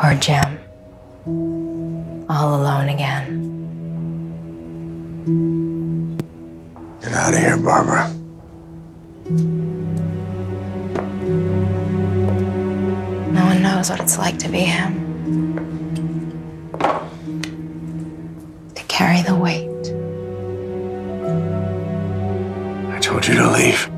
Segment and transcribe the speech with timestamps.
[0.00, 0.60] Poor Jim.
[2.30, 3.26] All alone again.
[7.00, 8.08] Get out of here, Barbara.
[13.32, 14.94] No one knows what it's like to be him.
[18.76, 19.66] To carry the weight.
[22.94, 23.97] I told you to leave.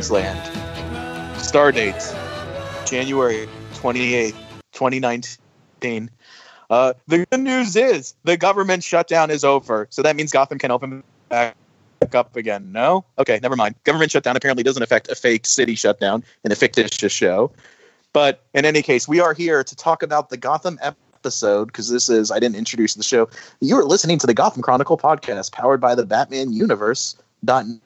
[0.00, 1.38] Man's Land.
[1.38, 2.14] Star dates
[2.88, 4.34] January 28th,
[4.72, 6.10] 2019.
[6.70, 9.86] Uh, the good news is the government shutdown is over.
[9.90, 11.54] So that means Gotham can open back
[12.14, 12.72] up again.
[12.72, 13.04] No?
[13.18, 13.74] Okay, never mind.
[13.84, 17.52] Government shutdown apparently doesn't affect a fake city shutdown in a fictitious show.
[18.14, 22.08] But in any case, we are here to talk about the Gotham episode because this
[22.08, 23.28] is, I didn't introduce the show.
[23.60, 27.80] You are listening to the Gotham Chronicle podcast powered by the Batman Universe.net.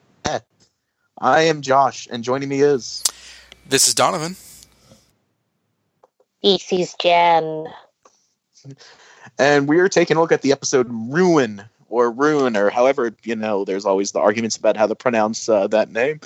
[1.19, 3.03] I am Josh, and joining me is.
[3.67, 4.35] This is Donovan.
[6.43, 7.67] This is Jan.
[9.39, 13.35] and we are taking a look at the episode Ruin or Ruin or however you
[13.35, 13.63] know.
[13.63, 16.19] There's always the arguments about how to pronounce uh, that name.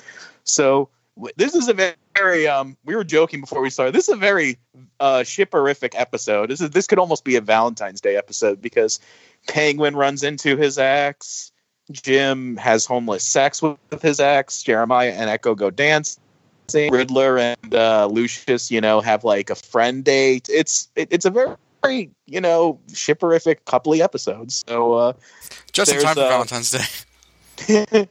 [0.44, 0.88] So
[1.36, 2.76] this is a very um.
[2.84, 3.94] We were joking before we started.
[3.94, 4.58] This is a very
[4.98, 6.50] uh, shipperific episode.
[6.50, 8.98] This is this could almost be a Valentine's Day episode because
[9.46, 11.52] Penguin runs into his ex.
[11.90, 14.62] Jim has homeless sex with his ex.
[14.62, 16.20] Jeremiah and Ecco go dancing.
[16.72, 20.48] Riddler and uh, Lucius, you know, have like a friend date.
[20.48, 24.64] It's it, it's a very very you know shipperific coupley episodes.
[24.68, 25.12] So uh,
[25.72, 26.84] Just in time for uh, Valentine's Day.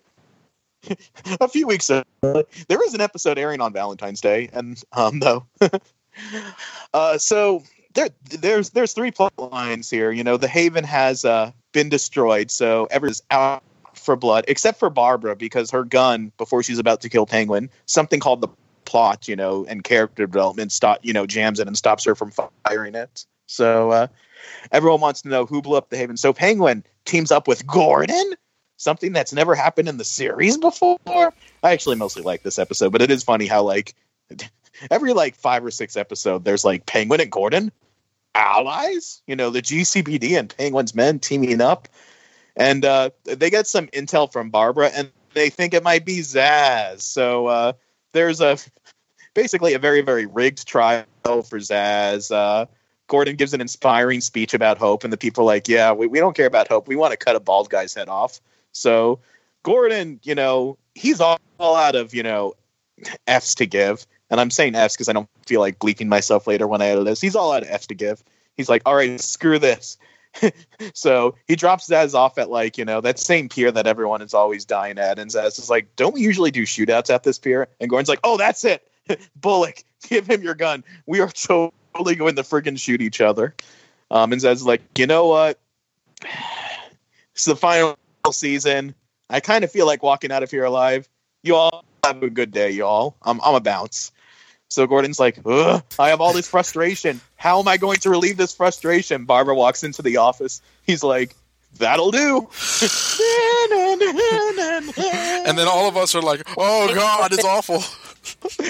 [1.42, 5.46] a few weeks ago, there is an episode airing on Valentine's Day, and um, though,
[6.94, 7.64] uh, so
[7.94, 10.12] there there's there's three plot lines here.
[10.12, 13.64] You know, the Haven has uh, been destroyed, so everyone's out
[14.00, 18.20] for blood, except for Barbara because her gun before she's about to kill Penguin, something
[18.20, 18.50] called the
[18.86, 22.32] plot, you know, and character development stop, you know, jams it and stops her from
[22.32, 23.26] firing it.
[23.46, 24.08] So uh,
[24.72, 26.18] everyone wants to know who blew up the Haven.
[26.18, 28.34] So Penguin teams up with Gordon,
[28.78, 30.98] something that's never happened in the series before.
[31.08, 33.96] I actually mostly like this episode, but it is funny how like
[34.92, 37.72] every like five or six episode, there's like Penguin and Gordon
[38.36, 39.22] allies.
[39.28, 41.88] You know, the GCPD and Penguin's men teaming up,
[42.60, 47.02] and uh, they get some intel from Barbara, and they think it might be Zsasz.
[47.02, 47.74] So uh,
[48.12, 48.58] there's a
[49.34, 52.32] basically a very very rigged trial for Zsasz.
[52.32, 52.66] Uh,
[53.08, 56.36] Gordon gives an inspiring speech about hope, and the people like, "Yeah, we, we don't
[56.36, 56.88] care about hope.
[56.88, 58.42] We want to cut a bald guy's head off."
[58.74, 59.20] So
[59.64, 62.54] Gordon, you know, he's all, all out of you know
[63.26, 66.68] F's to give, and I'm saying F's because I don't feel like bleeping myself later
[66.68, 67.22] when I edit this.
[67.22, 68.22] He's all out of F's to give.
[68.58, 69.98] He's like, "All right, screw this."
[70.94, 74.34] so he drops Zsasz off at like you know that same pier that everyone is
[74.34, 77.68] always dying at, and Zsasz is like, "Don't we usually do shootouts at this pier?"
[77.80, 78.88] And Gordon's like, "Oh, that's it,
[79.36, 80.84] Bullock, give him your gun.
[81.06, 83.56] We are totally going to friggin' shoot each other."
[84.12, 85.60] Um, and Zsasz is like, "You know what?
[87.36, 87.96] It's the final
[88.34, 88.94] season.
[89.30, 91.08] I kind of feel like walking out of here alive.
[91.42, 93.16] You all have a good day, y'all.
[93.22, 94.12] I'm I'm a bounce."
[94.70, 97.20] So Gordon's like, Ugh, I have all this frustration.
[97.36, 99.26] How am I going to relieve this frustration?
[99.26, 100.62] Barbara walks into the office.
[100.84, 101.36] He's like,
[101.78, 102.48] That'll do.
[105.48, 107.78] And then all of us are like, "Oh God, it's awful."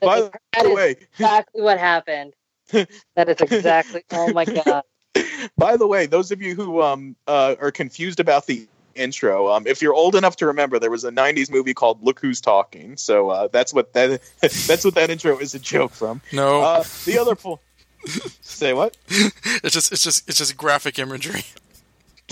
[0.00, 2.34] By That the is way, exactly what happened.
[2.70, 4.04] That is exactly.
[4.12, 4.82] Oh my god.
[5.58, 9.48] by the way, those of you who um uh, are confused about the intro.
[9.48, 12.40] Um, if you're old enough to remember, there was a '90s movie called Look Who's
[12.40, 12.96] Talking.
[12.96, 16.20] So uh, that's what that that's what that intro is a joke from.
[16.32, 17.60] No, Uh, the other po-
[18.40, 18.96] say what?
[19.08, 21.44] it's just it's just it's just graphic imagery.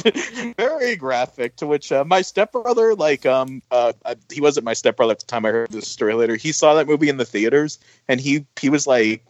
[0.56, 5.10] very graphic to which uh, my stepbrother like um uh uh, he wasn't my stepbrother
[5.12, 7.78] at the time i heard this story later he saw that movie in the theaters
[8.08, 9.22] and he he was like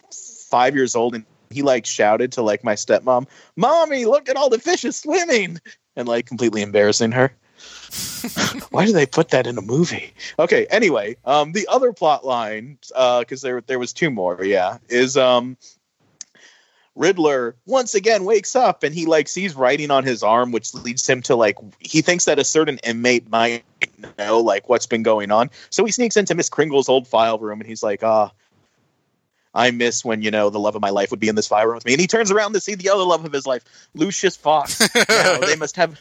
[0.49, 4.49] five years old and he like shouted to like my stepmom mommy look at all
[4.49, 5.59] the fishes swimming
[5.97, 7.33] and like completely embarrassing her
[8.71, 12.79] why do they put that in a movie okay anyway um the other plot line
[12.95, 15.57] uh because there there was two more yeah is um
[16.97, 21.09] Riddler once again wakes up and he like sees writing on his arm, which leads
[21.09, 23.65] him to like he thinks that a certain inmate might
[24.19, 25.51] know like what's been going on.
[25.71, 28.33] So he sneaks into Miss Kringle's old file room and he's like, ah,
[29.55, 31.67] I miss when you know the love of my life would be in this fire
[31.67, 31.93] room with me.
[31.93, 33.65] And he turns around to see the other love of his life,
[33.95, 34.81] Lucius Fox.
[35.41, 36.01] They must have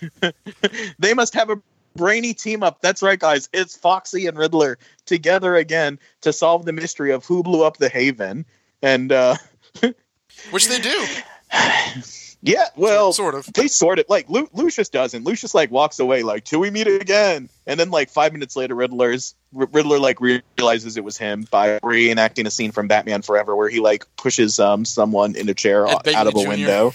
[0.99, 1.61] they must have a
[1.95, 2.81] brainy team up.
[2.81, 3.49] That's right, guys.
[3.53, 7.89] It's Foxy and Riddler together again to solve the mystery of who blew up the
[7.89, 8.45] Haven.
[8.81, 9.35] And uh
[10.51, 11.05] Which they do,
[12.41, 13.51] yeah, well, sort of.
[13.53, 15.25] they sort of like Lu- Lucius doesn't.
[15.25, 18.75] Lucius like walks away like till we meet again, and then like five minutes later,
[18.75, 23.55] Riddler's R- Riddler like realizes it was him by reenacting a scene from Batman Forever
[23.55, 26.47] where he like pushes um someone in a chair Ed out of a Jr..
[26.47, 26.93] window.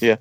[0.00, 0.16] yeah.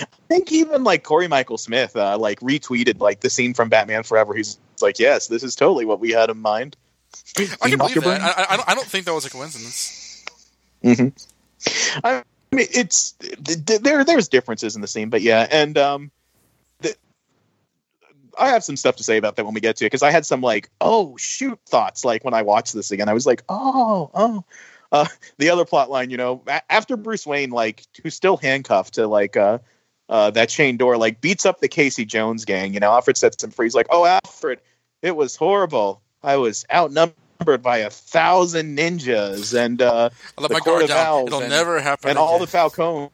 [0.00, 4.04] I think even like Corey Michael Smith uh, like retweeted like the scene from Batman
[4.04, 4.32] Forever.
[4.32, 6.76] He's like, "Yes, this is totally what we had in mind."
[7.36, 8.20] I can believe that.
[8.20, 10.24] I, I, don't, I don't think that was a coincidence.
[10.84, 12.06] Mm-hmm.
[12.06, 12.22] I
[12.56, 14.04] mean, it's th- th- there.
[14.04, 16.10] There's differences in the scene, but yeah, and um,
[16.80, 16.94] the,
[18.38, 20.10] I have some stuff to say about that when we get to it because I
[20.10, 23.08] had some like, oh shoot, thoughts like when I watched this again.
[23.08, 24.44] I was like, oh, oh.
[24.90, 25.06] Uh,
[25.38, 29.38] the other plot line, you know, after Bruce Wayne, like, who's still handcuffed to like
[29.38, 29.58] uh,
[30.10, 32.74] uh, that chain door, like, beats up the Casey Jones gang.
[32.74, 33.64] You know, Alfred sets him free.
[33.64, 34.60] He's like, oh, Alfred,
[35.00, 36.02] it was horrible.
[36.22, 40.82] I was outnumbered by a thousand ninjas, and uh, I let The my Court guard
[40.84, 41.06] of down.
[41.06, 42.10] Owls It'll and- never happen.
[42.10, 42.48] and all the again.
[42.70, 43.10] Falcons,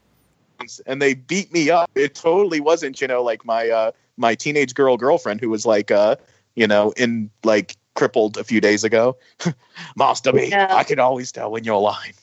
[0.86, 1.90] and they beat me up.
[1.94, 5.90] It totally wasn't, you know, like my uh, my teenage girl girlfriend who was like,
[5.90, 6.16] uh,
[6.56, 9.16] you know, in like crippled a few days ago.
[9.96, 10.74] Master B, Yeah.
[10.74, 12.14] I can always tell when you're lying.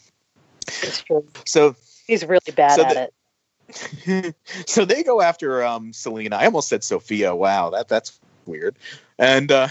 [0.68, 1.26] It's true.
[1.46, 1.76] So
[2.08, 4.36] He's really bad So at the- it.
[4.68, 6.36] so they go after um Selina.
[6.36, 7.36] I almost said Sophia.
[7.36, 8.76] Wow, that that's weird.
[9.18, 9.70] And uh,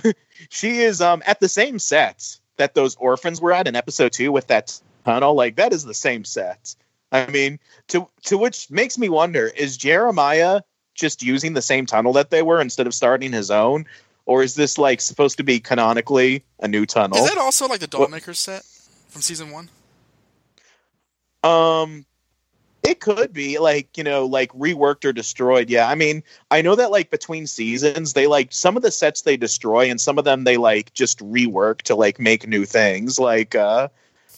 [0.51, 4.33] she is um at the same set that those orphans were at in episode two
[4.33, 5.35] with that tunnel.
[5.35, 6.75] Like that is the same set.
[7.13, 7.59] I mean,
[7.89, 10.63] to to which makes me wonder: is Jeremiah
[10.95, 13.87] just using the same tunnel that they were instead of starting his own,
[14.27, 17.19] or is this like supposed to be canonically a new tunnel?
[17.19, 18.65] Is that also like the Dollmaker set
[19.09, 19.69] from season one?
[21.43, 22.07] Um,
[22.85, 25.71] it could be like you know, like reworked or destroyed.
[25.71, 29.23] Yeah, I mean, I know that like between seasons, they like some of the sets
[29.23, 33.19] they destroy, and some of them they like just rework to like make new things.
[33.19, 33.89] Like, uh,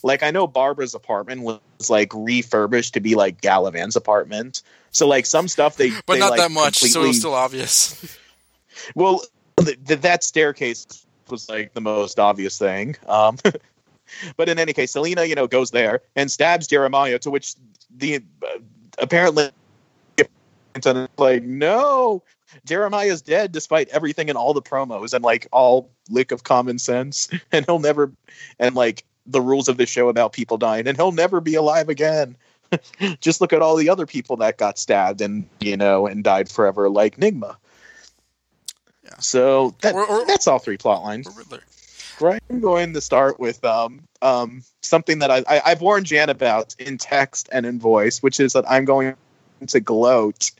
[0.02, 4.62] like I know Barbara's apartment was like refurbished to be like Galavan's apartment.
[4.90, 7.34] So like some stuff they, But they, not like, that much, so it was still
[7.34, 8.16] obvious.
[8.94, 9.22] well,
[9.58, 12.96] th- th- that staircase was like the most obvious thing.
[13.06, 13.37] Um,
[14.37, 17.54] but in any case, Selina, you know, goes there and stabs Jeremiah, to which
[17.94, 18.59] the uh,
[18.99, 19.50] apparently
[20.85, 22.23] and like, no,
[22.67, 27.28] Jeremiah's dead despite everything and all the promos and like all lick of common sense,
[27.52, 28.12] and he'll never
[28.59, 31.88] and like the rules of the show about people dying, and he'll never be alive
[31.88, 32.37] again.
[33.21, 36.50] Just look at all the other people that got stabbed and you know and died
[36.50, 37.57] forever, like Nygma.
[39.05, 39.19] Yeah.
[39.19, 41.28] So that, Or- or- that's all three plot lines.
[42.21, 42.40] Right.
[42.50, 46.75] I'm going to start with um, um, something that I, I, I've warned Jan about
[46.78, 49.14] in text and in voice, which is that I'm going
[49.66, 50.50] to gloat.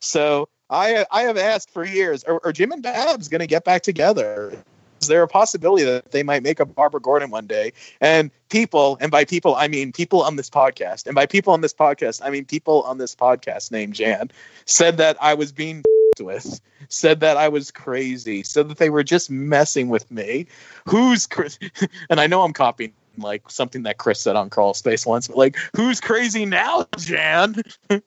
[0.00, 3.64] So I I have asked for years, are, are Jim and Babs going to get
[3.64, 4.52] back together?
[5.00, 7.72] Is there a possibility that they might make a Barbara Gordon one day?
[8.00, 11.60] And people, and by people I mean people on this podcast, and by people on
[11.60, 14.30] this podcast I mean people on this podcast named Jan,
[14.64, 15.84] said that I was being
[16.20, 20.46] with, said that I was crazy, said that they were just messing with me.
[20.86, 21.58] Who's Chris?
[22.10, 25.36] And I know I'm copying like something that Chris said on Crawl Space once, but
[25.36, 27.62] like, who's crazy now, Jan?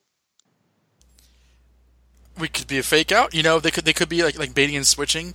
[2.40, 3.34] we could be a fake out.
[3.34, 5.34] You know, they could they could be like like baiting and switching.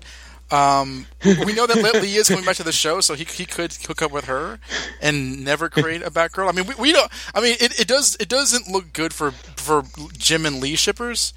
[0.50, 3.72] Um, we know that Lee is coming back to the show, so he he could
[3.72, 4.60] hook up with her
[5.00, 6.48] and never create a Batgirl.
[6.48, 7.10] I mean, we, we don't.
[7.34, 9.84] I mean, it, it does it doesn't look good for for
[10.16, 11.32] Jim and Lee shippers,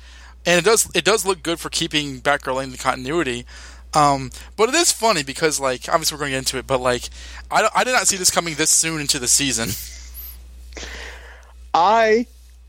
[0.46, 3.46] and it does it does look good for keeping Batgirl in the continuity.
[3.94, 6.80] Um, but it is funny because like obviously we're going to get into it, but
[6.80, 7.10] like
[7.52, 9.70] I I did not see this coming this soon into the season.
[11.74, 12.26] I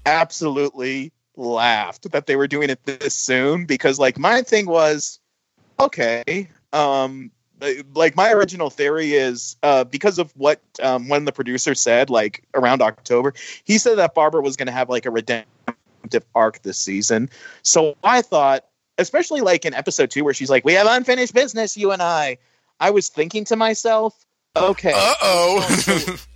[0.06, 5.18] absolutely laughed that they were doing it this soon because like my thing was
[5.78, 7.30] okay um
[7.94, 12.44] like my original theory is uh because of what um when the producer said like
[12.54, 13.32] around october
[13.64, 15.48] he said that barbara was going to have like a redemptive
[16.34, 17.28] arc this season
[17.62, 18.66] so i thought
[18.98, 22.36] especially like in episode two where she's like we have unfinished business you and i
[22.80, 24.26] i was thinking to myself
[24.56, 26.16] okay Uh oh.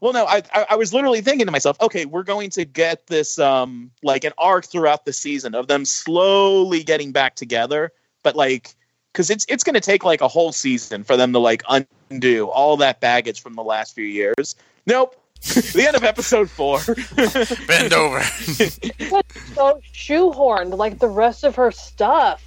[0.00, 3.06] well, no, I, I I was literally thinking to myself, okay, we're going to get
[3.06, 8.36] this um like an arc throughout the season of them slowly getting back together, but
[8.36, 8.74] like
[9.12, 12.48] because it's it's going to take like a whole season for them to like undo
[12.48, 14.56] all that baggage from the last few years.
[14.86, 15.16] Nope.
[15.72, 16.78] the end of episode four.
[17.66, 18.22] Bend over.
[18.22, 22.44] so shoehorned like the rest of her stuff.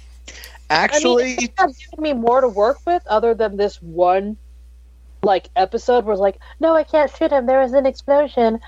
[0.70, 4.36] Actually, I mean, it's not giving me more to work with other than this one
[5.24, 7.46] like episode where it's like, no, I can't shoot him.
[7.46, 8.60] There was an explosion.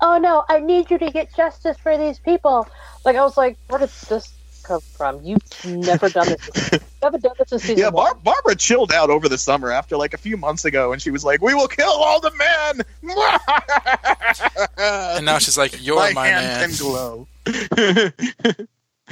[0.00, 2.68] Oh no, I need you to get justice for these people.
[3.04, 4.30] Like I was like, what is this
[4.62, 5.22] come from?
[5.22, 6.72] You've never done this.
[6.72, 8.22] You haven't done this in season yeah, Bar- one.
[8.22, 11.24] Barbara chilled out over the summer after like a few months ago, and she was
[11.24, 12.82] like, "We will kill all the men."
[15.16, 17.26] and now she's like, "You're my, my, hand man." can glow.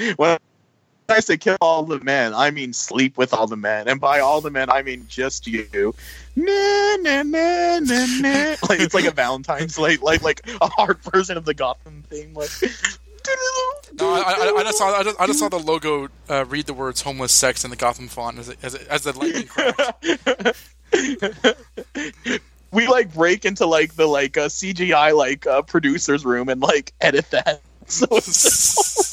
[0.17, 0.39] when
[1.09, 4.21] I say kill all the men, I mean sleep with all the men, and by
[4.21, 5.95] all the men, I mean just you.
[6.37, 8.57] Na, na, na, na, na.
[8.69, 12.35] Like it's like a Valentine's like like like a hard version of the Gotham theme.
[12.35, 12.51] Like
[14.01, 16.67] No, I, I, I just saw I just, I just saw the logo uh, read
[16.67, 19.47] the words "homeless sex" in the Gotham font as it, as, it, as the lightning
[19.47, 20.75] cracks.
[22.73, 26.93] we like break into like the like uh, CGI like uh, producers room and like
[27.01, 27.61] edit that.
[27.91, 28.45] So it's,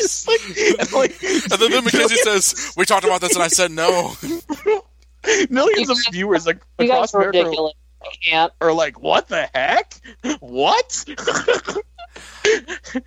[0.01, 0.41] it's like,
[0.81, 4.13] and, like And then, then McKenzie says, "We talked about this," and I said no.
[5.49, 7.73] millions of viewers like, across guys are America ridiculous.
[8.03, 8.53] I can't.
[8.59, 9.93] are like, "What the heck?
[10.41, 11.05] What?"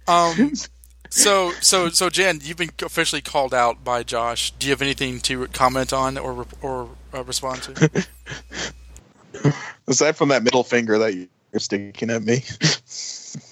[0.09, 0.53] Um,
[1.11, 4.53] so so so Jan, you've been officially called out by Josh.
[4.53, 8.07] Do you have anything to comment on or or uh, respond to?
[9.87, 11.29] Aside from that middle finger that you're
[11.61, 12.43] sticking at me,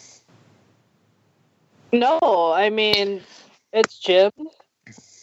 [1.92, 3.22] No, I mean,
[3.72, 4.32] it's Jim,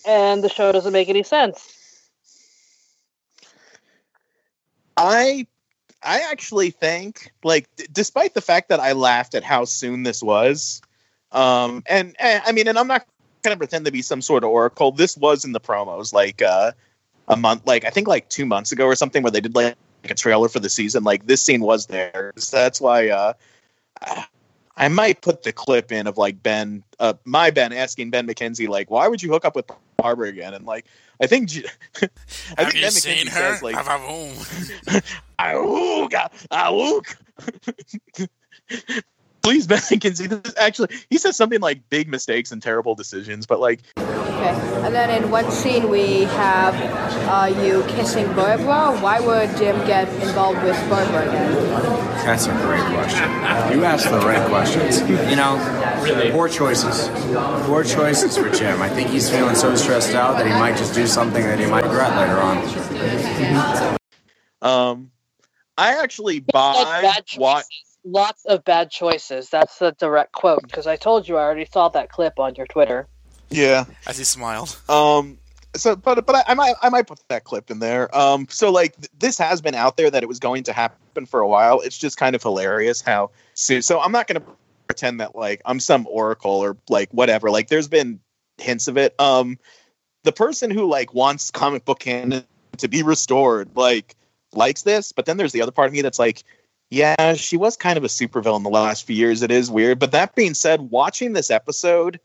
[0.07, 2.09] and the show doesn't make any sense.
[4.97, 5.45] I
[6.01, 10.21] I actually think like d- despite the fact that I laughed at how soon this
[10.21, 10.81] was
[11.33, 13.05] um and, and I mean and I'm not
[13.41, 16.41] going to pretend to be some sort of oracle this was in the promos like
[16.41, 16.71] uh
[17.27, 19.75] a month like I think like 2 months ago or something where they did like
[20.05, 23.33] a trailer for the season like this scene was there so that's why uh
[24.75, 28.67] I might put the clip in of like Ben, uh, my Ben asking Ben McKenzie,
[28.67, 30.53] like, why would you hook up with Barbara again?
[30.53, 30.85] And like,
[31.21, 31.51] I think,
[32.01, 32.09] I
[32.57, 33.53] have think Ben seen McKenzie her?
[33.53, 33.87] says, like, I Have
[35.39, 37.17] Auga, auk.
[39.43, 43.45] Please, Ben can see This actually, he says something like big mistakes and terrible decisions,
[43.45, 44.49] but like, Okay.
[44.85, 46.75] And then in one scene we have
[47.29, 48.97] uh, you kissing Barbara.
[48.99, 51.53] Why would Jim get involved with Barbara again?
[52.25, 53.29] That's a great question.
[53.77, 54.99] You asked the right questions.
[55.29, 57.07] You know, poor choices.
[57.65, 58.81] Poor choices for Jim.
[58.81, 61.65] I think he's feeling so stressed out that he might just do something that he
[61.65, 63.97] might regret later on.
[64.61, 65.11] um,
[65.77, 67.59] I actually Like buy bad what.
[67.63, 67.92] choices.
[68.05, 69.49] Lots of bad choices.
[69.49, 72.67] That's the direct quote because I told you I already saw that clip on your
[72.67, 73.07] Twitter.
[73.49, 73.85] Yeah.
[74.05, 74.77] As he smiled.
[74.89, 75.37] Um.
[75.75, 78.13] So, but but I, I might I might put that clip in there.
[78.13, 78.47] Um.
[78.49, 81.39] So like th- this has been out there that it was going to happen for
[81.39, 81.79] a while.
[81.79, 83.31] It's just kind of hilarious how.
[83.53, 84.47] So, so I'm not going to
[84.87, 87.51] pretend that like I'm some oracle or like whatever.
[87.51, 88.19] Like there's been
[88.57, 89.15] hints of it.
[89.17, 89.57] Um.
[90.23, 92.43] The person who like wants comic book canon
[92.79, 94.15] to be restored like
[94.51, 96.43] likes this, but then there's the other part of me that's like.
[96.93, 99.41] Yeah, she was kind of a supervillain the last few years.
[99.41, 99.97] It is weird.
[99.97, 102.19] But that being said, watching this episode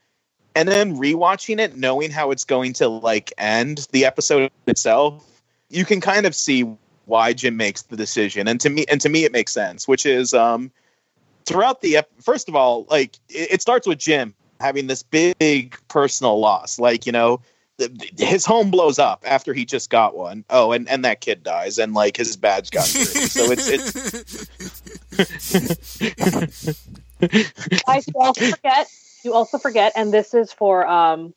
[0.55, 5.25] and then rewatching it knowing how it's going to like end the episode itself
[5.71, 6.63] you can kind of see
[7.07, 10.05] why jim makes the decision and to me and to me it makes sense which
[10.05, 10.71] is um
[11.47, 15.79] throughout the ep- first of all like it, it starts with jim having this big
[15.89, 17.41] personal loss like you know
[18.17, 20.45] his home blows up after he just got one.
[20.51, 23.05] Oh, and, and that kid dies, and like his badge got dirty.
[23.05, 23.69] So it's
[26.73, 28.89] it's I you also forget.
[29.25, 31.35] You also forget, and this is for um.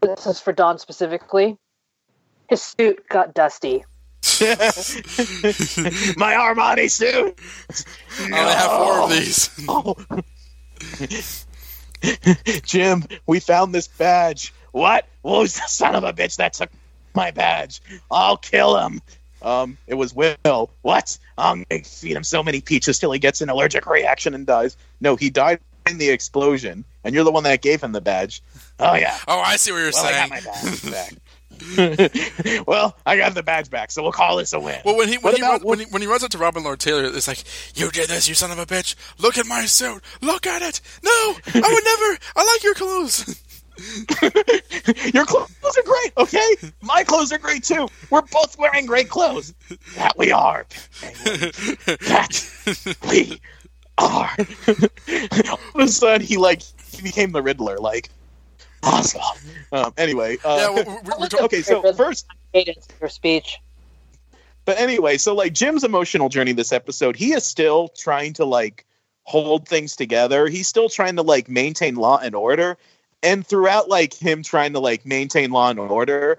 [0.00, 1.58] This is for Don specifically.
[2.48, 3.84] His suit got dusty.
[6.16, 7.38] my Armani suit.
[8.20, 9.50] I only have four of these.
[9.68, 9.96] Oh.
[12.64, 14.52] Jim, we found this badge.
[14.72, 15.06] What?
[15.22, 16.70] Who's the son of a bitch that took
[17.14, 17.80] my badge?
[18.10, 19.00] I'll kill him.
[19.42, 20.70] Um, it was Will.
[20.82, 21.16] What?
[21.36, 24.76] I'm gonna feed him so many peaches till he gets an allergic reaction and dies.
[25.00, 28.42] No, he died in the explosion, and you're the one that gave him the badge.
[28.80, 29.16] Oh yeah.
[29.28, 30.28] Oh, I see what you're Well, I saying.
[30.28, 31.12] got my badge back.
[32.66, 34.80] well, I got the badge back, so we'll call this a win.
[34.84, 36.62] Well, when he when he, about- run, when he when he runs up to Robin
[36.64, 37.42] Lord Taylor, it's like,
[37.74, 38.94] "You did this, you son of a bitch!
[39.18, 40.02] Look at my suit!
[40.20, 40.80] Look at it!
[41.02, 42.18] No, I would never.
[42.36, 43.42] I like your clothes."
[45.14, 46.56] Your clothes are great, okay?
[46.82, 47.86] My clothes are great too.
[48.10, 49.54] We're both wearing great clothes.
[49.94, 50.66] That we are.
[52.08, 53.40] That we
[53.98, 54.36] are.
[55.48, 57.78] All of a sudden, he like he became the Riddler.
[57.78, 58.10] Like,
[58.82, 59.20] awesome.
[59.72, 61.44] Um, anyway, uh, yeah, we, we, we're talking.
[61.46, 61.62] okay.
[61.62, 63.58] So first, Cadence your speech.
[64.64, 68.84] But anyway, so like Jim's emotional journey this episode, he is still trying to like
[69.22, 70.46] hold things together.
[70.46, 72.76] He's still trying to like maintain law and order.
[73.22, 76.38] And throughout like him trying to like maintain law and order,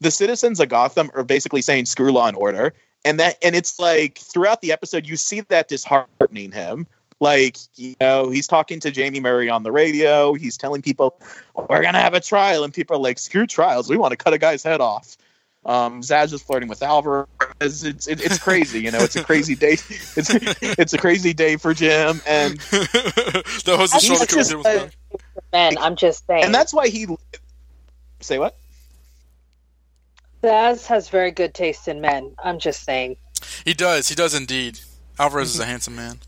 [0.00, 2.74] the citizens of Gotham are basically saying screw law and order.
[3.04, 6.86] And that and it's like throughout the episode you see that disheartening him.
[7.22, 10.34] Like, you know, he's talking to Jamie Murray on the radio.
[10.34, 11.20] He's telling people,
[11.54, 12.64] we're going to have a trial.
[12.64, 13.88] And people are like, screw trials.
[13.88, 15.16] We want to cut a guy's head off.
[15.64, 17.28] Um, Zsasz is flirting with Alvarez.
[17.60, 18.98] It's, it's, it's crazy, you know.
[18.98, 19.76] It's a crazy day.
[20.16, 20.30] It's
[20.78, 24.80] it's a crazy day for Jim, and the host of He's shoulder just was a-
[24.80, 24.96] back.
[25.52, 26.42] Man, I'm just saying.
[26.44, 27.06] and that's why he
[28.20, 28.56] say what?
[30.42, 32.34] Zsasz has very good taste in men.
[32.42, 33.16] I'm just saying.
[33.64, 34.08] He does.
[34.08, 34.80] He does indeed.
[35.20, 36.18] Alvarez is a handsome man.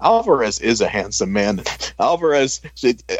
[0.00, 1.62] Alvarez is a handsome man.
[1.98, 2.60] Alvarez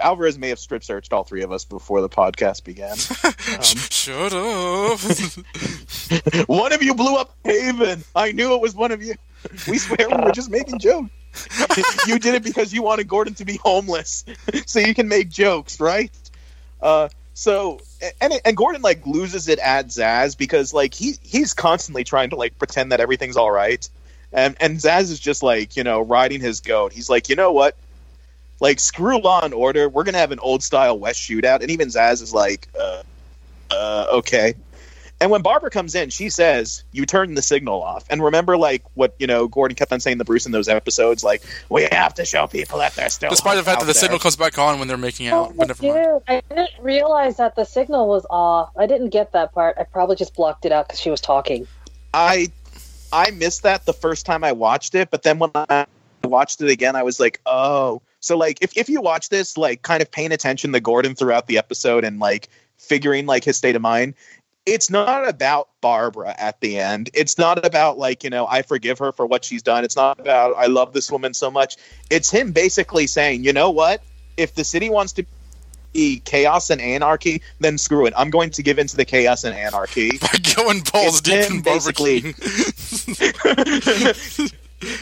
[0.02, 2.96] Alvarez may have strip searched all three of us before the podcast began.
[3.62, 5.00] Shut up.
[6.48, 8.04] one of you blew up Haven.
[8.14, 9.14] I knew it was one of you.
[9.68, 11.10] We swear we were just making jokes.
[12.06, 14.24] you did it because you wanted Gordon to be homeless,
[14.66, 16.12] so you can make jokes, right?
[16.80, 17.80] Uh, so
[18.20, 22.36] and and Gordon like loses it at Zsasz because like he he's constantly trying to
[22.36, 23.88] like pretend that everything's all right,
[24.34, 26.92] and and Zsasz is just like you know riding his goat.
[26.92, 27.76] He's like, you know what?
[28.60, 29.88] Like screw Law and Order.
[29.88, 33.02] We're gonna have an old style West shootout, and even Zsasz is like, uh,
[33.70, 34.54] uh, okay.
[35.20, 38.82] And when Barbara comes in, she says, "You turn the signal off." And remember, like
[38.94, 42.14] what you know, Gordon kept on saying to Bruce in those episodes, like, "We have
[42.14, 44.58] to show people that they're still." Despite the fact that the there." signal comes back
[44.58, 45.98] on when they're making out, but never mind.
[45.98, 48.70] Oh, I didn't realize that the signal was off.
[48.76, 49.76] I didn't get that part.
[49.78, 51.68] I probably just blocked it out because she was talking.
[52.12, 52.50] I
[53.14, 55.86] I missed that the first time I watched it, but then when I
[56.24, 58.02] watched it again, I was like, oh.
[58.20, 61.46] So like if, if you watch this, like kind of paying attention to Gordon throughout
[61.46, 62.48] the episode and like
[62.78, 64.14] figuring like his state of mind,
[64.66, 67.10] it's not about Barbara at the end.
[67.14, 69.84] It's not about like, you know, I forgive her for what she's done.
[69.84, 71.76] It's not about I love this woman so much.
[72.10, 74.02] It's him basically saying, you know what?
[74.36, 75.26] If the city wants to
[75.92, 78.14] be chaos and anarchy, then screw it.
[78.16, 80.18] I'm going to give into the chaos and anarchy.
[80.20, 82.72] By going balls It's deep in basically- barbecue.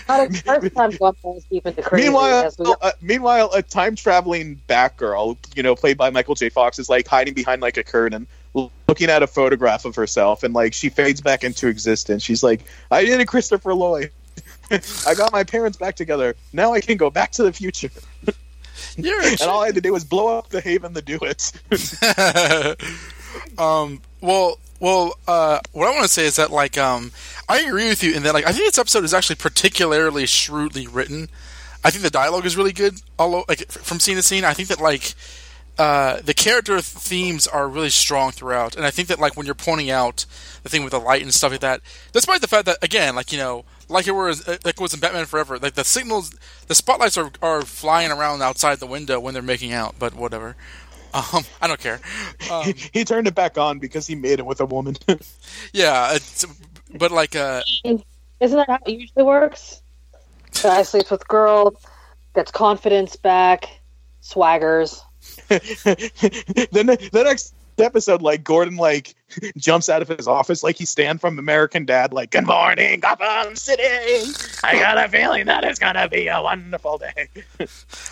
[0.08, 2.04] Not the first time one falls deep crazy.
[2.04, 6.48] Meanwhile, we- uh, meanwhile, a time traveling Batgirl, you know, played by Michael J.
[6.50, 10.54] Fox, is like hiding behind like a curtain, looking at a photograph of herself, and
[10.54, 12.22] like she fades back into existence.
[12.22, 14.10] She's like, "I did it, Christopher Lloyd.
[15.06, 16.36] I got my parents back together.
[16.52, 17.90] Now I can go back to the future."
[18.96, 21.52] You're And all I had to do was blow up the Haven to do it.
[23.58, 27.12] um well well uh what i want to say is that like um
[27.48, 30.86] i agree with you in that like i think this episode is actually particularly shrewdly
[30.86, 31.28] written.
[31.84, 34.68] I think the dialogue is really good Although like from scene to scene i think
[34.68, 35.14] that like
[35.78, 39.54] uh the character themes are really strong throughout and i think that like when you're
[39.54, 40.26] pointing out
[40.64, 41.80] the thing with the light and stuff like that
[42.12, 44.94] despite the fact that again like you know like it was uh, like it was
[44.94, 46.30] in batman forever like the signals
[46.66, 50.56] the spotlights are, are flying around outside the window when they're making out but whatever
[51.14, 52.00] um, I don't care.
[52.50, 54.96] Um, he turned it back on because he made it with a woman.
[55.72, 56.44] Yeah, it's,
[56.98, 58.04] but like, uh, Isn't
[58.40, 59.82] that how it usually works?
[60.62, 61.74] Guy sleeps with girl,
[62.34, 63.68] gets confidence back,
[64.22, 65.00] swaggers.
[65.48, 65.60] then
[66.86, 67.40] the,
[67.76, 69.14] the episode, like Gordon, like
[69.56, 73.56] jumps out of his office, like he Stan from American Dad, like "Good morning, Gotham
[73.56, 73.82] City.
[74.62, 77.28] I got a feeling that it's gonna be a wonderful day."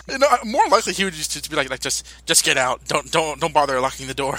[0.09, 2.85] you know, more likely he would just, just be like, like, just, just get out.
[2.87, 4.39] Don't, don't, don't bother locking the door.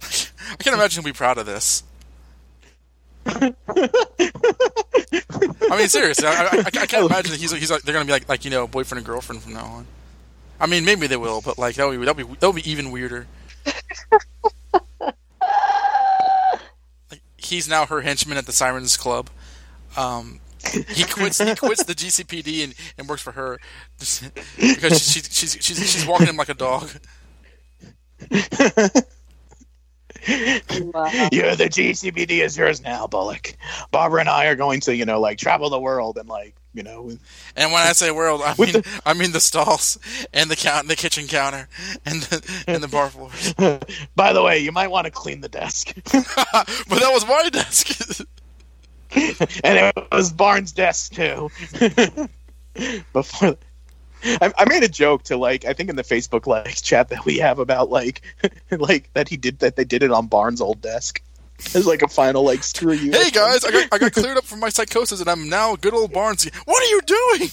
[0.50, 1.82] I can't imagine he'll be proud of this.
[3.26, 3.52] I
[5.76, 8.28] mean, seriously, I, I, I can't imagine that he's, he's like, they're gonna be like,
[8.28, 9.86] like, you know, boyfriend and girlfriend from now on.
[10.60, 12.62] I mean, maybe they will, but like, that would be, that would be, that would
[12.62, 13.26] be even weirder.
[17.48, 19.30] He's now her henchman at the Sirens Club.
[19.96, 20.40] Um,
[20.88, 21.38] he quits.
[21.38, 23.58] He quits the GCPD and, and works for her
[23.98, 26.90] because she's she's she's she's walking him like a dog.
[30.28, 31.28] Wow.
[31.32, 33.56] You're the GCPD is yours now, Bullock.
[33.90, 36.82] Barbara and I are going to, you know, like travel the world and like, you
[36.82, 37.10] know,
[37.56, 39.98] And when I say world, I With mean I mean the stalls
[40.32, 41.68] and the count, the kitchen counter,
[42.04, 43.54] and the and the bar floors.
[44.16, 45.92] by the way, you might want to clean the desk.
[46.12, 48.20] but that was my desk.
[49.64, 51.50] and it was Barnes' desk too.
[53.12, 53.56] Before,
[54.40, 57.24] I, I made a joke to like I think in the Facebook like chat that
[57.24, 58.22] we have about like
[58.70, 61.22] like that he did that they did it on Barnes' old desk
[61.74, 63.10] as like a final like screw you.
[63.12, 65.94] hey guys, I got I got cleared up from my psychosis, and I'm now good
[65.94, 66.48] old Barnes.
[66.64, 67.50] What are you doing?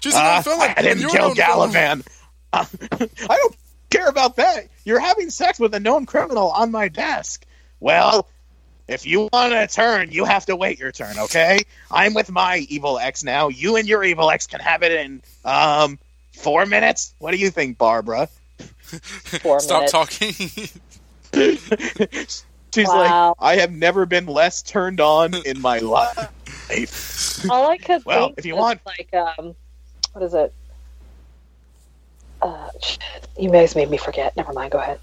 [0.00, 0.74] She's Uh, known felon.
[0.76, 1.34] I didn't kill.
[1.34, 2.06] Galavan.
[2.52, 3.56] Uh, I don't
[3.90, 4.68] care about that.
[4.84, 7.44] You're having sex with a known criminal on my desk.
[7.80, 8.28] Well,
[8.88, 11.60] if you want to turn, you have to wait your turn, okay?
[11.90, 13.48] I'm with my evil ex now.
[13.48, 15.98] You and your evil ex can have it in um
[16.32, 17.14] four minutes.
[17.18, 18.28] What do you think, Barbara?
[19.42, 19.92] Four Stop minutes.
[19.92, 20.32] talking.
[22.74, 23.28] She's Wow.
[23.28, 27.46] like, I have never been less turned on in my life.
[27.50, 29.54] All I could Well, think if you was, want- like, um,
[30.12, 30.52] what is it?
[32.40, 33.00] Uh, shit.
[33.38, 34.36] you guys made me forget.
[34.36, 34.70] Never mind.
[34.72, 35.00] Go ahead.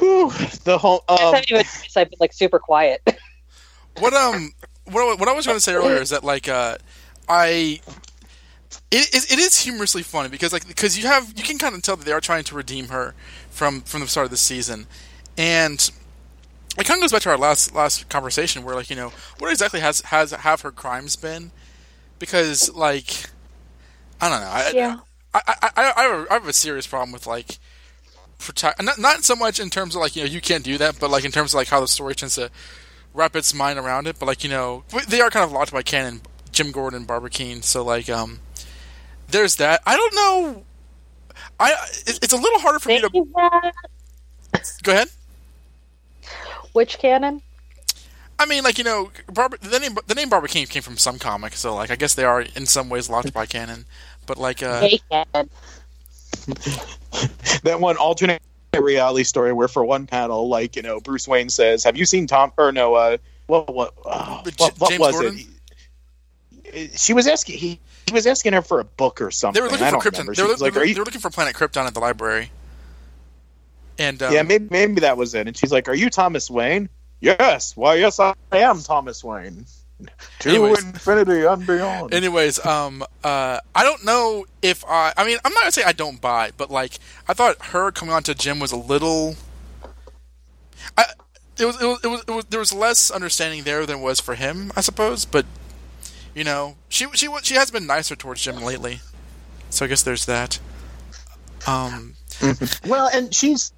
[0.00, 0.30] Whew,
[0.64, 3.02] the whole I um, haven't even noticed I've been like super quiet.
[3.98, 4.52] what um
[4.86, 6.78] what I- what I was going to say earlier is that like uh
[7.28, 7.80] I
[8.90, 11.82] it, it, it is humorously funny because like because you have you can kind of
[11.82, 13.14] tell that they are trying to redeem her
[13.50, 14.86] from from the start of the season
[15.36, 15.90] and
[16.78, 19.50] it kind of goes back to our last last conversation where like you know what
[19.50, 21.50] exactly has has have her crimes been
[22.18, 23.26] because like
[24.20, 24.98] I don't know I, Yeah.
[25.32, 27.58] I, I, I, I, have a, I have a serious problem with like
[28.40, 30.98] protect not not so much in terms of like you know you can't do that
[30.98, 32.50] but like in terms of like how the story tends to
[33.14, 35.82] wrap its mind around it but like you know they are kind of locked by
[35.82, 36.20] canon
[36.52, 38.40] Jim Gordon Barbara Kean so like um
[39.28, 40.64] there's that I don't know
[41.58, 41.74] I
[42.06, 43.10] it's a little harder for me to
[44.82, 45.08] go ahead
[46.72, 47.42] Which canon?
[48.38, 51.18] I mean, like you know, Barbara, the name the name Barbara King came from some
[51.18, 53.84] comic, so like I guess they are in some ways locked by canon.
[54.26, 54.80] But like, uh.
[57.62, 58.42] that one alternate
[58.78, 62.26] reality story where for one panel, like you know, Bruce Wayne says, "Have you seen
[62.26, 65.40] Tom?" Or no, uh, what what J- what, what was Gordon?
[66.64, 66.98] it?
[66.98, 69.60] She was asking he he was asking her for a book or something.
[69.60, 70.34] they were looking I for Krypton.
[70.34, 72.50] They were, like, they, were, you?" they were looking for Planet Krypton at the library.
[73.98, 75.46] And um, yeah, maybe maybe that was it.
[75.46, 76.88] And she's like, "Are you Thomas Wayne?"
[77.20, 77.76] Yes.
[77.76, 79.66] Why, yes, I am Thomas Wayne.
[80.40, 80.82] To Anyways.
[80.82, 82.14] infinity and beyond.
[82.14, 85.12] Anyways, um, uh, I don't know if I.
[85.16, 88.14] I mean, I'm not gonna say I don't buy, but like, I thought her coming
[88.14, 89.36] on to Jim was a little.
[90.96, 91.04] I.
[91.58, 94.18] It was, it was, it was, it was, there was less understanding there than was
[94.18, 95.26] for him, I suppose.
[95.26, 95.44] But
[96.34, 99.00] you know, she, she, she has been nicer towards Jim lately,
[99.68, 100.58] so I guess there's that.
[101.66, 102.14] Um,
[102.86, 103.72] Well, and she's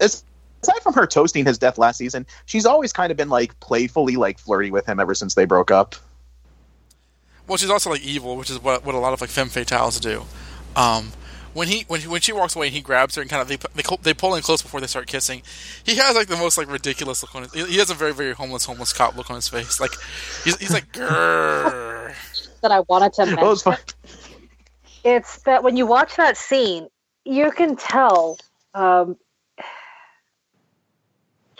[0.00, 0.24] as-
[0.62, 4.16] aside from her toasting his death last season, she's always kind of been like playfully
[4.16, 5.94] like flirty with him ever since they broke up.
[7.46, 10.00] Well, she's also like evil, which is what what a lot of like femme fatales
[10.00, 10.24] do.
[10.76, 11.12] Um,
[11.52, 13.56] when he when when she walks away and he grabs her and kind of they
[13.74, 15.42] they, they pull in close before they start kissing,
[15.84, 17.52] he has like the most like ridiculous look on his.
[17.52, 19.80] He he has a very very homeless homeless cop look on his face.
[19.80, 19.92] Like
[20.44, 22.14] he's he's like grrr.
[22.62, 23.42] That I wanted to mention.
[23.42, 23.94] Well, it's
[25.02, 26.88] it's that when you watch that scene,
[27.24, 28.36] you can tell
[28.74, 29.16] um,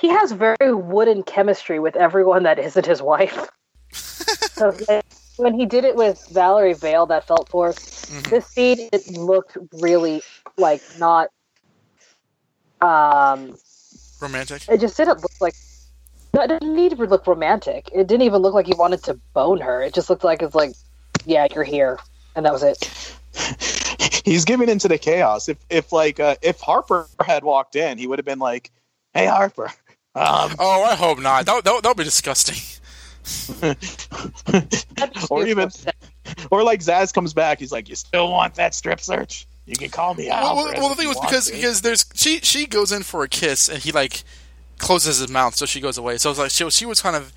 [0.01, 3.49] he has very wooden chemistry with everyone that isn't his wife.
[3.93, 4.75] so
[5.37, 8.11] when he did it with Valerie Vale, that felt forced.
[8.11, 8.31] Mhm.
[8.31, 10.23] This scene, it looked really
[10.57, 11.29] like not.
[12.81, 13.57] Um,
[14.23, 14.63] romantic.
[14.69, 15.55] it just didn't look like.
[16.33, 17.91] No, it didn't need to look romantic.
[17.93, 19.83] It didn't even look like he wanted to bone her.
[19.83, 20.73] It just looked like it's like,
[21.27, 21.99] yeah, you're here,
[22.37, 23.15] and that was it.
[24.25, 25.49] He's giving into the chaos.
[25.49, 28.71] If if like uh, if Harper had walked in, he would have been like,
[29.13, 29.71] "Hey Harper."
[30.15, 31.47] Um, Oh, I hope not.
[31.47, 32.57] That that, that would be disgusting.
[35.31, 35.71] Or even,
[36.51, 39.47] or like Zsasz comes back, he's like, "You still want that strip search?
[39.67, 42.41] You can call me Well, well, well, the thing was because to." because there's she
[42.41, 44.25] she goes in for a kiss and he like
[44.79, 46.17] closes his mouth so she goes away.
[46.19, 47.33] So it's like she was she was kind of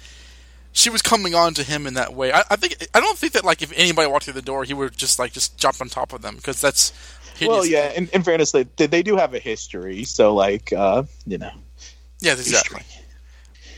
[0.72, 2.32] she was coming on to him in that way.
[2.32, 4.74] I, I think I don't think that like if anybody walked through the door he
[4.74, 6.92] would just like just jump on top of them because that's
[7.36, 7.50] hideous.
[7.50, 7.92] well, yeah.
[7.92, 11.52] In, in fairness, they they do have a history, so like, uh, you know,
[12.24, 12.82] yeah exactly.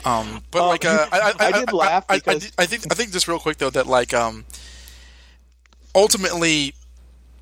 [0.06, 2.52] Um, but Um, like, uh, I, I, I, I did I- laugh I, I, because-
[2.60, 4.46] I think I think just real quick though that like um,
[5.94, 6.74] ultimately,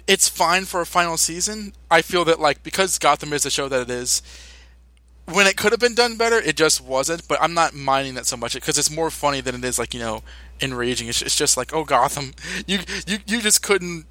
[0.08, 1.74] it's fine for a final season.
[1.92, 4.22] I feel that like because Gotham is the show that it is,
[5.26, 7.28] when it could have been done better, it just wasn't.
[7.28, 9.94] But I'm not minding that so much because it's more funny than it is like
[9.94, 10.24] you know
[10.62, 11.08] enraging.
[11.10, 12.34] It's, it's just like oh Gotham,
[12.68, 14.06] you you you just couldn't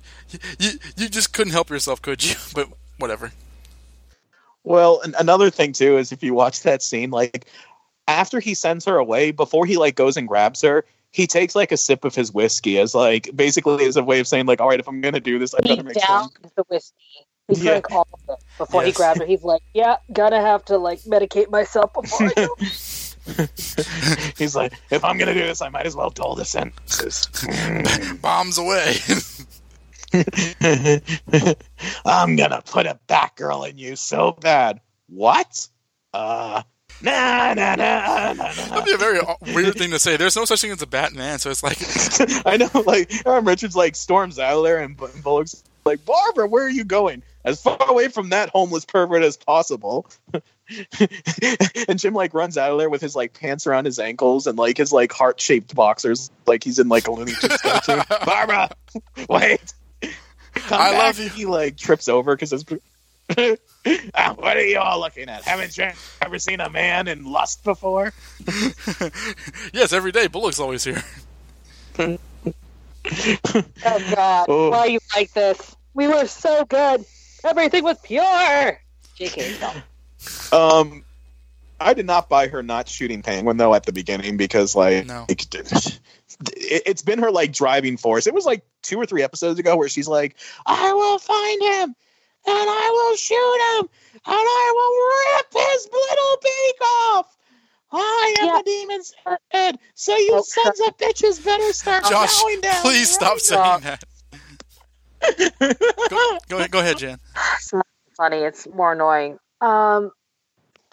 [0.59, 2.37] you you just couldn't help yourself, could you?
[2.55, 3.33] But whatever.
[4.65, 7.47] Well, an- another thing too is if you watch that scene, like
[8.09, 11.73] after he sends her away, before he like goes and grabs her, he takes like
[11.73, 14.69] a sip of his whiskey as like basically as a way of saying like, all
[14.69, 16.29] right, if I'm gonna do this, I He better make sure.
[16.57, 16.95] the whiskey.
[17.49, 17.63] He Yeah.
[17.81, 18.97] drank all of it before he Yes.
[18.97, 19.27] grabbed her.
[19.27, 22.55] He's like, "Yeah, gonna have to like medicate myself before I do."
[24.37, 27.29] He's like, if I'm gonna do this, I might as well dull the sentences.
[28.21, 28.97] Bombs away.
[32.05, 34.81] I'm gonna put a Batgirl in you so bad.
[35.09, 35.69] What?
[36.13, 36.63] Uh,
[37.01, 38.53] nah, nah, nah, nah, nah.
[38.53, 39.21] That'd be a very
[39.55, 40.17] weird thing to say.
[40.17, 41.79] There's no such thing as a Batman, so it's like,
[42.47, 46.47] I know, like Erin Richards like storms out of there, and Bu- Bullock's like, Barbara,
[46.47, 47.23] where are you going?
[47.45, 50.07] As far away from that homeless pervert as possible.
[51.89, 54.57] and Jim like runs out of there with his like pants around his ankles and
[54.57, 58.03] like his like heart shaped boxers, like he's in like a Looney Tunes cartoon.
[58.25, 58.71] Barbara,
[59.29, 59.75] wait.
[60.55, 60.99] Come I back.
[61.03, 61.29] love you.
[61.29, 62.65] He like trips over because it's.
[64.15, 65.43] Ah, what are you all looking at?
[65.45, 65.89] Haven't you
[66.21, 68.13] ever seen a man in lust before?
[69.73, 71.03] yes, every day Bullock's always here.
[71.99, 72.19] oh
[74.15, 74.71] God, Oh.
[74.71, 75.77] why are you like this?
[75.95, 77.05] We were so good.
[77.45, 78.81] Everything was pure.
[79.19, 80.57] Jk, no.
[80.57, 81.05] Um,
[81.81, 85.27] I did not buy her not shooting Penguin though at the beginning because like No.
[85.29, 85.99] it,
[86.57, 88.27] it's been her like driving force.
[88.27, 91.95] It was like two or three episodes ago where she's like, "I will find him
[92.45, 97.37] and I will shoot him and I will rip his little beak off."
[97.95, 98.63] I am Yeah.
[98.65, 99.13] the demon's
[99.53, 102.81] head, so you Oh, sons of bitches better start Josh, bowing down.
[102.83, 104.03] please stop saying that.
[106.11, 107.19] Go, go, ahead- go ahead, Jan.
[107.55, 108.39] It's not funny.
[108.39, 109.39] It's more annoying.
[109.61, 110.11] Um,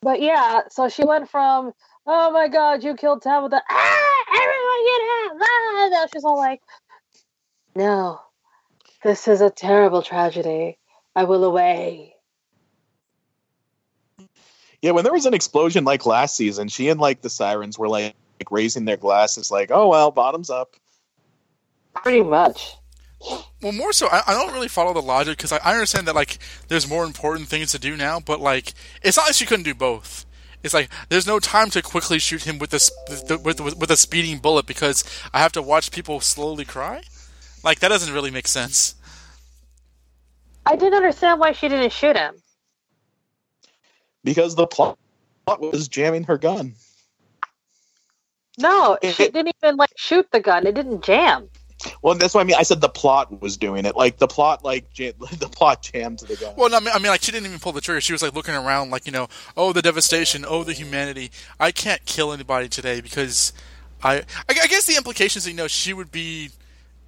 [0.01, 1.71] but yeah, so she went from
[2.05, 5.41] "Oh my God, you killed Tabitha!" Ah, everyone get out!
[5.41, 6.61] Ah, now she's all like,
[7.75, 8.21] "No,
[9.03, 10.77] this is a terrible tragedy.
[11.15, 12.15] I will away."
[14.81, 17.89] Yeah, when there was an explosion like last season, she and like the sirens were
[17.89, 20.75] like, like raising their glasses, like, "Oh well, bottoms up."
[21.95, 22.75] Pretty much.
[23.61, 26.15] Well, more so, I, I don't really follow the logic because I, I understand that
[26.15, 26.37] like
[26.69, 29.75] there's more important things to do now, but like it's not like she couldn't do
[29.75, 30.25] both.
[30.63, 32.91] It's like there's no time to quickly shoot him with this
[33.29, 37.03] with, with with a speeding bullet because I have to watch people slowly cry.
[37.63, 38.95] Like that doesn't really make sense.
[40.65, 42.35] I didn't understand why she didn't shoot him.
[44.23, 44.97] because the plot
[45.59, 46.75] was jamming her gun.
[48.59, 50.67] No, she didn't even like shoot the gun.
[50.67, 51.49] It didn't jam.
[52.01, 52.57] Well, that's what I mean.
[52.57, 53.95] I said the plot was doing it.
[53.95, 56.53] Like the plot, like jam- the plot jammed the gun.
[56.57, 58.01] Well, no, I mean, I mean, like she didn't even pull the trigger.
[58.01, 61.31] She was like looking around, like you know, oh the devastation, oh the humanity.
[61.59, 63.53] I can't kill anybody today because
[64.03, 66.51] I, I, guess the implications, you know, she would be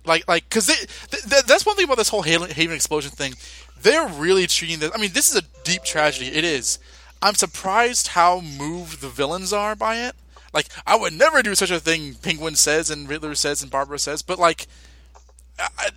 [0.06, 3.36] like, like, because th- th- that's one thing about this whole Haven explosion thing.
[3.82, 4.92] They're really treating this.
[4.94, 6.28] I mean, this is a deep tragedy.
[6.28, 6.80] It is.
[7.22, 10.16] I'm surprised how moved the villains are by it.
[10.54, 12.16] Like, I would never do such a thing.
[12.16, 14.68] Penguin says, and Riddler says, and Barbara says, but like,
[15.60, 15.90] I,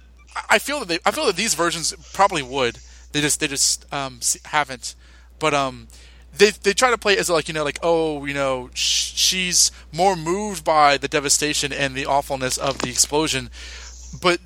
[0.50, 2.78] I feel that they, I feel that these versions probably would.
[3.12, 4.94] They just they just um, haven't.
[5.38, 5.88] But um,
[6.36, 9.12] they they try to play it as like you know like oh you know sh-
[9.14, 13.50] she's more moved by the devastation and the awfulness of the explosion,
[14.20, 14.40] but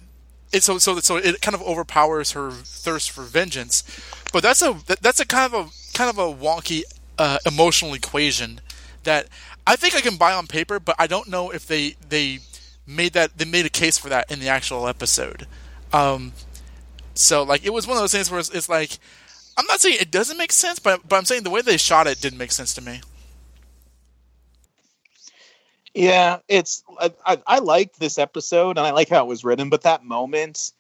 [0.53, 3.85] it's so so so it kind of overpowers her thirst for vengeance.
[4.33, 6.83] But that's a that's a kind of a kind of a wonky
[7.19, 8.61] uh, emotional equation
[9.05, 9.29] that
[9.69, 12.41] I think I can buy on paper, but I don't know if they they
[12.87, 15.47] made that they made a case for that in the actual episode.
[15.93, 16.33] Um,
[17.15, 18.99] so like it was one of those things where it's, it's like
[19.59, 22.07] I'm not saying it doesn't make sense, but but I'm saying the way they shot
[22.07, 23.03] it didn't make sense to me.
[25.95, 29.69] yeah, it's I, I, I liked this episode and I like how it was written,
[29.69, 30.73] but that moment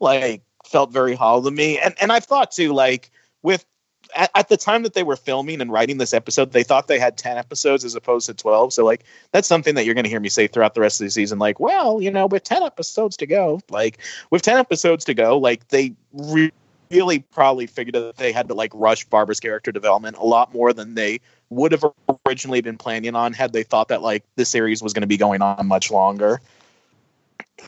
[0.00, 1.78] like felt very hollow to me.
[1.78, 3.10] And and I've thought too, like
[3.42, 3.64] with
[4.14, 6.98] at, at the time that they were filming and writing this episode, they thought they
[6.98, 8.72] had ten episodes as opposed to twelve.
[8.72, 11.06] So like that's something that you're going to hear me say throughout the rest of
[11.06, 11.38] the season.
[11.38, 13.98] Like, well, you know, with ten episodes to go, like
[14.30, 16.52] with ten episodes to go, like they re-
[16.90, 20.72] really probably figured that they had to like rush Barbara's character development a lot more
[20.72, 21.84] than they would have
[22.26, 25.16] originally been planning on had they thought that like the series was going to be
[25.16, 26.40] going on much longer.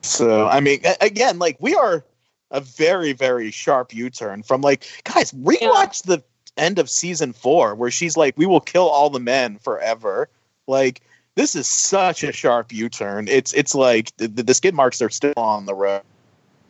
[0.02, 2.04] So I mean, again, like we are
[2.50, 6.22] a very very sharp U-turn from like guys rewatch the
[6.56, 10.28] end of season four where she's like, "We will kill all the men forever."
[10.66, 11.02] Like
[11.36, 13.28] this is such a sharp U-turn.
[13.28, 16.02] It's it's like the, the skid marks are still on the road.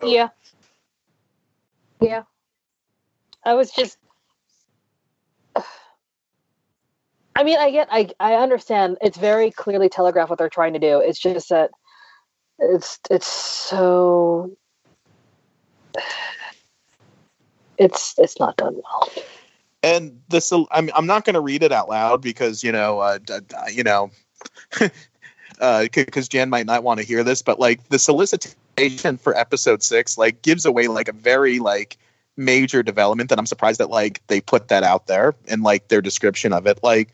[0.03, 0.29] Yeah.
[2.01, 2.25] Yeah.
[3.45, 3.97] I was just
[7.37, 10.79] I mean, I get I I understand it's very clearly telegraphed what they're trying to
[10.79, 10.99] do.
[10.99, 11.71] It's just that
[12.59, 14.51] it's it's so
[17.79, 19.13] it's it's not done well.
[19.87, 23.19] And the I'm I'm not going to read it out loud because you know uh,
[23.73, 24.11] you know
[25.61, 30.19] because Jan might not want to hear this, but like the solicitation for episode six
[30.19, 31.97] like gives away like a very like
[32.37, 36.03] major development that I'm surprised that like they put that out there in like their
[36.03, 37.09] description of it like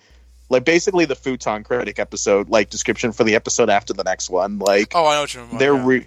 [0.48, 4.58] like basically the futon critic episode like description for the episode after the next one
[4.58, 5.58] like Oh, I know what you're.
[5.58, 6.06] they're re-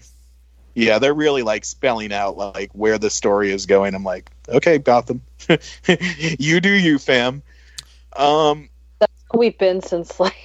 [0.75, 4.77] yeah they're really like spelling out like where the story is going i'm like okay
[4.77, 5.21] gotham
[6.37, 7.41] you do you fam
[8.15, 10.35] um That's how we've been since like.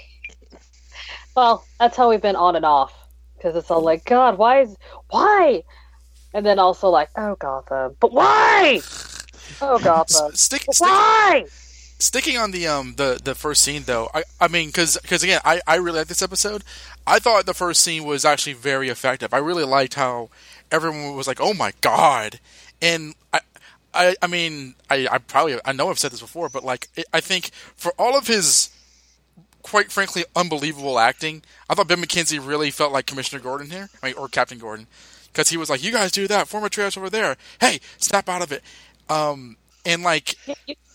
[1.36, 2.92] Well, that's how we've been on and off
[3.36, 4.76] because it's all like, God, why is
[5.10, 5.62] why?
[6.34, 8.80] And then also like, oh Gotham, but why?
[9.62, 11.46] Oh Gotham, S- stick, stick, why?
[12.00, 15.38] sticking on the um the the first scene though i i mean because because again
[15.44, 16.64] i i really like this episode
[17.06, 19.32] i thought the first scene was actually very effective.
[19.34, 20.30] I really liked how
[20.70, 22.40] everyone was like oh my god.
[22.82, 23.40] And i
[23.92, 27.20] i i mean i i probably i know i've said this before but like i
[27.20, 28.70] think for all of his
[29.62, 34.06] quite frankly unbelievable acting i thought ben McKenzie really felt like commissioner gordon here I
[34.06, 34.86] mean, or captain gordon
[35.32, 37.36] because he was like you guys do that form a trash over there.
[37.60, 38.62] Hey snap out of it.
[39.08, 40.36] Um and like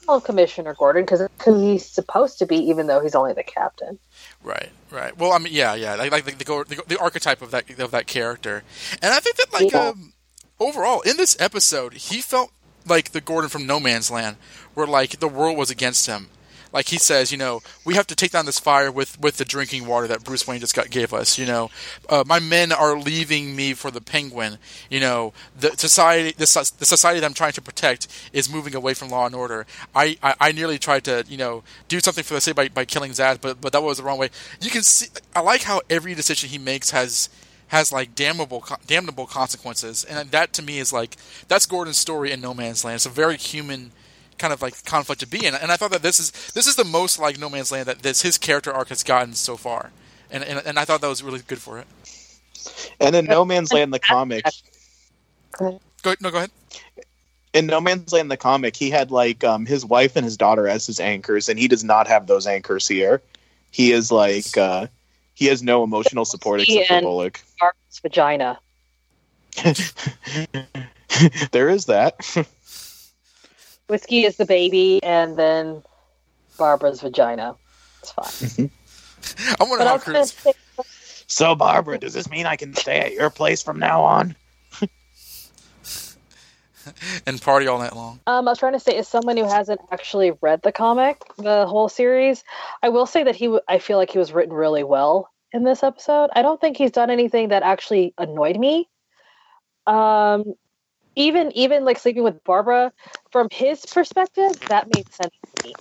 [0.06, 3.98] call Commissioner Gordon because he's supposed to be, even though he's only the captain.
[4.44, 5.18] Right, right.
[5.18, 5.96] Well, I mean, yeah, yeah.
[5.96, 8.64] Like, like the, the the archetype of that of that character,
[9.02, 9.90] and I think that like Yeah.
[9.90, 10.14] um,
[10.60, 12.52] overall in this episode, he felt
[12.88, 14.38] like the Gordon from No Man's Land,
[14.74, 16.28] where like the world was against him.
[16.76, 19.46] Like he says, you know, we have to take down this fire with with the
[19.46, 21.38] drinking water that Bruce Wayne just got gave us.
[21.40, 21.72] You know,
[22.10, 24.58] uh, my men are leaving me for the Penguin.
[24.90, 28.94] You know, the society the, the society that I'm trying to protect is moving away
[28.94, 29.66] from law and order.
[29.96, 32.84] I, I, I nearly tried to you know do something for the city by, by
[32.84, 34.30] killing Zsasz, but but that was the wrong way.
[34.60, 35.08] You can see.
[35.34, 37.30] I like how every decision he makes has
[37.68, 41.16] has like damnable damnable consequences, and that to me is like
[41.48, 42.96] that's Gordon's story in No Man's Land.
[42.96, 43.94] It's a very human
[44.38, 46.76] kind of like conflict to be in, and I thought that this is this is
[46.76, 49.92] the most like No Man's Land that this his character arc has gotten so far,
[50.32, 51.88] and and, and I thought that was really good for it.
[53.00, 54.44] and in no man's land the comic
[55.58, 55.80] Go
[56.20, 56.52] no, go ahead.
[57.54, 60.68] in no man's land the comic he had like um his wife and his daughter
[60.68, 63.22] as his anchors and he does not have those anchors here
[63.72, 64.88] he is like uh
[65.36, 68.60] he has no emotional support except for And- bullock Barbara's vagina.
[71.52, 72.16] there is that
[73.88, 75.84] Whiskey is the baby, and then
[76.58, 77.56] Barbara's vagina.
[78.02, 78.72] It's fine.
[79.60, 80.32] I wonder But I how was gonna Chris.
[80.32, 80.54] say,
[81.28, 84.36] so barbara does this mean i can stay at your place from now on
[87.26, 88.20] and party all night long.
[88.28, 91.66] Um, I was trying to say, as someone who hasn't actually read the comic, the
[91.66, 92.44] whole series,
[92.84, 95.64] I will say that he, w- I feel like he was written really well in
[95.64, 96.30] this episode.
[96.36, 98.88] I don't think he's done anything that actually annoyed me.
[99.88, 100.54] Um,
[101.16, 102.92] even even like sleeping with Barbara,
[103.36, 105.74] from his perspective, that made sense to me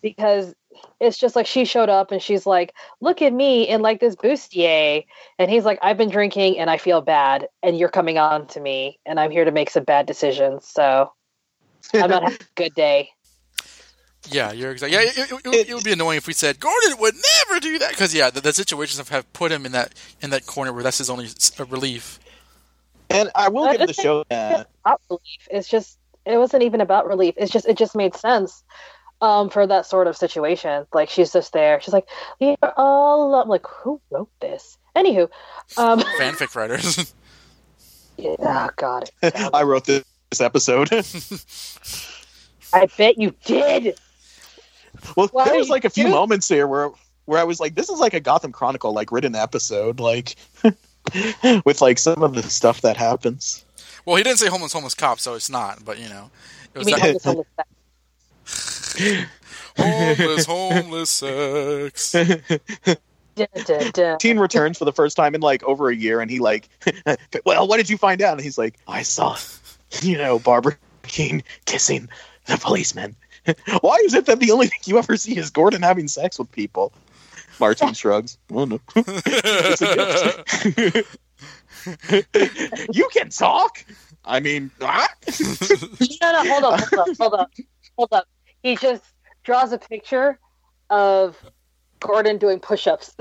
[0.00, 0.54] because
[0.98, 2.72] it's just like she showed up and she's like,
[3.02, 5.04] "Look at me in like this bustier,"
[5.38, 8.60] and he's like, "I've been drinking and I feel bad, and you're coming on to
[8.60, 11.12] me, and I'm here to make some bad decisions." So
[11.92, 13.10] I'm not having a good day.
[14.30, 14.96] Yeah, you're exactly.
[14.96, 17.78] Yeah, it, it, it, it would be annoying if we said Gordon would never do
[17.80, 20.72] that because yeah, the, the situations have, have put him in that in that corner
[20.72, 21.28] where that's his only
[21.68, 22.18] relief.
[23.10, 25.48] and i will I give the show that it's about relief.
[25.50, 27.34] It's just it wasn't even about relief.
[27.36, 28.62] It's just it just made sense
[29.20, 30.86] um, for that sort of situation.
[30.92, 31.80] Like she's just there.
[31.80, 32.08] She's like,
[32.40, 34.78] "You're all alone." I'm like, who wrote this?
[34.96, 35.28] Anywho,
[35.76, 37.14] um, Fanfic writers.
[38.16, 39.10] yeah, god,
[39.54, 40.04] i wrote this
[40.40, 40.90] episode
[42.72, 43.98] I bet you did.
[45.16, 46.90] well Why there was like a few doing- moments here where
[47.24, 50.36] where i was like this is like a gotham chronicle like written episode like
[51.64, 53.64] with like some of the stuff that happens
[54.04, 55.84] well, he didn't say homeless homeless cop, so it's not.
[55.84, 56.30] But you know,
[56.74, 57.68] it I was mean, that, homeless, homeless sex.
[59.76, 62.12] homeless homeless sex.
[63.34, 64.18] Dun, dun, dun.
[64.18, 66.68] teen returns for the first time in like over a year and he like
[67.46, 69.36] well what did you find out and he's like i saw
[70.02, 72.10] you know barbara Kean kissing
[72.46, 73.16] the policeman
[73.80, 76.52] why is it that the only thing you ever see is gordon having sex with
[76.52, 76.92] people
[77.58, 79.86] martin shrugs oh no It's a
[80.90, 81.18] gift.
[82.92, 83.84] you can talk
[84.24, 85.08] i mean ah.
[86.22, 87.50] No, no, hold up, hold up, hold up,
[87.96, 88.28] hold up.
[88.62, 89.02] He just
[89.42, 90.38] draws a picture
[90.90, 91.36] of
[92.00, 93.14] Gordon doing push-ups.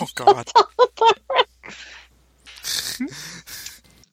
[0.00, 0.50] oh God.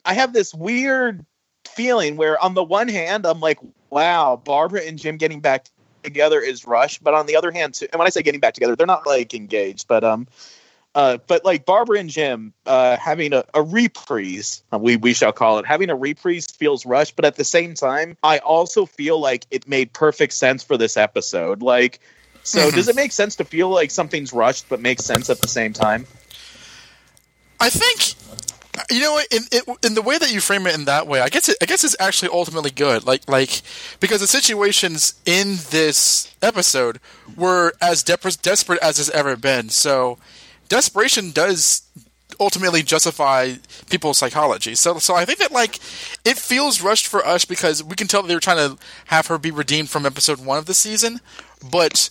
[0.05, 1.25] I have this weird
[1.67, 3.59] feeling where, on the one hand, I'm like,
[3.89, 5.65] wow, Barbara and Jim getting back
[6.03, 7.03] together is rushed.
[7.03, 9.05] But on the other hand, too, and when I say getting back together, they're not
[9.05, 10.27] like engaged, but um,
[10.97, 15.31] uh, but like Barbara and Jim uh, having a, a reprise, uh, we we shall
[15.31, 19.19] call it, having a reprise feels rushed, but at the same time, I also feel
[19.19, 21.61] like it made perfect sense for this episode.
[21.61, 21.99] Like,
[22.41, 22.73] so Mhm.
[22.73, 25.71] does it make sense to feel like something's rushed but makes sense at the same
[25.71, 26.07] time?
[27.59, 28.15] I think
[28.89, 31.21] you know what in, in in the way that you frame it in that way,
[31.21, 33.05] I guess it I guess it's actually ultimately good.
[33.05, 33.61] Like like
[33.99, 36.99] because the situations in this episode
[37.35, 39.69] were as dep- desperate as it's ever been.
[39.69, 40.17] So
[40.69, 41.83] desperation does
[42.39, 43.53] ultimately justify
[43.89, 44.75] people's psychology.
[44.75, 45.77] So so I think that like
[46.25, 49.37] it feels rushed for us because we can tell they were trying to have her
[49.37, 51.19] be redeemed from episode 1 of the season,
[51.71, 52.09] but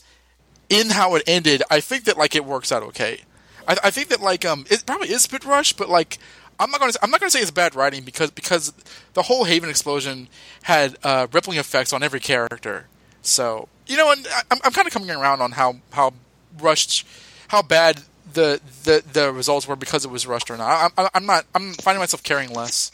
[0.68, 3.20] in how it ended, I think that like it works out okay.
[3.68, 6.18] I, I think that like um it probably is a bit rushed, but like
[6.59, 8.72] I'm not gonna I'm not gonna say it's bad writing because because
[9.14, 10.28] the whole Haven explosion
[10.62, 12.86] had uh, rippling effects on every character.
[13.22, 16.14] So you know, and I- I'm I'm kind of coming around on how how
[16.59, 17.07] rushed,
[17.48, 18.02] how bad
[18.32, 20.92] the the the results were because it was rushed or not.
[20.96, 22.90] I'm I'm not I'm finding myself caring less.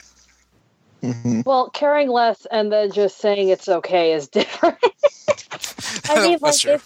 [1.44, 4.78] Well, caring less and then just saying it's okay is different.
[6.08, 6.74] I mean, like, That's true.
[6.74, 6.84] if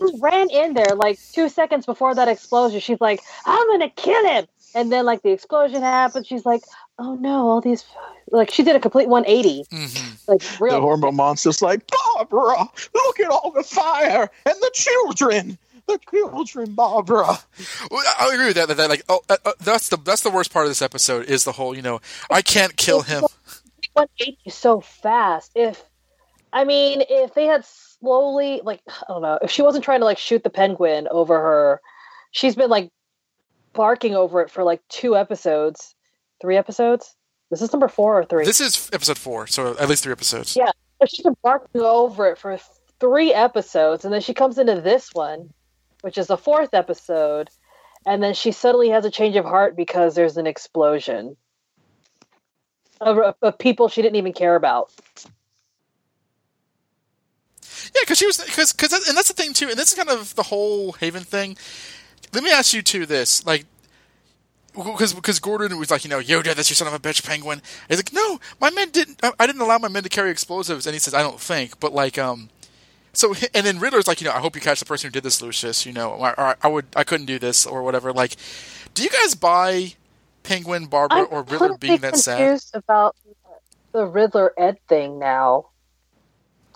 [0.00, 2.80] she ran in there like two seconds before that explosion.
[2.80, 6.26] She's like, "I'm gonna kill him," and then like the explosion happens.
[6.26, 6.62] She's like,
[6.98, 7.84] "Oh no, all these."
[8.30, 9.64] Like she did a complete 180.
[9.70, 9.86] hmm
[10.26, 10.80] Like The real.
[10.80, 11.82] hormone monster's like,
[12.16, 15.58] Barbara, look at all the fire and the children.
[15.86, 17.38] The children, Barbara.
[17.90, 18.68] Well, I I agree with that.
[18.68, 21.26] That, that like, oh, uh, uh, that's the that's the worst part of this episode
[21.26, 23.22] is the whole, you know, I can't kill him.
[23.92, 25.52] 180 so fast.
[25.54, 25.82] If
[26.52, 30.04] I mean, if they had slowly, like, I don't know, if she wasn't trying to
[30.04, 31.80] like shoot the penguin over her,
[32.30, 32.90] she's been like
[33.72, 35.94] barking over it for like two episodes,
[36.40, 37.14] three episodes.
[37.50, 38.44] This is this number four or three?
[38.44, 40.56] This is episode four, so at least three episodes.
[40.56, 40.70] Yeah.
[41.06, 42.58] She's been barking over it for
[42.98, 45.52] three episodes, and then she comes into this one,
[46.04, 47.48] which is the fourth episode,
[48.06, 51.34] and then she suddenly has a change of heart because there's an explosion
[53.00, 54.92] of, of people she didn't even care about.
[57.84, 60.10] Yeah, because she was because because and that's the thing too, and this is kind
[60.10, 61.56] of the whole Haven thing.
[62.34, 63.64] Let me ask you too this, like,
[64.74, 67.62] because because Gordon was like, you know, Yoda, that's your son of a bitch, Penguin.
[67.88, 69.20] He's like, no, my men didn't.
[69.22, 71.80] I- I didn't allow my men to carry explosives, and he says, I don't think,
[71.80, 72.50] but like, um.
[73.14, 75.22] So and then Riddler's like, you know, I hope you catch the person who did
[75.22, 75.86] this, Lucius.
[75.86, 78.12] You know, or, or I would, I couldn't do this, or whatever.
[78.12, 78.36] Like,
[78.94, 79.94] do you guys buy
[80.42, 82.38] Penguin, Barbara, I'm or Riddler totally being that sad?
[82.38, 83.16] confused about
[83.92, 85.66] the Riddler Ed thing now,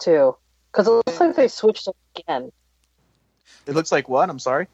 [0.00, 0.36] too,
[0.70, 2.52] because it looks like they switched it again.
[3.66, 4.30] It looks like what?
[4.30, 4.68] I'm sorry.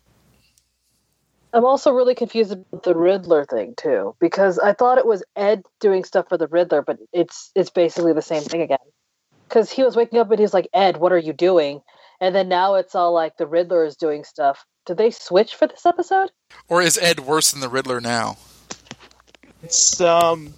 [1.54, 5.62] I'm also really confused about the Riddler thing too, because I thought it was Ed
[5.78, 8.78] doing stuff for the Riddler, but it's it's basically the same thing again.
[9.48, 11.82] Because he was waking up and he was like, "Ed, what are you doing?"
[12.20, 14.64] And then now it's all like the Riddler is doing stuff.
[14.86, 16.30] Did they switch for this episode?
[16.68, 18.36] Or is Ed worse than the Riddler now?
[19.62, 20.54] It's um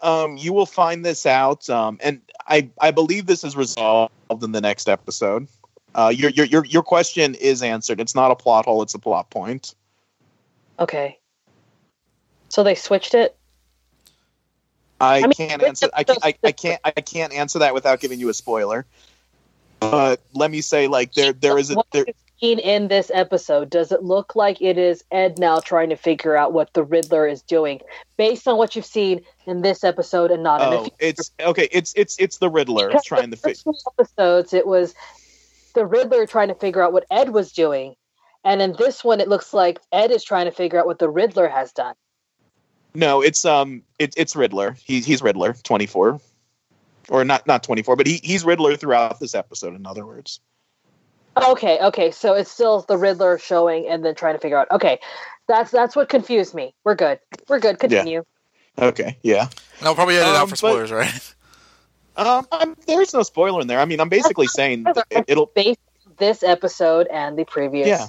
[0.00, 4.12] um you will find this out um and I I believe this is resolved
[4.42, 5.46] in the next episode.
[5.94, 8.00] Uh your your your your question is answered.
[8.00, 9.74] It's not a plot hole, it's a plot point.
[10.78, 11.18] Okay.
[12.48, 13.36] So they switched it.
[15.02, 18.00] I, I mean, can't answer I, can't, I, I can't I can't answer that without
[18.00, 18.86] giving you a spoiler.
[19.80, 22.06] But let me say like there there is a there
[22.42, 26.52] in this episode, does it look like it is Ed now trying to figure out
[26.52, 27.80] what the Riddler is doing,
[28.16, 31.68] based on what you've seen in this episode and not in the oh it's okay,
[31.70, 34.94] it's it's it's the Riddler Because trying the fix first episodes, it was
[35.74, 37.94] the Riddler trying to figure out what Ed was doing,
[38.44, 41.08] and in this one, it looks like Ed is trying to figure out what the
[41.10, 41.94] Riddler has done.
[42.94, 44.76] No, it's um, it, it's Riddler.
[44.84, 46.20] He's he's Riddler, twenty four,
[47.08, 49.74] or not not twenty four, but he he's Riddler throughout this episode.
[49.74, 50.40] In other words,
[51.36, 54.70] Okay, okay, so it's still the Riddler showing and then trying to figure out.
[54.70, 54.98] Okay,
[55.48, 56.74] that's that's what confused me.
[56.84, 57.18] We're good.
[57.48, 57.78] We're good.
[57.78, 58.24] Continue.
[58.78, 59.48] okay, yeah.
[59.78, 61.34] And I'll probably edit it Um, out for but- spoilers, right?
[62.14, 63.80] Um, I'm, there's no spoiler in there.
[63.80, 65.46] I mean, I'm basically saying that it, it'll.
[65.46, 65.80] Based
[66.18, 68.06] this episode and the previous Yeah,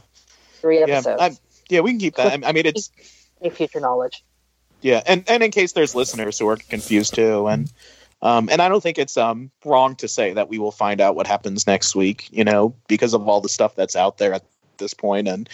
[0.60, 1.38] three yeah, episodes, I'm,
[1.70, 1.80] yeah.
[1.80, 2.44] We can keep that.
[2.44, 2.92] I, I mean, it's
[3.40, 4.22] any future knowledge.
[4.84, 7.72] Yeah, and and in case there's listeners who are confused too, and
[8.22, 11.16] um, and I don't think it's um wrong to say that we will find out
[11.16, 12.28] what happens next week.
[12.32, 14.44] You know, because of all the stuff that's out there at
[14.78, 15.50] this point, and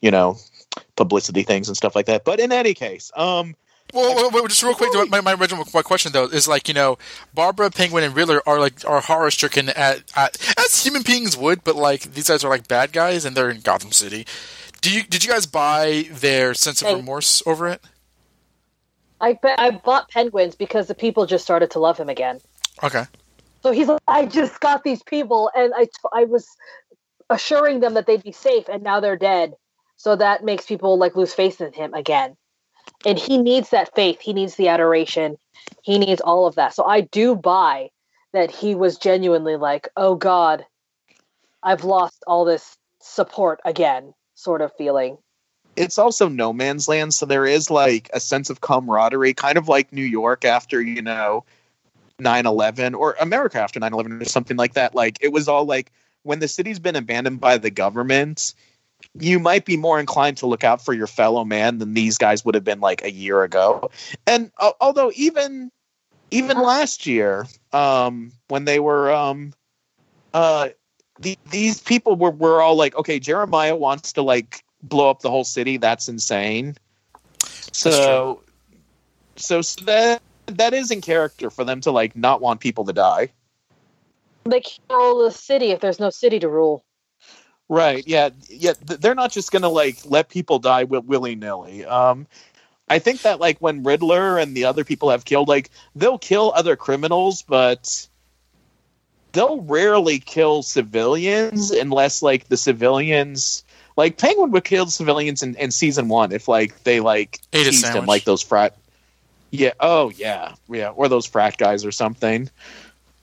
[0.00, 0.36] you know,
[0.96, 2.24] publicity things and stuff like that.
[2.24, 3.54] But in any case, um.
[3.94, 6.74] Well, well, well, just real quick, my, my original my question though is like you
[6.74, 6.98] know,
[7.32, 11.64] Barbara, Penguin, and Riddler are like are horror stricken at, at as human beings would,
[11.64, 14.26] but like these guys are like bad guys and they're in Gotham City.
[14.82, 17.82] Do you did you guys buy their sense of remorse over it?
[19.20, 22.40] I I bought penguins because the people just started to love him again.
[22.82, 23.04] Okay,
[23.62, 26.46] So he's like, I just got these people, and I, I was
[27.28, 29.54] assuring them that they'd be safe, and now they're dead.
[29.96, 32.36] So that makes people like lose faith in him again.
[33.04, 34.20] And he needs that faith.
[34.20, 35.36] He needs the adoration.
[35.82, 36.74] He needs all of that.
[36.74, 37.90] So I do buy
[38.32, 40.64] that he was genuinely like, oh God,
[41.62, 45.18] I've lost all this support again, sort of feeling.
[45.78, 49.68] It's also no man's land so there is like a sense of camaraderie kind of
[49.68, 51.44] like new york after you know
[52.20, 54.94] 9-11 or america after 9-11 or something like that.
[54.94, 55.92] Like it was all like
[56.24, 58.54] when the city's been abandoned by the government
[59.14, 62.44] you might be more inclined to look out for your fellow man than these guys
[62.44, 63.90] would have been like a year ago.
[64.26, 65.70] And uh, although even
[66.30, 69.52] even last year um when they were um
[70.34, 70.68] uh
[71.20, 75.30] the, these people were, were all like okay jeremiah wants to like blow up the
[75.30, 76.76] whole city that's insane.
[77.72, 78.40] So
[79.36, 82.92] so, so that that is in character for them to like not want people to
[82.92, 83.30] die.
[84.44, 86.84] They can't rule the city if there's no city to rule.
[87.68, 91.84] right yeah yeah they're not just gonna like let people die willy-nilly.
[91.84, 92.26] Um
[92.88, 96.52] i think that like when riddler and the other people have killed like they'll kill
[96.56, 98.08] other criminals but
[99.32, 103.64] they'll rarely kill civilians unless like the civilians
[103.98, 107.70] like penguin would kill civilians in, in season one if like they like Ate a
[107.70, 108.76] teased him like those frat
[109.50, 112.48] yeah oh yeah yeah or those frat guys or something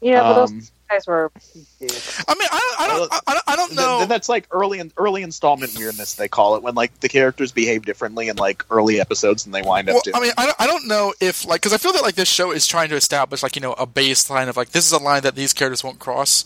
[0.02, 1.32] Yeah, but Um, those guys were.
[1.34, 3.98] I mean, I don't, I don't, I don't, I don't know.
[4.00, 7.52] th- that's like early in, early installment weirdness they call it when like the characters
[7.52, 10.16] behave differently in like early episodes than they wind up Well, doing.
[10.16, 12.28] I mean, I don't, I don't know if like because I feel that like this
[12.30, 15.00] show is trying to establish like you know a baseline of like this is a
[15.00, 16.44] line that these characters won't cross,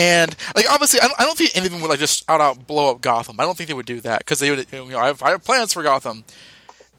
[0.00, 2.40] and like obviously I don't, I don't think any of them would like just out
[2.40, 3.38] out blow up Gotham.
[3.38, 5.30] I don't think they would do that because they would you know I have, I
[5.30, 6.24] have plans for Gotham,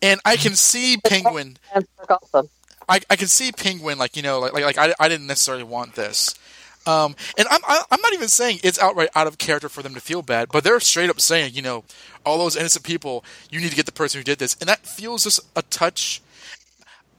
[0.04, 1.58] and I can see Penguin.
[1.74, 2.50] For Gotham.
[2.88, 5.64] I, I can see Penguin like you know like like, like I, I didn't necessarily
[5.64, 6.36] want this.
[6.86, 9.96] Um, and I'm I, I'm not even saying it's outright out of character for them
[9.96, 11.84] to feel bad, but they're straight up saying, you know,
[12.24, 14.86] all those innocent people, you need to get the person who did this, and that
[14.86, 16.22] feels just a touch.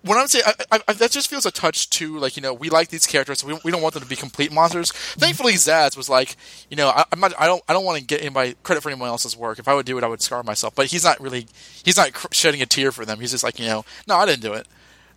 [0.02, 2.70] When I'm saying I, I, that just feels a touch too, like you know, we
[2.70, 4.92] like these characters, so we, we don't want them to be complete monsters.
[4.92, 6.36] Thankfully, Zsasz was like,
[6.70, 8.90] you know, I, I'm not, I don't, I don't want to get anybody credit for
[8.90, 9.58] anyone else's work.
[9.58, 10.74] If I would do it, I would scar myself.
[10.74, 11.46] But he's not really,
[11.84, 13.20] he's not cr- shedding a tear for them.
[13.20, 14.66] He's just like, you know, no, I didn't do it.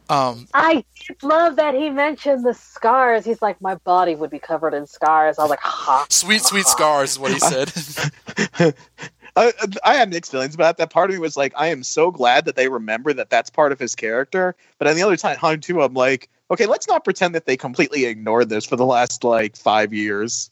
[0.10, 0.84] Um, I
[1.24, 3.26] love that he mentioned the scars.
[3.26, 5.40] He's like, my body would be covered in scars.
[5.40, 6.06] I was like, ha.
[6.10, 7.72] Sweet, sweet scars is what he said.
[9.36, 10.90] I, I had mixed feelings about that.
[10.90, 13.72] Part of me was like, I am so glad that they remember that that's part
[13.72, 14.56] of his character.
[14.78, 17.58] But on the other time, time too, I'm like, okay, let's not pretend that they
[17.58, 20.50] completely ignored this for the last like five years.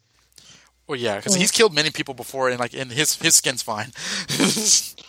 [0.87, 3.91] well, yeah, because he's killed many people before, and like, and his his skin's fine.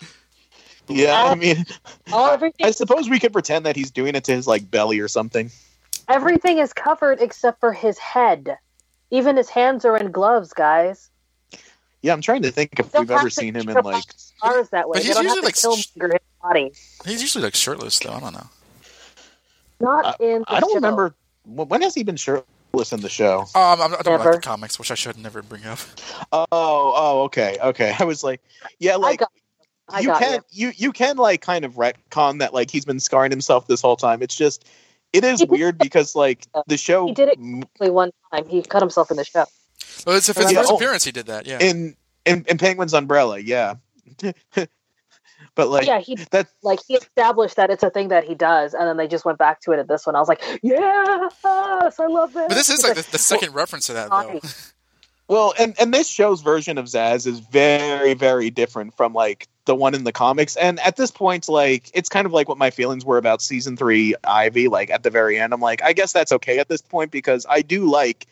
[0.88, 1.64] Yeah, I mean,
[2.12, 5.50] I suppose we could pretend that he's doing it to his like belly or something.
[6.08, 8.58] everything is covered except for his head.
[9.10, 11.10] Even his hands are in gloves, guys.
[12.04, 13.94] Yeah, I'm trying to think if Don't we've ever seen him in like.
[13.96, 14.96] off scars that way.
[14.98, 16.72] But They he's don't have usually, to like, kill his body.
[17.06, 18.10] he's usually like shirtless, though.
[18.12, 18.46] I don't know.
[19.80, 20.40] Not in.
[20.40, 20.74] The I don't show.
[20.74, 21.14] remember
[21.46, 23.40] when has he been shirtless in the show.
[23.54, 24.32] Um, I'm not talking about Never.
[24.36, 25.78] the comics, which I should never bring up.
[26.30, 27.94] Oh, oh, okay, okay.
[27.98, 28.42] I was like,
[28.80, 29.32] yeah, like got-
[29.88, 30.72] I you can you.
[30.76, 34.20] you can like kind of retcon that like he's been scarring himself this whole time.
[34.20, 34.66] It's just
[35.14, 38.46] it is weird because like the show He did it m- one time.
[38.46, 39.46] He cut himself in the show.
[40.06, 40.76] Well, it's his Yeah, first oh.
[40.76, 41.04] appearance.
[41.04, 41.46] He did that.
[41.46, 41.58] Yeah.
[41.60, 43.74] in in, in Penguin's umbrella, yeah.
[45.54, 48.74] but like yeah, he that like he established that it's a thing that he does,
[48.74, 50.16] and then they just went back to it at this one.
[50.16, 52.46] I was like, yes, I love this.
[52.48, 54.40] but this is like the, the second reference to that, though.
[55.28, 59.74] well, and and this show's version of Zsasz is very very different from like the
[59.74, 60.56] one in the comics.
[60.56, 63.76] And at this point, like it's kind of like what my feelings were about season
[63.76, 64.68] three Ivy.
[64.68, 67.46] Like at the very end, I'm like, I guess that's okay at this point because
[67.48, 68.26] I do like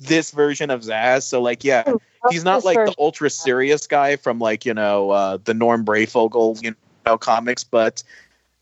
[0.00, 1.22] this version of Zsasz.
[1.22, 1.94] So like, yeah,
[2.28, 6.62] he's not like the ultra serious guy from like you know uh, the Norm Breyfogle
[6.62, 6.74] you
[7.06, 8.02] know comics, but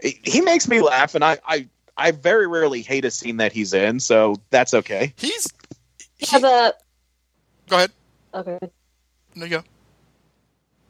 [0.01, 3.53] he he makes me laugh, and I I I very rarely hate a scene that
[3.53, 5.13] he's in, so that's okay.
[5.17, 5.53] He's.
[6.19, 6.73] Yeah, a
[7.69, 7.93] Go ahead.
[8.35, 8.59] okay.
[9.35, 9.65] No, you go.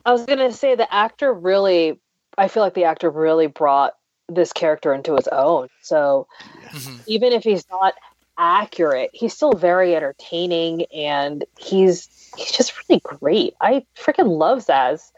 [0.05, 2.01] I was gonna say the actor really.
[2.37, 3.95] I feel like the actor really brought
[4.29, 5.69] this character into his own.
[5.83, 6.27] So
[6.73, 7.03] Mhm.
[7.07, 7.95] even if he's not
[8.39, 13.55] accurate, he's still very entertaining, and he's he's just really great.
[13.61, 15.11] I freaking love Zsasz.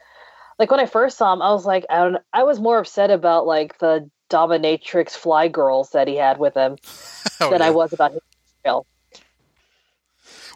[0.58, 2.16] Like when I first saw him, I was like, I don't.
[2.32, 6.76] I was more upset about like the dominatrix fly girls that he had with him
[7.40, 7.66] Oh, than yeah.
[7.66, 8.20] I was about his
[8.62, 8.86] trail.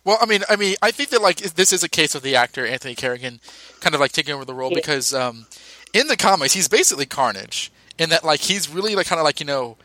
[0.05, 2.37] Well, I mean, I mean, I think that like this is a case of the
[2.37, 3.41] actor Anthony Carrigan
[3.81, 4.77] kind of like taking over the role Yeah.
[4.77, 5.47] because um,
[5.93, 9.41] in the comics he's basically Carnage in that like he's really like kind of like
[9.41, 9.77] you know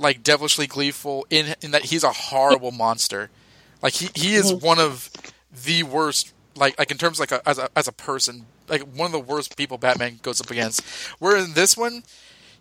[0.00, 3.30] like devilishly gleeful in in that he's a horrible monster.
[3.82, 5.10] Like he he is one of
[5.64, 9.06] the worst like like in terms like a, as a as a person like one
[9.06, 10.86] of the worst people Batman goes up against.
[11.18, 12.04] Where in this one,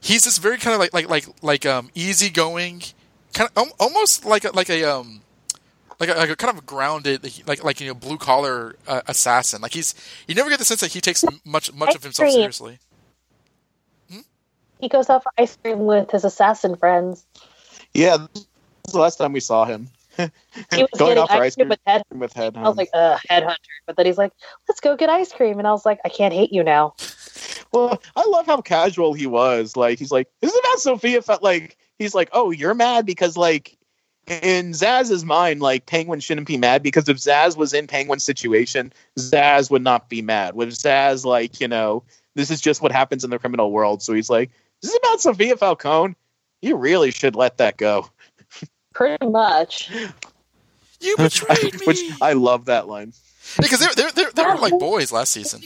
[0.02, 2.84] he's this very kind of like like like like um easygoing,
[3.34, 5.22] kind of almost like a, like a um
[6.00, 9.62] like a, like a kind of grounded like like you know blue collar uh, assassin.
[9.62, 9.94] Like he's
[10.28, 12.80] you never get the sense that he takes much much of himself seriously.
[14.80, 17.26] He goes out for ice cream with his assassin friends.
[17.94, 18.28] Yeah,
[18.92, 19.90] the last time we saw him.
[20.18, 22.04] He was Going getting out for ice cream with head.
[22.12, 22.58] with head.
[22.58, 23.56] I was like, uh, headhunter.
[23.86, 24.32] But then he's like,
[24.68, 25.60] let's go get ice cream.
[25.60, 26.94] And I was like, I can't hate you now.
[27.72, 29.78] Well, I love how casual he was.
[29.78, 31.22] Like he's like, this is about Sophia.
[31.22, 33.78] Felt like he's like, oh, you're mad because like
[34.28, 38.92] in Zsasz's mind, like Penguin shouldn't be mad because if Zsasz was in Penguin's situation,
[39.18, 40.56] Zsasz would not be mad.
[40.56, 42.04] With Zsasz, like you know,
[42.36, 44.02] this is just what happens in the criminal world.
[44.02, 44.50] So he's like,
[44.82, 46.16] this is about Sophia Falcone.
[46.62, 48.10] You really should let that go.
[48.94, 49.90] Pretty much.
[51.00, 51.86] You betrayed me.
[51.86, 53.14] Which I love that line.
[53.58, 55.62] because they're they're they're, they were like boys last season.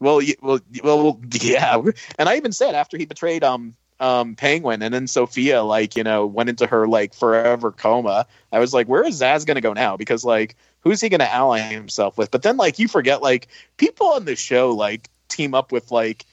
[0.00, 1.80] Well, well, well, yeah.
[2.18, 6.02] And I even said after he betrayed um um Penguin and then Sophia like you
[6.02, 8.26] know went into her like forever coma.
[8.50, 9.98] I was like, where is Zsasz gonna go now?
[9.98, 12.30] Because like who's he gonna ally himself with?
[12.30, 16.26] But then like you forget like people on the show like team up with like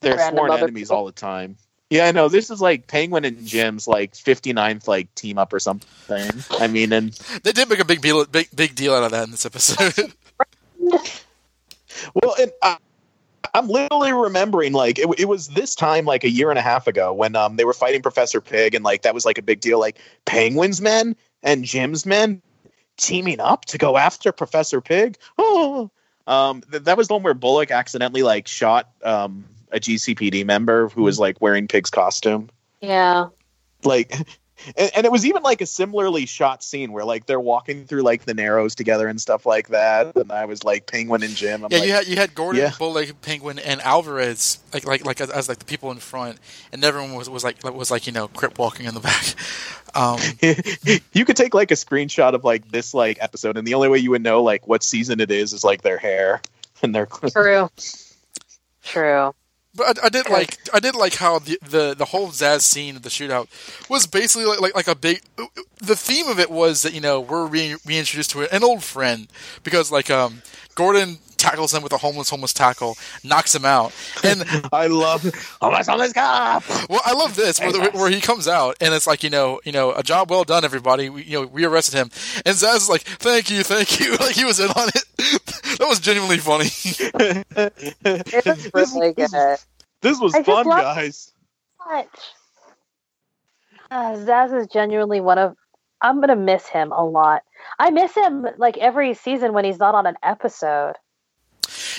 [0.00, 0.96] their Random sworn enemies people.
[0.96, 1.56] all the time.
[1.90, 2.28] Yeah, I know.
[2.28, 6.30] This is like Penguin and Jim's like 59th like team up or something.
[6.52, 7.12] I mean, and
[7.44, 10.12] They did make a big deal big big deal out of that in this episode.
[12.14, 12.78] Well, and I,
[13.54, 16.86] I'm literally remembering like it, it was this time like a year and a half
[16.86, 19.60] ago when um they were fighting Professor Pig and like that was like a big
[19.60, 19.78] deal.
[19.78, 22.40] Like Penguin's men and Jim's men
[22.96, 25.18] teaming up to go after Professor Pig.
[25.38, 25.90] Oh,
[26.26, 30.88] um, th- that was the one where Bullock accidentally like shot um a GCPD member
[30.88, 32.50] who was like wearing Pig's costume
[32.80, 33.28] Yeah.
[33.84, 34.12] like
[34.76, 38.02] and, and it was even like a similarly shot scene where like they're walking through
[38.02, 41.64] like the narrows together and stuff like that and i was like penguin and jim
[41.64, 42.72] I'm yeah, like, you had you had Gordon, Yeah.
[42.78, 46.38] Bullock, Penguin, and Alvarez like like like as, as like the people in front,
[46.72, 49.24] and everyone was was like was like you know crip walking in the back.
[49.94, 50.18] Um,
[51.12, 53.98] you could take like a screenshot of like this like episode and the only way
[53.98, 56.40] you would know like what season it is is like their hair
[56.82, 57.68] and their True.
[58.82, 59.34] True.
[59.74, 62.96] But I, I did like I did like how the, the the whole Zsasz scene
[62.96, 63.48] of the shootout
[63.88, 65.22] was basically like like, like a big.
[65.80, 69.28] The theme of it was that you know we're re- reintroduced to an old friend
[69.62, 70.42] because like um
[70.74, 75.24] Gordon tackles him with a homeless homeless tackle, knocks him out, and i love
[75.60, 79.06] my homeless cop well I love this where, the, where he comes out and it's
[79.06, 81.94] like you know you know a job well done everybody we, you know we arrested
[81.94, 82.10] him
[82.46, 85.04] and Zsasz is like thank you thank you like he was in on it
[85.78, 86.70] that was genuinely funny
[88.04, 89.58] It was really this, good.
[90.00, 91.32] this was I fun guys
[91.90, 92.06] Much.
[93.90, 95.56] Uh, Zsasz is genuinely one of.
[96.00, 97.42] I'm gonna miss him a lot.
[97.78, 100.94] I miss him like every season when he's not on an episode.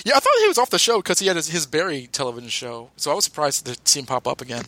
[0.04, 2.48] Yeah I thought he was off the show because he had his, his Barry television
[2.50, 4.64] show so I was surprised to see him pop up again.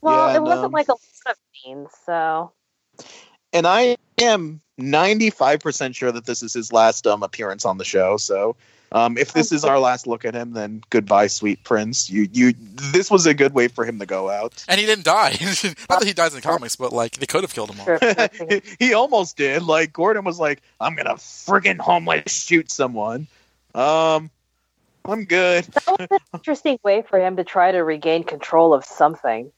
[0.00, 1.00] Well, Yeah, it and, wasn't um, like a lot
[1.30, 2.52] of scenes, so
[3.52, 8.16] and i am 95% sure that this is his last um appearance on the show
[8.16, 8.56] so
[8.92, 12.08] um, if this is our last look at him, then goodbye, sweet prince.
[12.08, 12.54] You, you.
[12.92, 14.64] This was a good way for him to go out.
[14.68, 15.36] And he didn't die.
[15.90, 17.98] Not that he dies in the comics, but like they could have killed him all.
[17.98, 18.60] True.
[18.78, 19.62] he almost did.
[19.62, 23.26] Like Gordon was like, "I'm gonna friggin' homeless shoot someone."
[23.76, 24.30] Um,
[25.04, 25.64] I'm good.
[25.64, 29.52] that was an interesting way for him to try to regain control of something.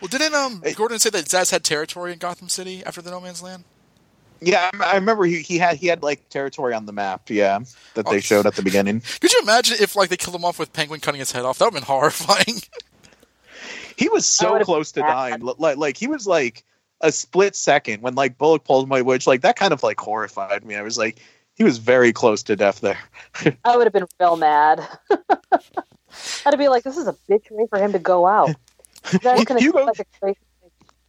[0.00, 3.20] Well, didn't um Gordon say that Zsasz had territory in Gotham City after the No
[3.20, 3.64] Man's Land?
[4.42, 7.30] Yeah, I, I remember he, he had he had like territory on the map.
[7.30, 7.60] Yeah,
[7.94, 8.20] that they Oh.
[8.20, 9.00] showed at the beginning.
[9.20, 11.58] Could you imagine if like they killed him off with Penguin cutting his head off?
[11.58, 12.60] That would have been horrifying.
[13.96, 15.40] He was so close to dying.
[15.40, 16.64] Like like he was like
[17.00, 20.64] a split second when like Bullock pulled my which like that kind of like horrified
[20.64, 20.76] me.
[20.76, 21.18] I was like,
[21.56, 22.98] he was very close to death there.
[23.64, 24.86] I would have been real mad.
[26.46, 28.50] I'd be like, "This is a bitch way for him to go out."
[29.10, 30.38] Hugo- like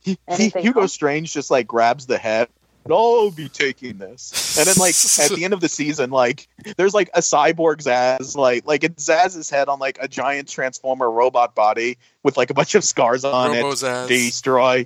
[0.01, 0.93] He, he, Hugo else?
[0.93, 2.47] Strange just like grabs the head.
[2.89, 4.57] I'll be taking this.
[4.57, 8.35] And then like at the end of the season, like there's like a cyborg Zsasz,
[8.35, 12.53] like like it's Zsasz's head on like a giant transformer robot body with like a
[12.53, 13.73] bunch of scars on Robo it.
[13.73, 14.07] Zsasz.
[14.07, 14.85] Destroy.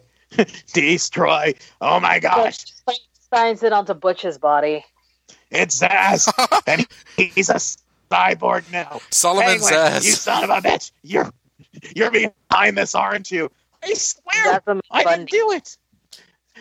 [0.74, 1.54] Destroy.
[1.80, 2.58] Oh my gosh.
[3.34, 4.86] signs it onto Butch's body.
[5.52, 6.32] It's Zsasz.
[6.66, 6.88] and
[7.36, 7.56] he's a
[8.10, 9.02] cyborg now.
[9.10, 10.06] Solomon Penguin, Zsasz.
[10.06, 10.92] You son of a bitch.
[11.04, 11.30] You're
[11.96, 13.52] you're behind this, aren't you?
[13.84, 15.78] I swear I a I didn't do it.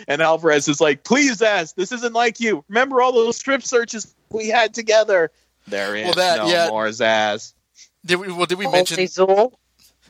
[0.09, 2.65] And Alvarez is like, please, Zsasz, this isn't like you.
[2.69, 5.31] Remember all those strip searches we had together?
[5.69, 6.69] There is Well, that- no yeah.
[6.69, 7.53] more Zsasz.
[8.05, 8.33] Did we?
[8.33, 9.53] Well, did we Only mention Zool.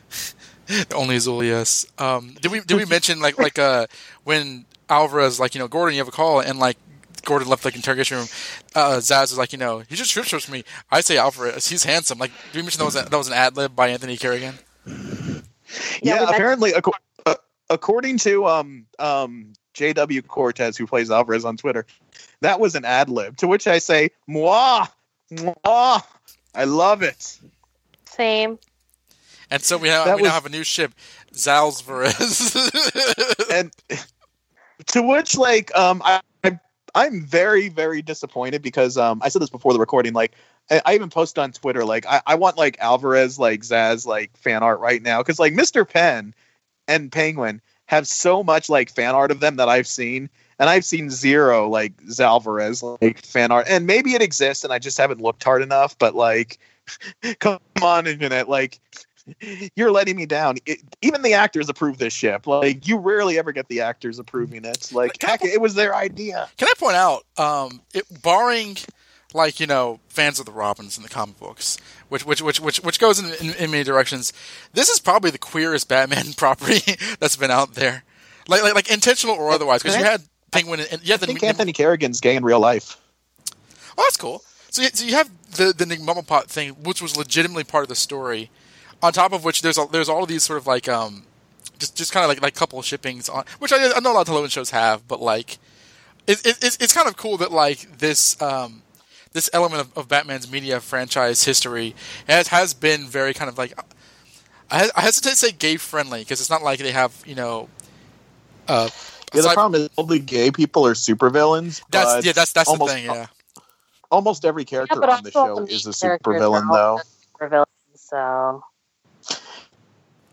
[0.93, 1.43] only Azul?
[1.43, 1.85] Yes.
[1.97, 2.61] Um, did we?
[2.61, 3.87] Did we mention like like uh
[4.23, 6.77] when Alvarez like you know Gordon, you have a call and like
[7.25, 8.27] Gordon left like interrogation room,
[8.75, 10.63] uh, Zsasz is like, you know, he just strip searched me.
[10.91, 12.17] I say Alvarez, he's handsome.
[12.17, 14.55] Like, do you mention that was a, that was an ad lib by Anthony Carrigan?
[14.85, 15.41] Yeah,
[16.01, 16.91] Yeah, apparently, acco-
[17.25, 17.35] uh,
[17.69, 20.21] according to um um J.W.
[20.23, 21.85] Cortez, who plays Alvarez on Twitter,
[22.41, 23.37] that was an ad lib.
[23.37, 24.85] To which I say, moi,
[25.31, 25.99] moi,
[26.53, 27.37] I love it.
[28.05, 28.59] Same.
[29.49, 30.93] And so we have That we was- now have a new ship,
[31.33, 32.55] Zalzvarez.
[33.53, 33.71] and
[34.87, 36.21] to which like um I, I
[36.95, 40.33] I'm very very disappointed because um I said this before the recording like
[40.69, 44.63] I, even posted on Twitter like I, I want like Alvarez like Zsasz like fan
[44.63, 45.87] art right now because like Mr.
[45.87, 46.33] Penn
[46.87, 50.29] and Penguin have so much like fan art of them that I've seen
[50.59, 54.79] and I've seen zero like Zalvarez like fan art and maybe it exists and I
[54.79, 56.59] just haven't looked hard enough but like
[57.39, 58.79] come on internet like
[59.75, 60.57] you're letting me down.
[60.65, 62.47] It, even the actors approve this ship.
[62.47, 64.91] Like you rarely ever get the actors approving it.
[64.93, 66.49] Like I it was their idea.
[66.57, 68.77] Can I point out, um, it, barring
[69.33, 71.77] like you know fans of the Robins in the comic books,
[72.09, 74.33] which which which which which goes in, in, in many directions,
[74.73, 78.03] this is probably the queerest Batman property that's been out there,
[78.47, 79.83] like like, like intentional or otherwise.
[79.83, 82.97] Because you had Penguin and, I the think Anthony Carrigan's gay in real life.
[83.97, 84.43] Oh, that's cool.
[84.69, 87.89] So you, so you have the the Nick Pot thing, which was legitimately part of
[87.89, 88.49] the story.
[89.03, 91.23] On top of which, there's a, there's all of these sort of like um,
[91.79, 94.21] just just kind of like like couple shippings on, which I, I know a lot
[94.21, 95.57] of television shows have, but like
[96.27, 98.83] it, it, it's it's kind of cool that like this um
[99.33, 101.95] this element of, of Batman's media franchise history
[102.27, 103.73] has has been very kind of like
[104.69, 107.69] I, I hesitate to say gay friendly because it's not like they have you know
[108.67, 108.99] uh Yeah,
[109.33, 111.81] the aside- problem is only gay people are supervillains.
[111.89, 113.27] that's yeah that's that's almost, the thing yeah
[114.11, 117.47] Almost every character but on the show is a main characters supervillain, are all though.
[117.47, 118.63] Supervillains, so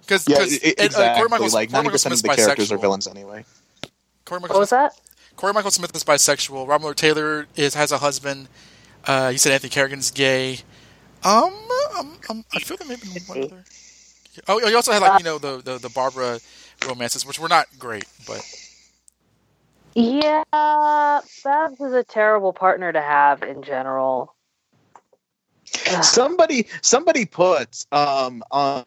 [0.08, 1.10] because Yeah, because i- i- exactly.
[1.10, 3.44] Corey Michael, like ninety percent of Smith's the characters are villains anyway.
[4.26, 4.92] Corey what Michael, was that?
[5.36, 6.68] Corey Michael Smith is bisexual.
[6.68, 8.48] Robin Lord Taylor is has a husband.
[9.06, 10.60] Uh, you said Anthony Carrigan's gay.
[11.24, 11.54] Um,
[11.98, 13.66] um, um, I feel there may be one other.
[14.48, 16.40] Oh, you also had like you know the, the the Barbara
[16.82, 18.44] romances, which were not great, but
[19.94, 20.44] Yeah,
[21.44, 24.34] Babs is a terrible partner to have in general.
[25.86, 26.04] Ugh.
[26.04, 28.84] Somebody somebody put um on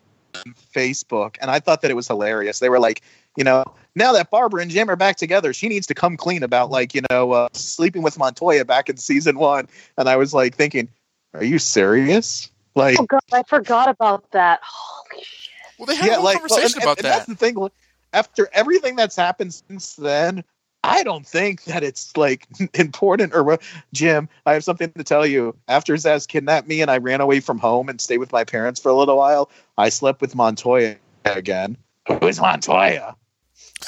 [0.73, 2.59] Facebook, and I thought that it was hilarious.
[2.59, 3.01] They were like,
[3.37, 3.63] you know,
[3.95, 6.93] now that Barbara and Jim are back together, she needs to come clean about like,
[6.93, 9.67] you know, uh, sleeping with Montoya back in season one.
[9.97, 10.89] And I was like thinking,
[11.33, 12.49] are you serious?
[12.75, 14.59] Like, Oh god, I forgot about that.
[14.63, 15.51] Holy shit!
[15.77, 17.17] well, they had a whole well, conversation and- about and that.
[17.17, 17.69] That's the thing.
[18.13, 20.43] After everything that's happened since then,
[20.83, 23.33] I don't think that it's like important.
[23.35, 23.59] Or
[23.93, 25.55] Jim, I have something to tell you.
[25.67, 28.79] After Zaz kidnapped me and I ran away from home and stayed with my parents
[28.79, 31.77] for a little while, I slept with Montoya again.
[32.07, 33.15] Who is Montoya?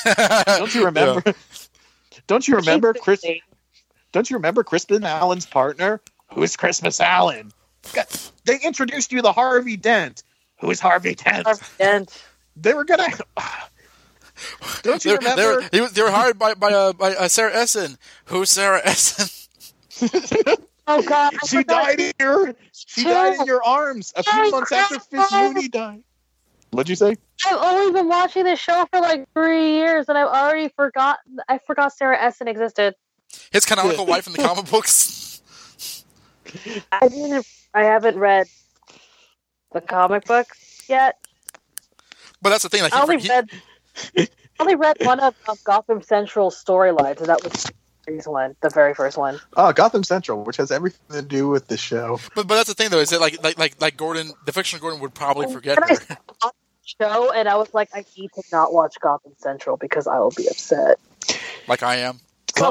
[0.45, 1.23] Don't you remember?
[2.27, 3.25] Don't you remember Chris?
[4.11, 5.99] Don't you remember Crispus Allen's partner?
[6.33, 7.51] Who is Christmas Allen?
[8.45, 10.23] They introduced you to Harvey Dent.
[10.59, 11.45] Who is Harvey Dent?
[11.45, 12.23] Harvey Dent.
[12.55, 13.07] They were gonna.
[14.83, 15.69] Don't you They were- they were, remember?
[15.71, 17.97] he was, they were hired by by, uh, by uh, Sarah Essen.
[18.25, 19.27] Who's Sarah Essen?
[20.85, 21.85] Oh god, I She forgot.
[21.85, 22.53] died in your.
[22.73, 25.55] She died in your arms a few months after crap.
[25.71, 26.03] Died.
[26.71, 27.15] What'd you say?
[27.45, 31.37] I've only been watching this show for like three years, and I've already forgotten.
[31.47, 32.95] I forgot Sarah Essen existed.
[33.53, 35.41] His canonical wife in the comic books.
[36.91, 37.47] I didn't.
[37.73, 38.47] I haven't read
[39.71, 41.17] the comic books yet.
[42.41, 42.83] But that's the thing.
[42.83, 43.49] Like I only he, he, read.
[44.17, 44.27] I
[44.59, 47.71] only read one of um, Gotham Central's storylines, and that was
[48.05, 49.39] the one, the very first one.
[49.57, 52.19] Oh, Gotham Central, which has everything to do with the show.
[52.35, 54.81] but but that's the thing though is that like like like like Gordon, the fictional
[54.81, 56.17] Gordon would probably forget And I her.
[56.41, 56.51] saw the
[57.01, 60.31] show, and I was like, I need to not watch Gotham Central because I will
[60.35, 60.99] be upset.
[61.67, 62.19] like I am.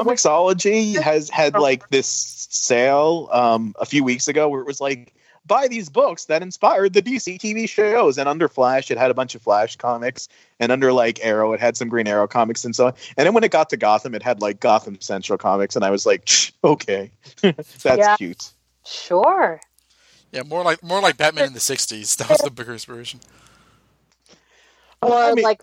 [0.07, 2.07] Comixology has had like this
[2.49, 5.13] sale um, a few weeks ago where it was like
[5.45, 8.17] buy these books that inspired the DC TV shows.
[8.17, 10.27] And under Flash, it had a bunch of Flash comics,
[10.59, 12.93] and under like Arrow, it had some Green Arrow comics and so on.
[13.17, 15.89] And then when it got to Gotham, it had like Gotham Central comics, and I
[15.89, 16.29] was like,
[16.63, 18.15] okay, that's Yeah.
[18.17, 18.51] cute.
[18.85, 19.59] Sure.
[20.31, 22.17] Yeah, more like more like Batman in the '60s.
[22.17, 23.19] That was the bigger inspiration.
[25.01, 25.61] Or I mean- like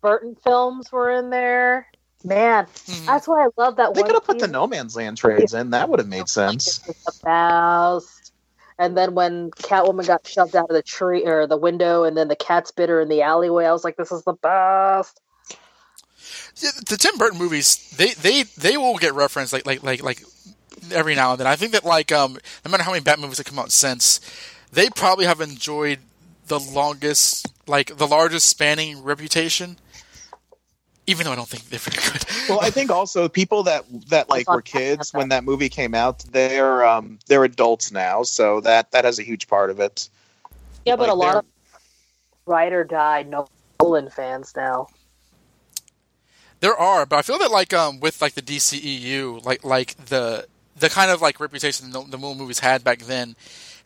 [0.00, 1.88] Burton films were in there.
[2.24, 3.06] Man, Mhm.
[3.06, 4.06] that's why I love that They one.
[4.10, 4.46] could have put the.
[4.46, 5.70] No Man's Land trades in.
[5.70, 6.78] That would have made sense.
[6.88, 8.21] It the best.
[8.78, 12.28] And then when Catwoman got shoved out of the tree or the window, and then
[12.28, 15.20] the cats bit her in the alleyway, I was like, "This is the best."
[16.56, 20.22] Yeah, the Tim Burton movies, they they they will get referenced like like like like
[20.92, 21.46] every now and then.
[21.46, 24.20] I think that like um no matter how many Batman movies have come out since,
[24.72, 26.00] they probably have enjoyed
[26.48, 29.78] the longest like the largest spanning reputation.
[31.12, 32.24] Even though I don't think they're very good.
[32.48, 36.24] Well, I think also people that that like were kids when that movie came out,
[36.32, 40.08] they're um they're adults now, so that that has a huge part of it.
[40.84, 41.44] Yeah, but Like, a lot of
[42.46, 43.24] ride or die
[43.80, 44.88] Nolan fans now.
[46.58, 50.46] There are, but I feel that like um with like the DCEU, like like the
[50.76, 53.36] the kind of like reputation the, the Nolan movies had back then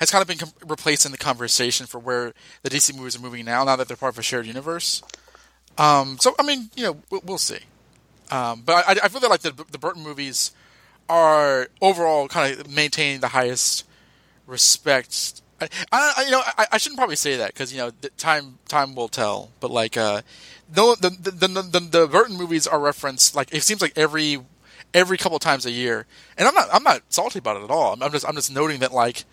[0.01, 3.21] has kind of been com- replaced in the conversation for where the DC movies are
[3.21, 3.65] moving now.
[3.65, 5.03] Now that they're part of a shared universe.
[5.79, 7.59] Um, so I mean, you know, we'll, we'll see.
[8.31, 10.53] Um, but I, I feel that like the the Burton movies
[11.09, 13.85] are overall kind of maintaining the highest
[14.47, 15.43] respect.
[15.61, 18.95] I, I you know I, I shouldn't probably say that because you know time time
[18.95, 19.51] will tell.
[19.61, 20.23] But like uh,
[20.75, 24.39] no the the, the the the Burton movies are referenced like it seems like every
[24.93, 26.07] every couple times a year,
[26.37, 27.93] and I'm not I'm not salty about it at all.
[27.93, 29.25] I'm, I'm just I'm just noting that like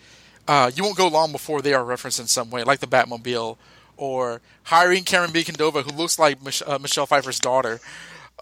[0.46, 3.56] uh, you won't go long before they are referenced in some way, like the Batmobile
[4.04, 7.80] or hiring Camren Bicondova, who looks like Mich- uh, Michelle Pfeiffer's daughter,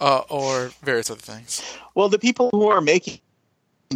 [0.00, 1.62] uh, or various other things.
[1.94, 3.20] Well, the people who are making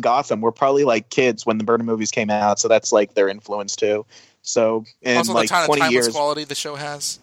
[0.01, 3.29] Gotham were probably like kids when the Burton movies came out, so that's like their
[3.29, 4.07] influence too.
[4.43, 7.19] So in also, like the kind twenty timeless years, quality the show has.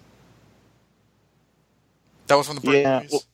[2.27, 3.25] That was from the Burton Yeah, movies.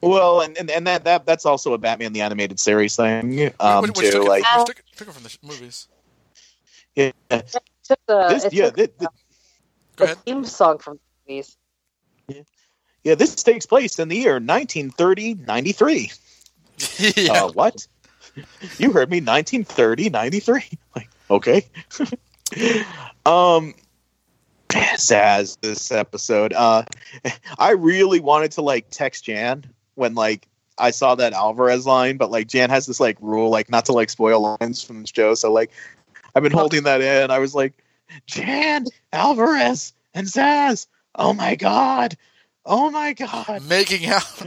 [0.00, 3.82] well, and, and and that that that's also a Batman the animated series thing um,
[3.82, 4.12] which, which too.
[4.12, 5.86] took, it, Like which took, it- took it from the movies.
[6.96, 9.06] yeah, Took the, this it yeah took thi- thi-
[9.96, 10.24] Go the ahead.
[10.24, 11.56] theme song from the movies.
[13.02, 16.10] yeah this takes place in the year 1930 93.
[17.16, 17.32] yeah.
[17.32, 17.86] Uh, what?
[18.78, 20.64] you heard me 1930 93.
[20.96, 21.66] Like okay.
[23.26, 23.74] um
[24.68, 26.52] Zsasz this episode.
[26.52, 26.84] Uh
[27.58, 29.64] I really wanted to like text Jan
[29.94, 33.70] when like I saw that Alvarez line, but like Jan has this like rule like
[33.70, 35.34] not to like spoil lines from the show.
[35.34, 35.70] So like
[36.34, 37.30] I've been holding that in.
[37.30, 37.83] I was like,
[38.26, 40.86] Jan, Alvarez, and Zsasz.
[41.14, 42.16] Oh my god.
[42.66, 43.62] Oh my god.
[43.68, 44.24] Making out.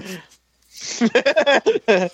[1.89, 2.09] No,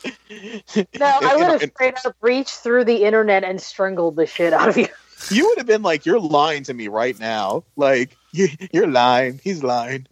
[1.00, 4.78] I would have straight up reached through the internet and strangled the shit out of
[4.78, 4.88] you.
[5.32, 7.64] you would have been like, "You're lying to me right now.
[7.76, 9.40] Like, you, you're lying.
[9.44, 10.08] He's lying."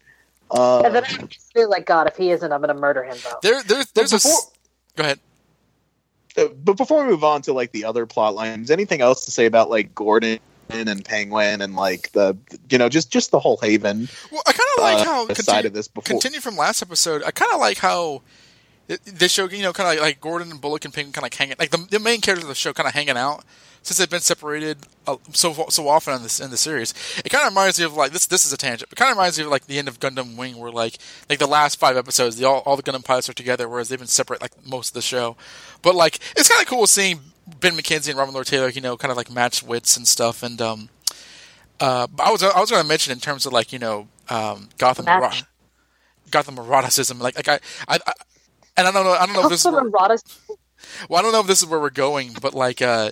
[0.50, 3.16] Uh, And then I feel like, God, if he isn't, I'm going to murder him,
[3.24, 3.40] though.
[3.42, 4.18] There, there, there's a.
[4.18, 4.52] before- s-
[4.98, 5.20] Go ahead.
[6.38, 9.32] uh, but before we move on to like the other plot lines, anything else to
[9.32, 10.40] say about like Gordon
[10.74, 12.38] and Penguin and like the
[12.70, 15.36] you know just just the whole Haven Well, I kind of like uh, how side
[15.36, 16.04] continue, of this before?
[16.04, 17.24] continue from last episode.
[17.26, 18.22] I kind of like how
[19.06, 21.38] they show you know kind of like, like Gordon and Bullock and Penguin kind of
[21.38, 23.44] hanging like the, the main characters of the show kind of hanging out
[23.84, 26.94] since they've been separated uh, so so often in this in the series.
[27.26, 28.28] It kind of reminds me of like this.
[28.28, 30.38] This is a tangent, but kind of reminds me of like the end of Gundam
[30.38, 30.98] Wing, where like
[31.30, 34.00] like the last five episodes, the, all all the Gundam pilots are together, whereas they've
[34.00, 35.36] been separate like most of the show.
[35.82, 37.20] But like it's kind of cool seeing
[37.60, 40.44] Ben McKenzie and Robin Lord Taylor, you know, kind of like match wits and stuff.
[40.44, 40.90] And um,
[41.80, 44.70] uh, I was I was going to mention in terms of like you know um,
[44.78, 45.06] Gotham.
[45.06, 45.46] Erotic-
[46.32, 48.14] Gotham eroticism, like like I, I, I
[48.78, 49.84] and I don't know I don't know if this is where,
[51.10, 53.12] well I don't know if this is where we're going, but like uh,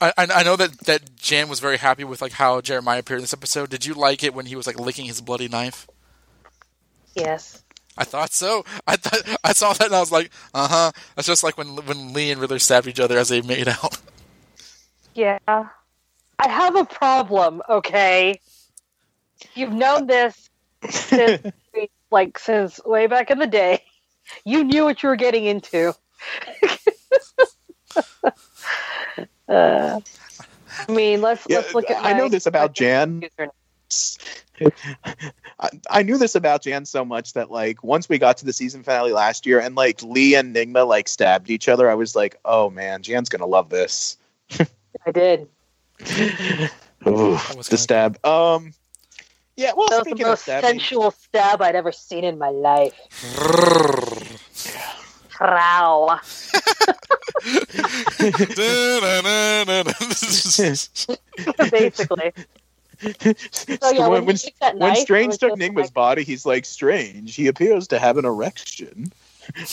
[0.00, 3.18] I I I know that that Jan was very happy with like how Jeremiah appeared
[3.18, 3.70] in this episode.
[3.70, 5.88] Did you like it when he was like licking his bloody knife?
[7.16, 7.63] Yes.
[7.96, 8.64] I thought so.
[8.86, 10.92] I thought I saw that and I was like, uh huh.
[11.14, 13.98] That's just like when when Lee and Riddler stabbed each other as they made out.
[15.16, 15.38] Yeah.
[15.46, 15.68] I
[16.48, 18.40] have a problem, okay?
[19.54, 20.50] You've known this
[20.90, 21.52] since,
[22.10, 23.84] like, since way back in the day.
[24.44, 25.94] You knew what you were getting into.
[29.48, 30.00] uh,
[30.88, 32.04] I mean, let's Yeah, let's look at.
[32.04, 33.22] I know this about my Jan.
[34.60, 35.32] Username.
[35.60, 38.52] I, I knew this about Jan so much that like once we got to the
[38.52, 42.16] season finale last year and like Lee and Nygma like stabbed each other, I was
[42.16, 44.16] like, oh man, Jan's gonna love this.
[45.06, 45.48] I did.
[47.06, 48.26] Ooh, was the kinda stab.
[48.26, 48.72] Um,
[49.56, 49.72] yeah.
[49.76, 52.48] Well, That was the speaking of most stabbing, sensual stab I'd ever seen in my
[52.50, 52.94] life.
[55.40, 56.20] Wow.
[61.70, 62.32] Basically.
[63.50, 66.24] So yeah, when, when, when, he took that when knife, Strange took Nygma's like- body,
[66.24, 67.34] he's like, Strange.
[67.34, 69.12] He appears to have an erection.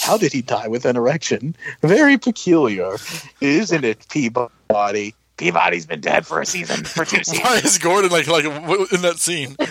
[0.02, 1.56] How did he die with an erection?
[1.82, 2.98] Very peculiar,
[3.40, 5.16] isn't it, Peabody?
[5.38, 7.42] Peabody's been dead for a season, for two seasons.
[7.44, 9.56] Why is Gordon like like in that scene?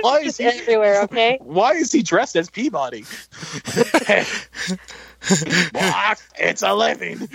[0.00, 0.44] Why is he?
[0.44, 1.38] everywhere, okay?
[1.42, 3.04] Why is he dressed as Peabody?
[5.72, 7.28] Block, it's a living.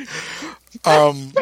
[0.86, 1.34] Um,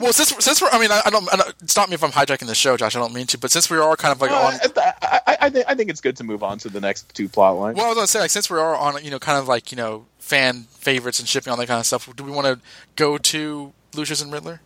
[0.00, 1.70] well, since since we're, I mean, I, I, don't, I don't.
[1.70, 2.96] Stop me if I'm hijacking the show, Josh.
[2.96, 4.54] I don't mean to, but since we are kind of like on.
[4.54, 7.14] Uh, I, I, I, think, I think it's good to move on to the next
[7.14, 7.76] two plot lines.
[7.76, 9.72] Well, I was gonna say, like, since we are on, you know, kind of like
[9.72, 12.14] you know, fan favorites and shipping all that kind of stuff.
[12.14, 12.60] Do we want to
[12.96, 14.60] go to Lucius and Riddler?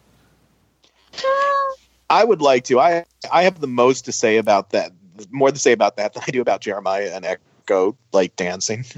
[2.09, 2.81] I would like to.
[2.81, 4.93] I I have the most to say about that
[5.31, 8.85] more to say about that than I do about Jeremiah and Ecco like dancing.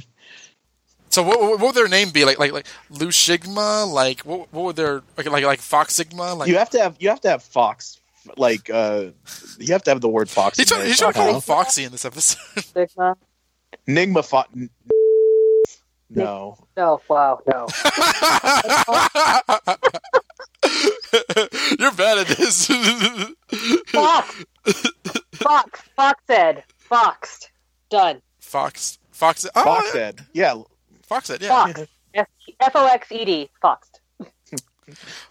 [1.13, 2.25] So what, what would their name be?
[2.25, 3.85] Like like like Lu Sigma?
[3.85, 6.33] Like what what would their like like like Fox Sigma?
[6.33, 8.01] Like you have to have you have to have Fox
[8.39, 9.09] like uh
[9.59, 10.57] you have to have the word Fox.
[10.57, 11.37] he's in trying, there he's trying to call somehow.
[11.37, 12.65] him Foxy in this episode.
[12.65, 13.19] Sigma.
[13.87, 14.49] Nygma Fox.
[16.09, 16.57] No.
[16.79, 17.67] No, wow, no.
[21.79, 22.67] You're bad at this.
[23.89, 24.45] Fox.
[25.35, 25.83] Fox.
[25.95, 26.65] Fox Ed.
[26.79, 27.51] Foxed.
[27.91, 28.23] Done.
[28.41, 29.95] Fox Fox oh, Fox
[30.33, 30.55] yeah.
[31.21, 31.43] Said.
[31.43, 31.49] Yeah.
[31.49, 32.25] Fox said yeah.
[32.25, 32.57] Fox.
[32.61, 33.51] F O X E D.
[33.61, 34.01] Foxed.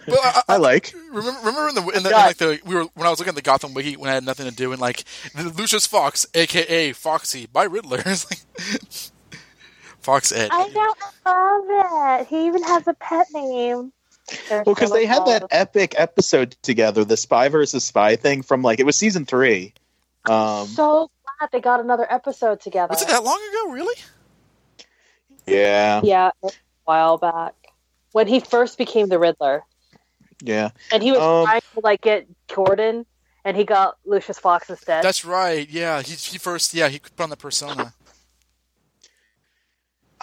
[0.07, 0.93] But I, I, I like.
[1.11, 3.32] remember remember in the in the in like the we were when I was looking
[3.32, 5.03] at the Gotham wiki when I had nothing to do and like
[5.36, 8.01] the Lucius Fox, aka Foxy by Riddler.
[8.05, 9.11] It's like
[9.99, 10.49] Fox Ed.
[10.51, 10.93] I know.
[11.25, 12.27] I love it.
[12.27, 13.91] He even has a pet name.
[14.49, 18.79] Well, because they had that epic episode together, the spy versus spy thing from like
[18.79, 19.73] it was season three.
[20.29, 21.09] Um, So
[21.39, 22.91] glad they got another episode together.
[22.91, 23.73] Was it that long ago?
[23.73, 23.95] Really?
[25.47, 26.49] Yeah, Yeah, a
[26.85, 27.53] while back
[28.11, 29.63] when he first became the Riddler,
[30.41, 30.69] yeah.
[30.91, 33.05] and he was Um, trying to like get Gordon,
[33.45, 35.03] and he got Lucius Fox instead.
[35.03, 35.69] That's right.
[35.69, 37.93] Yeah, he he first yeah he put on the persona.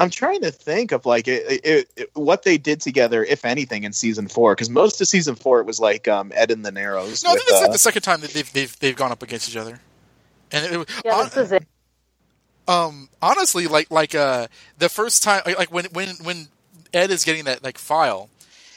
[0.00, 3.82] I'm trying to think of like it, it, it, what they did together, if anything,
[3.82, 4.54] in season four.
[4.54, 7.24] Because most of season four, it was like um, Ed and the Narrows.
[7.24, 9.10] No, I with, think it's like uh, the second time that they've they've they've gone
[9.10, 9.80] up against each other.
[10.52, 11.66] And it, it, yeah, hon- this is it.
[12.68, 14.48] Um honestly like like uh
[14.78, 16.48] the first time like, like when when when
[16.94, 18.30] Ed is getting that like file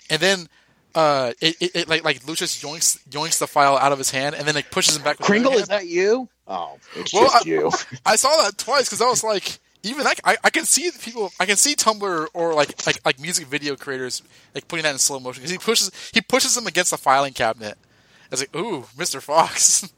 [0.09, 0.47] and then
[0.95, 4.35] uh it, it, it like like Lucius yoinks yoinks the file out of his hand
[4.35, 6.29] and then like pushes him back with Kringle, is that you?
[6.47, 7.71] Oh, it's Well, just I- you.
[8.05, 11.31] I saw that twice because I was like, even that, I, I can see people,
[11.39, 14.23] I can see Tumblr or like like like music video creators
[14.55, 17.33] like putting that in slow motion because he pushes he pushes them against the filing
[17.33, 17.77] cabinet.
[18.25, 19.21] I was like, ooh, Mr.
[19.21, 19.91] Fox.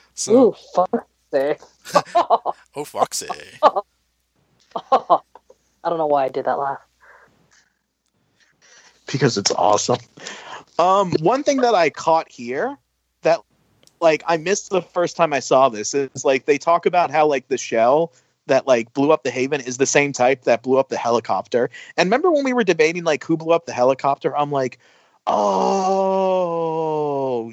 [0.14, 1.62] so, Ooh, fuck it.
[2.14, 3.28] oh Foxy.
[4.92, 6.80] I don't know why I did that laugh.
[9.10, 9.98] because it's awesome.
[10.78, 12.76] Um, one thing that I caught here
[13.22, 13.40] that
[14.00, 17.26] like I missed the first time I saw this is like they talk about how
[17.26, 18.12] like the shell
[18.46, 21.70] that like blew up the Haven is the same type that blew up the helicopter.
[21.96, 24.36] And remember when we were debating like who blew up the helicopter?
[24.36, 24.78] I'm like,
[25.26, 25.92] oh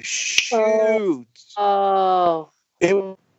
[0.02, 2.50] shoot, Oh,
[2.80, 2.94] it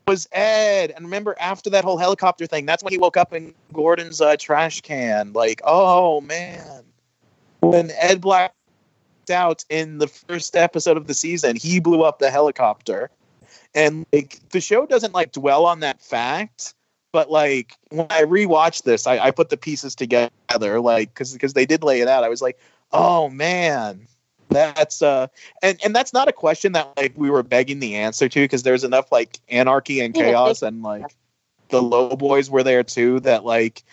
[0.08, 0.92] was Ed.
[0.96, 4.38] And remember after that whole helicopter thing, that's when he woke up in Gordon's uh,
[4.38, 5.34] trash can.
[5.34, 6.84] Like, oh man,
[7.60, 8.54] when Ed blacked
[9.30, 13.10] out in the first episode of the season, he blew up the helicopter.
[13.76, 16.74] And like the show doesn't like dwell on that fact,
[17.12, 21.54] but like when I rewatched this, I, I put the pieces together, like because because
[21.54, 22.24] they did lay it out.
[22.24, 22.58] I was like,
[22.92, 24.08] oh man,
[24.50, 25.28] that's uh,
[25.62, 28.64] and and that's not a question that like we were begging the answer to because
[28.64, 31.16] there's enough like anarchy and chaos and like
[31.70, 33.84] the low boys were there too that like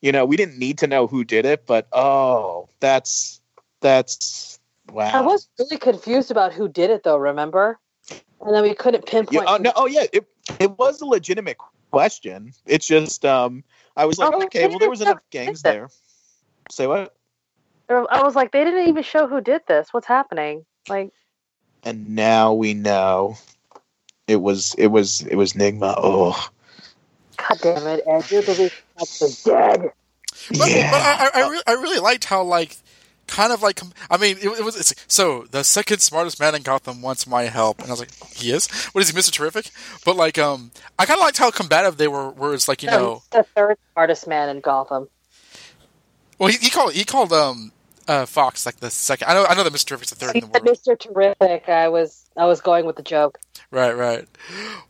[0.00, 3.40] you know we didn't need to know who did it, but oh, that's
[3.80, 4.58] that's
[4.90, 5.10] wow.
[5.12, 7.16] I was really confused about who did it, though.
[7.16, 7.78] Remember?
[8.40, 9.48] And then we couldn't Yeah, pinpoint.
[9.48, 10.26] oh, no, oh yeah, it
[10.58, 11.58] it was a legitimate
[11.90, 12.52] question.
[12.66, 13.64] It's just um,
[13.96, 15.88] I was like, Oh, okay, well, there was enough gangs there.
[16.70, 17.14] Say what?
[17.90, 19.88] I was like, they didn't even show who did this.
[19.92, 20.64] What's happening?
[20.88, 21.12] Like,
[21.82, 23.36] And now we know
[24.28, 25.94] it was it was it was Nygma.
[25.96, 26.48] Oh
[27.36, 29.92] God damn it, Ed, you're the reason Fox dead.
[30.50, 30.90] But, yeah.
[30.90, 32.76] but I, I, I, re- I really liked how like
[33.26, 33.80] kind of like
[34.10, 37.44] I mean it, it was it's, so the second smartest man in Gotham wants my
[37.44, 39.70] help and I was like he is what is he Mister Terrific
[40.04, 42.88] but like um I kind of liked how combative they were where it's like you
[42.90, 45.08] No, know the third smartest man in Gotham.
[46.38, 47.72] well he, he called he called um
[48.08, 50.40] uh Fox like the second I know I know that Mister Terrific's the third in
[50.40, 50.98] the world Mr.
[50.98, 51.68] Terrific.
[51.68, 53.38] I was I was going with the joke.
[53.70, 54.26] right right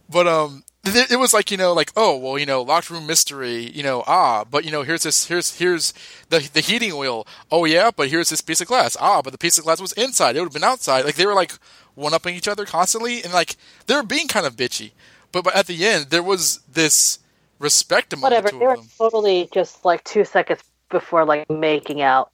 [0.08, 3.06] but um it, it was like you know like oh well you know locked room
[3.06, 5.92] mystery you know ah but you know here's this here's here's
[6.30, 9.38] the the heating oil oh yeah but here's this piece of glass ah but the
[9.38, 11.52] piece of glass was inside it would have been outside like they were like
[11.94, 13.56] one upping each other constantly and like
[13.86, 14.92] they were being kind of bitchy
[15.32, 17.18] but but at the end there was this
[17.58, 18.48] respect among Whatever.
[18.48, 22.32] the two They were them totally just like two seconds before like making out.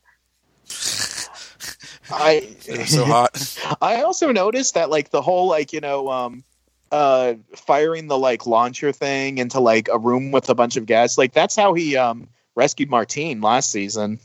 [2.11, 6.09] I they were so hot I also noticed that like the whole like you know
[6.11, 6.45] um
[6.93, 11.19] uh firing the like launcher thing into like a room with a bunch of gas
[11.19, 14.19] like that's how he um rescued Martine last season.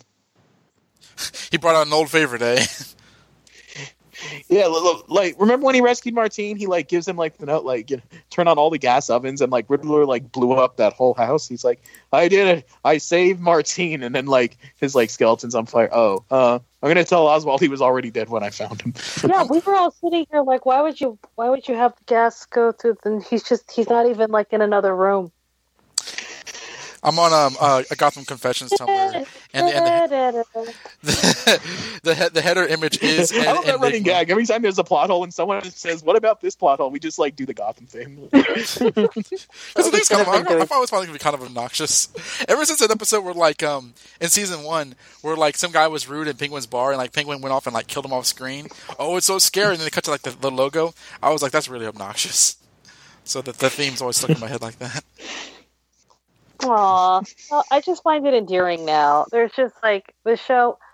[1.50, 2.66] he brought out an old favorite eh
[4.50, 6.58] Yeah, li- li- like remember when he rescued Martine?
[6.58, 9.10] He like gives him like the note, like you know, turn on all the gas
[9.10, 11.48] ovens, and like Riddler like blew up that whole house.
[11.48, 15.66] He's like, I did it, I saved Martine, and then like his like skeleton's on
[15.66, 15.90] fire.
[15.92, 18.94] Oh, uh, I'm gonna tell Oswald he was already dead when I found him.
[19.28, 21.20] Yeah, we were all sitting here like, why would you?
[21.36, 22.98] Why would you have the gas go through?
[23.06, 25.32] And he's just he's not even like in another room.
[27.04, 30.46] I'm on um, uh, a Gotham Confessions Tumblr, and, the, and
[31.02, 31.62] the,
[32.04, 33.32] the, he- the header image is.
[33.32, 34.04] I an love that running enigma.
[34.12, 34.30] gag.
[34.30, 37.00] Every time there's a plot hole and someone says, "What about this plot hole?" We
[37.00, 38.30] just like do the Gotham thing.
[39.74, 42.10] Because the thing's kind of, I, I always found it to be kind of obnoxious.
[42.48, 46.08] Ever since that episode where, like, um, in season one, where like some guy was
[46.08, 48.68] rude in Penguin's bar, and like Penguin went off and like killed him off screen.
[49.00, 49.72] Oh, it's so scary!
[49.72, 50.94] And then they cut to like the, the logo.
[51.24, 52.58] I was like, that's really obnoxious.
[53.24, 55.04] So the the theme's always stuck in my head like that.
[56.64, 59.26] Aw, well, I just find it endearing now.
[59.32, 60.78] There's just like the show.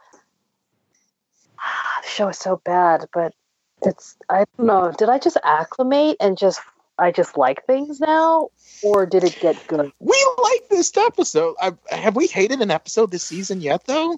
[2.04, 3.34] The show is so bad, but
[3.82, 4.94] it's I don't know.
[4.98, 6.62] Did I just acclimate and just
[6.98, 8.50] I just like things now,
[8.84, 9.92] or did it get good?
[10.00, 11.56] we like this episode.
[11.60, 14.18] I, have we hated an episode this season yet, though?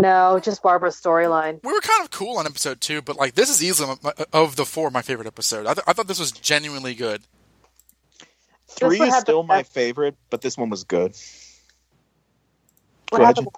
[0.00, 1.60] No, just Barbara's storyline.
[1.62, 4.56] We were kind of cool on episode two, but like this is easily my, of
[4.56, 5.66] the four my favorite episode.
[5.66, 7.22] I, th- I thought this was genuinely good.
[8.70, 11.16] Three is still my best- favorite, but this one was good.
[13.10, 13.54] What Go ahead, happened?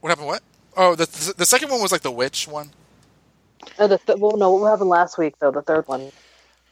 [0.00, 0.26] What happened?
[0.28, 0.42] What?
[0.76, 2.70] Oh, the the, the second one was like the witch one.
[3.78, 5.50] Oh, the th- well, no, what happened last week though?
[5.50, 6.10] The third one.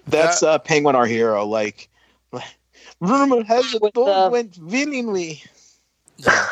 [0.07, 1.45] That's uh, Penguin, our hero.
[1.45, 1.89] Like,
[3.01, 5.43] rumor has it the- went willingly.
[6.17, 6.49] Yeah.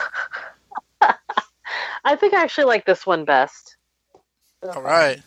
[2.05, 3.77] I think I actually like this one best.
[4.63, 5.21] All right.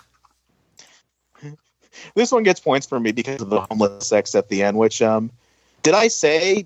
[2.16, 4.78] This one gets points for me because of the homeless sex at the end.
[4.78, 5.32] Which, um,
[5.84, 6.66] did I say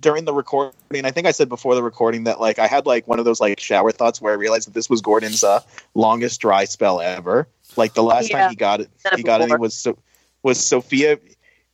[0.00, 0.72] during the recording?
[1.04, 3.40] I think I said before the recording that like I had like one of those
[3.40, 5.60] like shower thoughts where I realized that this was Gordon's uh,
[5.94, 7.48] longest dry spell ever.
[7.76, 8.40] Like the last Yeah.
[8.42, 9.58] time he got it, he got it before.
[9.58, 9.98] was so
[10.42, 11.18] was Sophia.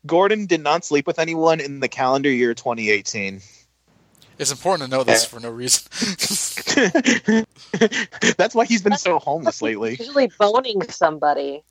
[0.07, 3.43] Gordon did not sleep with anyone in the calendar year 2018.
[4.39, 5.83] It's important to know this for no reason.
[8.39, 9.97] That's why he's been so homeless lately.
[9.99, 11.63] Usually boning somebody,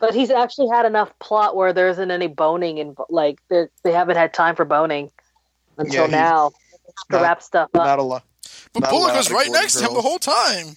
[0.00, 3.92] but he's actually had enough plot where there isn't any boning and like they they
[3.92, 5.10] haven't had time for boning
[5.76, 6.50] until Yeah, now.
[7.10, 7.84] To not- wrap stuff up.
[7.84, 8.24] Not a lot.
[8.72, 10.76] But Not Bullock was right Gordon next to him the whole time.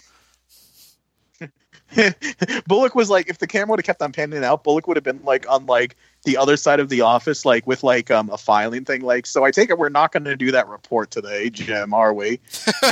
[2.66, 5.04] Bullock was like, if the camera would have kept on panning out, Bullock would have
[5.04, 8.38] been like on like the other side of the office, like with like um a
[8.38, 9.02] filing thing.
[9.02, 12.14] Like, so I take it we're not going to do that report today, Jim, are
[12.14, 12.40] we?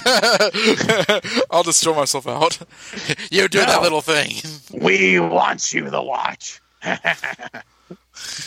[1.50, 2.58] I'll just throw myself out.
[3.30, 4.34] you do that little thing.
[4.72, 6.60] We want you to watch.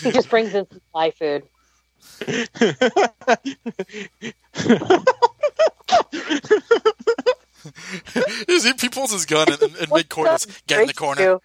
[0.01, 1.43] He just brings in some Thai food.
[8.47, 10.45] he, he pulls his gun and, and, and mid corners.
[10.67, 11.39] Get in the corner.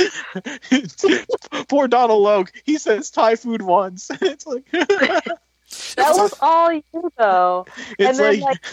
[1.68, 2.50] Poor Donal Logue.
[2.64, 4.10] He says Thai food once.
[4.20, 4.64] it's like
[5.96, 6.82] That was all you
[7.18, 7.66] though.
[7.98, 8.64] it's and then like, like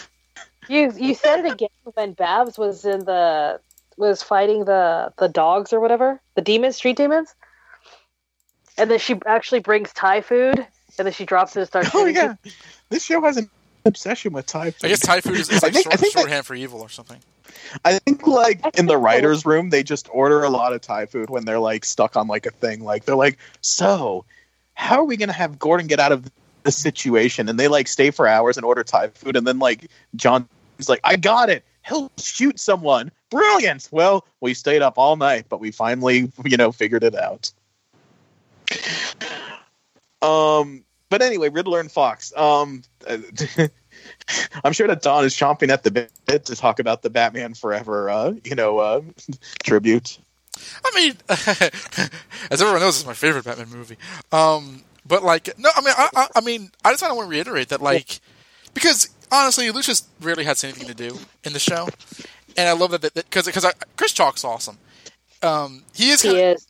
[0.68, 3.60] you you said it again when Babs was in the
[3.96, 7.34] was fighting the the dogs or whatever the demons street demons,
[8.78, 10.66] and then she actually brings Thai food
[10.98, 11.90] and then she drops it and starts.
[11.94, 12.36] oh yeah,
[12.88, 13.50] this show has an
[13.84, 14.86] obsession with Thai food.
[14.86, 16.80] I guess Thai food is, is I like think- short, think that- shorthand for evil
[16.80, 17.18] or something.
[17.84, 21.30] I think like in the writers' room, they just order a lot of Thai food
[21.30, 22.82] when they're like stuck on like a thing.
[22.84, 24.24] Like they're like, so
[24.74, 26.30] how are we gonna have Gordon get out of
[26.64, 27.48] the situation?
[27.48, 30.46] And they like stay for hours and order Thai food, and then like John's
[30.88, 31.64] like, I got it.
[31.86, 33.12] He'll shoot someone.
[33.30, 33.88] Brilliant.
[33.92, 37.52] Well, we stayed up all night, but we finally, you know, figured it out.
[40.22, 40.84] Um,
[41.14, 42.36] but anyway, Riddler and Fox.
[42.36, 42.82] Um,
[44.64, 48.10] I'm sure that Don is chomping at the bit to talk about the Batman Forever,
[48.10, 49.00] uh, you know, uh,
[49.62, 50.18] tribute.
[50.84, 51.16] I mean,
[52.50, 53.96] as everyone knows, it's my favorite Batman movie.
[54.32, 57.28] Um, but like, no, I mean, I, I, I mean, I just kind of want
[57.28, 58.18] to reiterate that, like,
[58.74, 61.88] because honestly, Lucius rarely has anything to do in the show,
[62.56, 64.78] and I love that because because Chris Chalk's awesome.
[65.44, 66.22] Um, he is.
[66.22, 66.66] Kinda, is.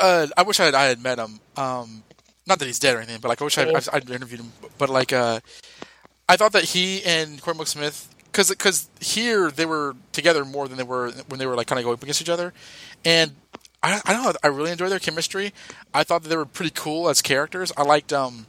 [0.00, 1.40] uh, I wish I had, I had met him.
[1.56, 2.04] Um,
[2.46, 4.52] not that he's dead or anything, but like I wish I'd, I'd, I'd interviewed him.
[4.78, 5.40] But like, uh,
[6.28, 10.76] I thought that he and Cormac Smith, because because here they were together more than
[10.76, 12.52] they were when they were like kind of going up against each other,
[13.04, 13.32] and
[13.82, 14.32] I, I don't know.
[14.42, 15.52] I really enjoyed their chemistry.
[15.94, 17.72] I thought that they were pretty cool as characters.
[17.76, 18.46] I liked um,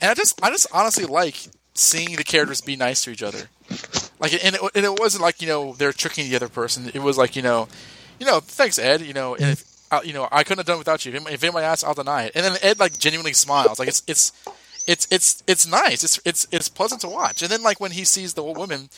[0.00, 1.36] and I just I just honestly like
[1.74, 3.48] seeing the characters be nice to each other.
[4.18, 6.90] Like, and it, and it wasn't like you know they're tricking the other person.
[6.92, 7.68] It was like you know,
[8.18, 9.02] you know, thanks Ed.
[9.02, 11.12] You know, and if, uh, you know, I couldn't have done it without you.
[11.12, 12.32] If anybody- asks, I'll deny it.
[12.34, 13.78] And then Ed like genuinely smiles.
[13.78, 14.32] Like it's it's
[14.86, 16.04] it's it's it's nice.
[16.04, 17.42] It's it's it's pleasant to watch.
[17.42, 18.88] And then like when he sees the old woman,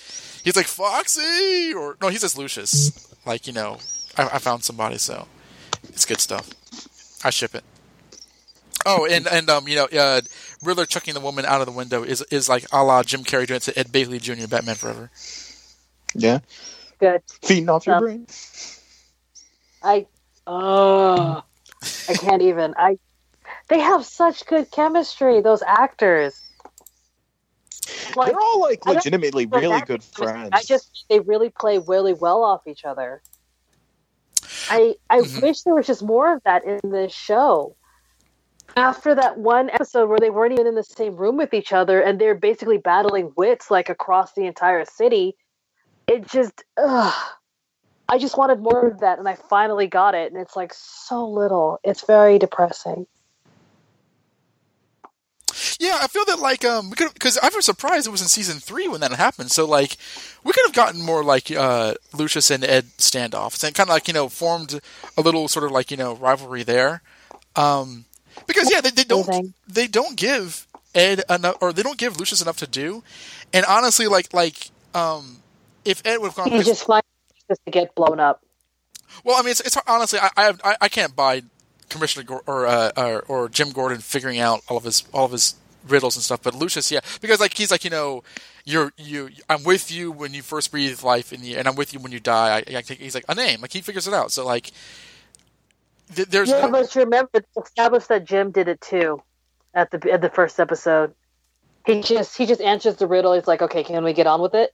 [0.44, 3.12] he's like Foxy, or no, he says Lucius.
[3.26, 3.78] Like you know,
[4.16, 4.98] I, I found somebody.
[4.98, 5.26] So
[5.88, 6.50] it's good stuff.
[7.24, 7.64] I ship it.
[8.84, 10.20] Oh, and and um, you know, uh,
[10.64, 13.46] Riddler chucking the woman out of the window is is like a la Jim Carrey
[13.46, 14.48] doing it to Ed Begley Jr.
[14.48, 15.10] Batman Forever.
[16.14, 16.40] Yeah,
[16.98, 17.22] Good.
[17.42, 18.26] feeding off your brain.
[19.82, 20.06] I
[20.46, 21.42] oh
[22.08, 22.74] I can't even.
[22.76, 22.98] I
[23.68, 26.34] they have such good chemistry, those actors.
[28.16, 30.50] Like They're all like legitimately really romantic good friends.
[30.52, 33.22] I just they really play really well off each other.
[34.68, 35.42] I I Mhm.
[35.42, 37.76] wish there was just more of that in this show.
[38.76, 42.00] After that one episode where they weren't even in the same room with each other
[42.00, 45.36] and they're basically battling wits like across the entire city,
[46.06, 47.14] it just ugh.
[48.08, 51.28] I just wanted more of that and I finally got it and it's like so
[51.28, 51.80] little.
[51.82, 53.06] It's very depressing.
[55.78, 58.28] Yeah, I feel that like um we could because I was surprised it was in
[58.28, 59.50] season three when that happened.
[59.50, 59.96] So like
[60.44, 64.08] we could have gotten more like uh Lucius and Ed standoffs and kind of like
[64.08, 64.80] you know formed
[65.16, 67.02] a little sort of like you know rivalry there.
[67.56, 68.04] Um,
[68.46, 72.42] because yeah, they, they don't they don't give Ed enough or they don't give Lucius
[72.42, 73.02] enough to do.
[73.52, 75.38] And honestly, like like um
[75.84, 76.88] if Ed would have gone, He just
[77.52, 78.42] just to get blown up.
[79.24, 81.42] well, I mean, it's, it's honestly, I, I, have, I, I can't buy
[81.88, 85.32] Commissioner Gor- or, uh, or or Jim Gordon figuring out all of his all of
[85.32, 85.54] his
[85.86, 86.42] riddles and stuff.
[86.42, 88.24] But Lucius, yeah, because like he's like you know,
[88.64, 91.92] you're you, I'm with you when you first breathe life in the, and I'm with
[91.92, 92.58] you when you die.
[92.66, 94.32] I, I think he's like a name, like he figures it out.
[94.32, 94.70] So like,
[96.14, 99.22] th- there's Yeah, no, but remember, it's established that Jim did it too,
[99.74, 101.14] at the at the first episode.
[101.84, 103.34] He just he just answers the riddle.
[103.34, 104.72] He's like, "Okay, can we get on with it?"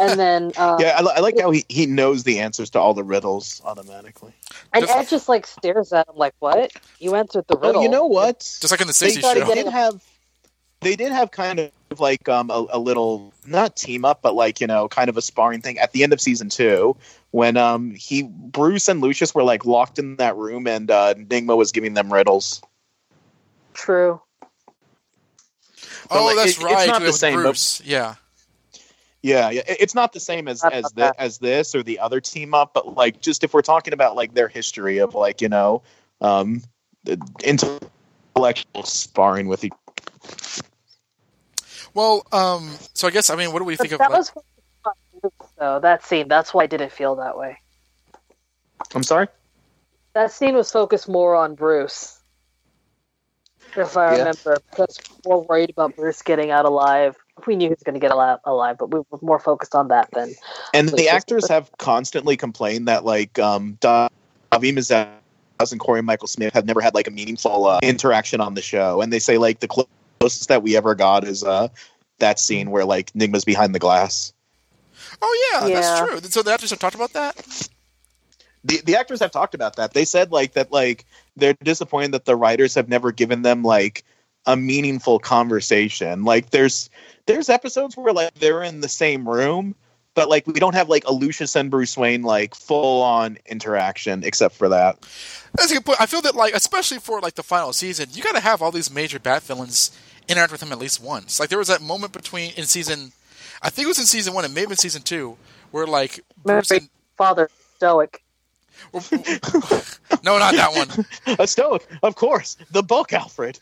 [0.00, 2.94] And then uh, yeah, I, I like how he, he knows the answers to all
[2.94, 4.32] the riddles automatically.
[4.72, 6.72] and Just- Ed just like stares at him like, "What?
[6.98, 8.40] You answered the riddle." Oh, you know what?
[8.40, 9.54] just like in the they, '60s they show.
[9.54, 10.02] did have
[10.80, 11.70] they did have kind of
[12.00, 15.22] like um a, a little not team up but like you know kind of a
[15.22, 16.96] sparring thing at the end of season two
[17.30, 21.56] when um he bruce and lucius were like locked in that room and uh nygma
[21.56, 22.60] was giving them riddles
[23.74, 24.20] True.
[24.40, 24.50] but,
[26.10, 28.14] Oh, like, that's it- it's not the same, but- Yeah.
[29.24, 31.14] Yeah yeah it's not the same as as the, that.
[31.18, 34.34] as this or the other team up but like just if we're talking about like
[34.34, 35.82] their history of like you know
[36.20, 36.60] um
[37.04, 39.72] the intellectual sparring with each
[41.94, 43.98] Well, um, so I guess I mean, what do we But think of?
[44.00, 44.32] that like- was
[45.58, 46.28] so that scene.
[46.28, 47.56] That's why I didn't feel that way.
[48.94, 49.28] i'm sorry
[50.14, 52.20] That scene was focused more on Bruce,
[53.76, 54.18] if I Yeah.
[54.18, 57.16] remember, because we were worried about Bruce getting out alive.
[57.46, 59.88] We knew he was going to get alive, alive, but we were more focused on
[59.88, 60.34] that than
[60.72, 64.10] And Like, the just- actors have constantly complained that like um David
[64.76, 65.08] Mazouz
[65.72, 69.00] and Corey Michael Smith have never had like a meaningful uh, interaction on the show,
[69.00, 69.88] and they say like the clo-
[70.20, 71.68] closest that we ever got is uh
[72.18, 74.32] that scene where like Nygma's behind the glass.
[75.20, 75.74] oh yeah, Yeah.
[75.80, 76.20] that's true.
[76.30, 77.68] So the actors have talked about that.
[78.64, 79.92] The the actors have talked about that.
[79.92, 81.04] They said like that like
[81.36, 84.04] they're disappointed that the writers have never given them like
[84.46, 86.24] a meaningful conversation.
[86.24, 86.90] Like there's
[87.26, 89.74] there's episodes where like they're in the same room.
[90.14, 94.22] But like we don't have like a Lucius and Bruce Wayne like full on interaction
[94.22, 95.00] except for that.
[95.56, 96.00] That's a good point.
[96.00, 98.70] I feel that like, especially for like the final season, you got to have all
[98.70, 99.90] these major bat villains
[100.28, 101.40] interact with him at least once.
[101.40, 103.12] Like there was that moment between in season,
[103.60, 105.36] I think it was in season one and maybe in season two,
[105.72, 108.23] where like Bruce and father stoic.
[108.92, 110.72] No, not that
[111.26, 111.36] one.
[111.38, 112.56] A stoic, of course.
[112.70, 113.58] The book, Alfred.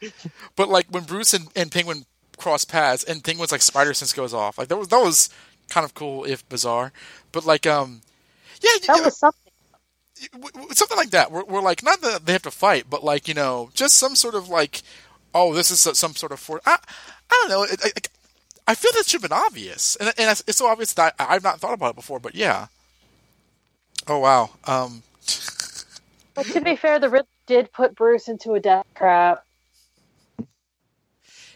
[0.57, 2.05] But like when Bruce and, and Penguin
[2.39, 4.59] cross paths, and Penguin's like spider sense goes off.
[4.59, 5.31] Like that was that was
[5.71, 6.93] kind of cool if bizarre.
[7.33, 8.03] But like um,
[8.61, 9.53] yeah, That yeah, was something.
[10.33, 11.31] w- w- something like that.
[11.33, 14.15] We're, we're like not that they have to fight, but like you know, just some
[14.17, 14.83] sort of like,
[15.35, 16.61] oh, this is some sort of for.
[16.67, 16.79] I,
[17.31, 17.63] I don't know.
[17.65, 17.91] It, I,
[18.73, 21.35] I feel that should have been obvious, and, and it's, it's so obvious that I,
[21.35, 22.21] I've not thought about it before.
[22.21, 22.67] But yeah.
[24.09, 24.51] Oh wow.
[24.65, 25.03] Um.
[26.35, 29.45] But to be fair, the Riddler did put Bruce into a death trap.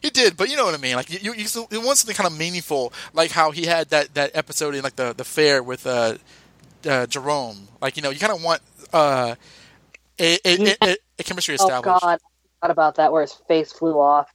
[0.03, 0.95] He did, but you know what I mean.
[0.95, 4.37] Like you, you, you want something kind of meaningful, like how he had that, that
[4.37, 6.17] episode in like the, the fair with uh,
[6.89, 7.69] uh, Jerome.
[7.81, 8.61] Like you know, you kind of want
[8.93, 9.35] uh,
[10.19, 12.03] a, a, a, a chemistry Oh established.
[12.03, 12.19] God, I
[12.61, 13.13] forgot about that.
[13.13, 14.33] Where his face flew off.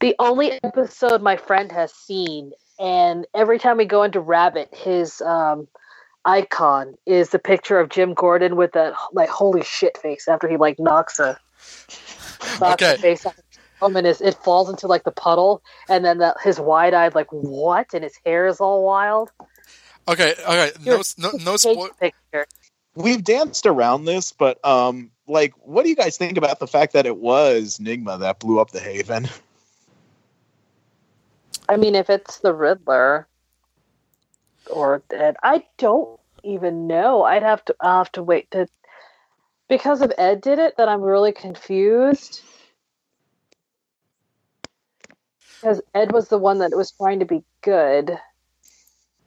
[0.00, 5.22] The only episode my friend has seen, and every time we go into Rabbit, his
[5.22, 5.66] um,
[6.24, 10.56] icon is the picture of Jim Gordon with that like holy shit face after he
[10.56, 11.38] like knocks a
[12.60, 12.96] knocks Okay.
[12.96, 13.34] the face off.
[13.82, 17.14] him and his, it falls into like the puddle, and then the, his wide eyed
[17.14, 19.30] like what, and his hair is all wild.
[20.08, 21.88] Okay, okay, no, You're- no, no Take spoil.
[22.00, 22.46] picture.
[22.94, 26.92] We've danced around this, but um, like, what do you guys think about the fact
[26.92, 29.28] that it was Nygma that blew up the Haven?
[31.68, 33.26] I mean, if it's the Riddler
[34.70, 37.24] or Ed, I don't even know.
[37.24, 37.76] I'd have to.
[37.80, 38.66] I'll have to wait to.
[39.68, 42.42] because of Ed did it that I'm really confused.
[45.62, 48.18] Because Ed was the one that was trying to be good,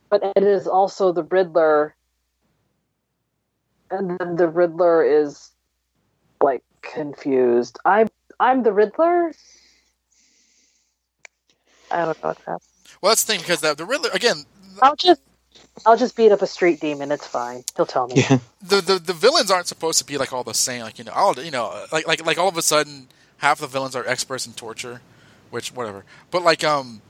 [0.09, 1.95] but Ed is also the Riddler,
[3.91, 5.51] and then the Riddler is
[6.43, 7.79] like confused.
[7.85, 8.07] I'm
[8.39, 9.33] I'm the Riddler.
[11.91, 12.59] I don't know what's happening.
[13.01, 14.45] Well, that's the thing because the, the Riddler again.
[14.81, 15.21] I'll just
[15.85, 17.11] I'll just beat up a street demon.
[17.11, 17.63] It's fine.
[17.77, 18.27] He'll tell me.
[18.29, 18.39] Yeah.
[18.61, 20.83] The, the the villains aren't supposed to be like all the same.
[20.83, 23.07] Like you know, all you know, like like like all of a sudden,
[23.39, 25.01] half the villains are experts in torture,
[25.51, 26.05] which whatever.
[26.31, 27.01] But like um,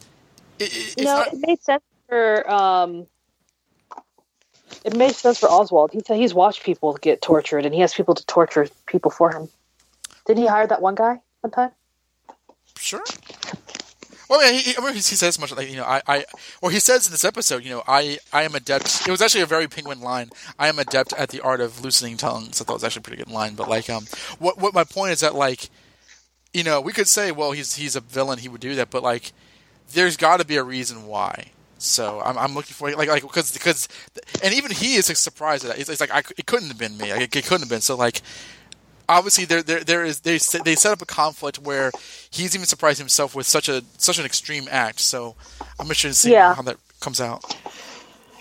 [0.60, 3.08] it, it- it's no, not, it made sense for um.
[4.84, 5.92] It made sense for Oswald.
[5.94, 9.32] He said he's watched people get tortured, and he has people to torture people for
[9.36, 9.50] him.
[10.28, 11.72] Did he hire that one guy one time?
[12.78, 13.04] Sure.
[14.30, 16.26] Well, yeah, he, he, he says much like you know, I, I,
[16.62, 19.08] or he says in this episode, you know, I, I am adept.
[19.08, 20.30] It was actually a very penguin line.
[20.60, 22.62] I am adept at the art of loosening tongues.
[22.62, 23.56] I thought it was actually a pretty good line.
[23.56, 24.06] But like, um,
[24.40, 25.70] what, what my point is that like,
[26.54, 29.04] you know, we could say, well, he's he's a villain, he would do that, but
[29.04, 29.32] like,
[29.94, 31.52] there's got to be a reason why.
[31.78, 33.88] So I'm, I'm looking for like like because because
[34.44, 35.80] and even he is like, surprised at that.
[35.80, 37.14] It's, it's like I, it couldn't have been me.
[37.14, 37.82] Like, it couldn't have been.
[37.82, 38.22] So like
[39.10, 41.92] obviously there there there is they they set up a conflict where
[42.30, 45.00] he's even surprised himself with such a such an extreme act.
[45.00, 45.36] So
[45.80, 46.54] I'm interested to see Yeah.
[46.54, 47.44] how that comes out.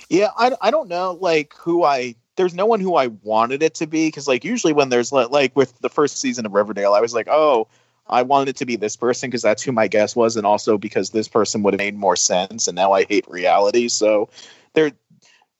[0.08, 3.74] Yeah, I, I don't know like who I there's no one who I wanted it
[3.76, 7.00] to be because like usually when there's like with the first season of Riverdale, I
[7.00, 7.66] was like, oh,
[8.08, 10.78] I wanted it to be this person because that's who my guess was, and also
[10.78, 12.68] because this person would have made more sense.
[12.68, 14.28] And now I hate reality, so
[14.74, 14.92] there,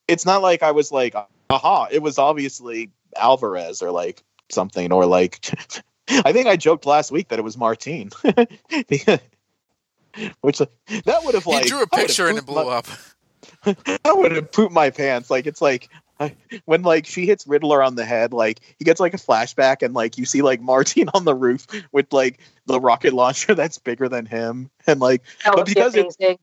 [0.07, 1.15] it's not like I was like,
[1.51, 5.49] aha, it was obviously Alvarez or like something or like.
[6.09, 8.11] I think I joked last week that it was Martine,
[10.41, 12.87] which that would have like he drew a picture and it pooped my- blew up.
[14.05, 15.31] I would have pooped my pants.
[15.31, 15.89] Like it's like
[16.21, 19.83] I, when like she hits Riddler on the head, like he gets like a flashback,
[19.83, 23.79] and like you see like Martin on the roof with like the rocket launcher that's
[23.79, 26.39] bigger than him, and like That But would be because it's-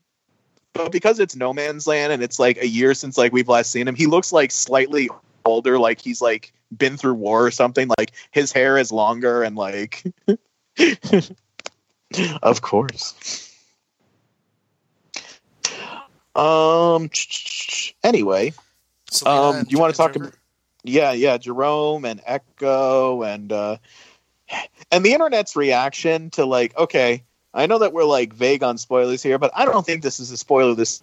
[0.74, 3.70] but because it's no man's land and it's like a year since like we've last
[3.70, 5.08] seen him, he looks like slightly
[5.44, 7.88] older, like he's like been through war or something.
[7.98, 10.04] Like his hair is longer and like,
[12.42, 13.50] of course.
[16.34, 17.10] Um.
[18.02, 18.52] Anyway,
[19.10, 20.34] Selina um, you want to talk about?
[20.82, 23.76] Yeah, yeah, Jerome and Ecco and uh
[24.90, 27.22] and the internet's reaction to like, okay,
[27.54, 30.30] I know that we're like vague on spoilers here, but I don't think this is
[30.30, 30.74] a spoiler.
[30.74, 31.02] This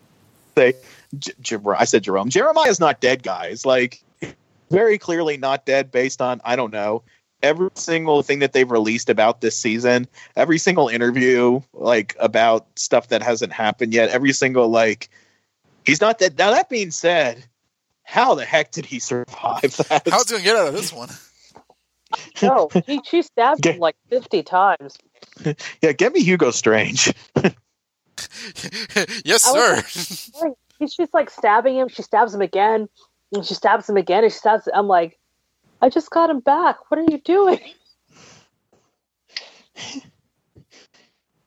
[0.55, 0.73] say,
[1.17, 2.29] J- Jer- I said Jerome.
[2.29, 3.65] Jeremiah's not dead, guys.
[3.65, 4.03] Like,
[4.71, 7.03] very clearly not dead based on I don't know
[7.43, 13.09] every single thing that they've released about this season, every single interview like about stuff
[13.09, 15.09] that hasn't happened yet, every single like
[15.85, 16.37] he's not dead.
[16.37, 17.43] Now that being said,
[18.03, 20.07] how the heck did he survive that?
[20.09, 21.09] How's he gonna get out of this one?
[22.41, 24.97] No, she, she stabbed him like fifty times.
[25.81, 27.13] yeah, get me Hugo Strange.
[29.23, 30.41] yes, I sir.
[30.41, 31.87] Like, She's just like stabbing him.
[31.87, 32.89] She stabs him again,
[33.33, 34.67] and she stabs him again, and she stabs.
[34.73, 35.19] I'm like,
[35.81, 36.89] I just got him back.
[36.89, 37.59] What are you doing?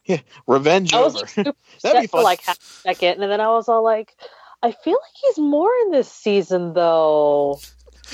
[0.06, 1.24] Yeah, Revenge I was over.
[1.24, 4.14] like, That'd be upset for like half a second, and then I was all like,
[4.62, 7.58] I feel like he's more in this season though.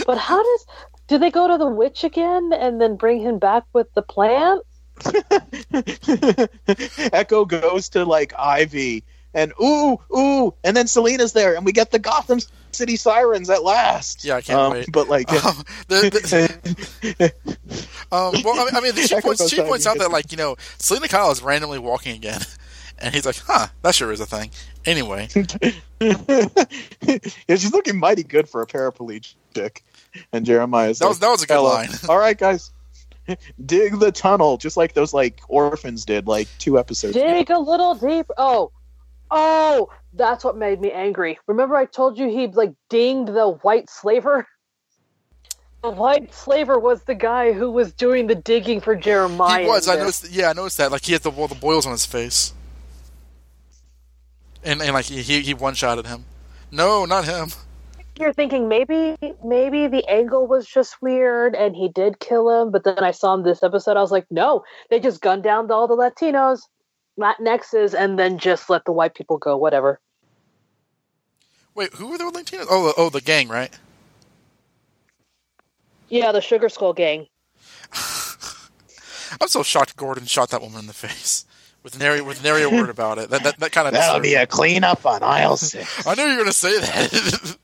[0.07, 0.67] But how does
[1.09, 4.63] do they go to the witch again and then bring him back with the plant?
[7.13, 9.05] Ecco goes to like Ivy
[9.35, 12.41] and ooh, ooh, and then Selina's there, and we get the Gotham
[12.73, 14.25] City Sirens at last.
[14.25, 14.87] Yeah, I can't Um, wait.
[14.93, 17.33] But like, Um, the- the-
[18.13, 20.57] um, well, I mean, I mean she points, she points out that like you know
[20.79, 22.41] Selina Kyle is randomly walking again,
[22.99, 24.51] and he's like, "Huh, that sure is a thing."
[24.87, 25.29] Anyway,
[26.01, 26.45] yeah,
[27.49, 29.35] she's looking mighty good for a paraplegic.
[29.53, 29.85] Dick.
[30.33, 31.89] And Jeremiah's that like, was that was a good "Hello." line.
[32.09, 32.71] All right, guys,
[33.65, 37.17] dig the tunnel, just like those like orphans did, like two episodes.
[37.17, 37.27] ago.
[37.27, 38.35] Dig a little deeper.
[38.39, 38.71] Oh,
[39.31, 41.39] oh, that's what made me angry.
[41.47, 44.47] Remember, I told you he like dinged the white slaver.
[45.83, 49.63] The white slaver was the guy who was doing the digging for Jeremiah.
[49.63, 49.89] He was.
[49.89, 50.31] I noticed.
[50.31, 50.91] Yeah, I noticed that.
[50.91, 52.53] Like he had the all the boils on his face,
[54.63, 56.25] and and like he he one shotted him.
[56.71, 57.49] No, not him.
[58.19, 62.85] You're thinking maybe maybe the angle was just weird and he did kill him, but
[62.85, 65.89] then I saw in this episode, I was like, no, they just gunned down all
[65.89, 66.61] the Latinos,
[67.19, 69.57] Latinxes, and then just let the white people go.
[69.57, 70.01] Whatever.
[71.75, 72.67] Wait, who were the Latinos?
[72.69, 73.71] Oh, oh, the gang, right?
[76.09, 77.27] Yeah, the Sugar Skull gang.
[79.41, 81.47] I'm so shocked Gordon shot that woman in the face
[81.83, 83.31] with nary with nary a word about it.
[83.31, 86.07] That that, that kind of That'll be a cleanup on aisle six.
[86.07, 87.57] I knew you were going to say that.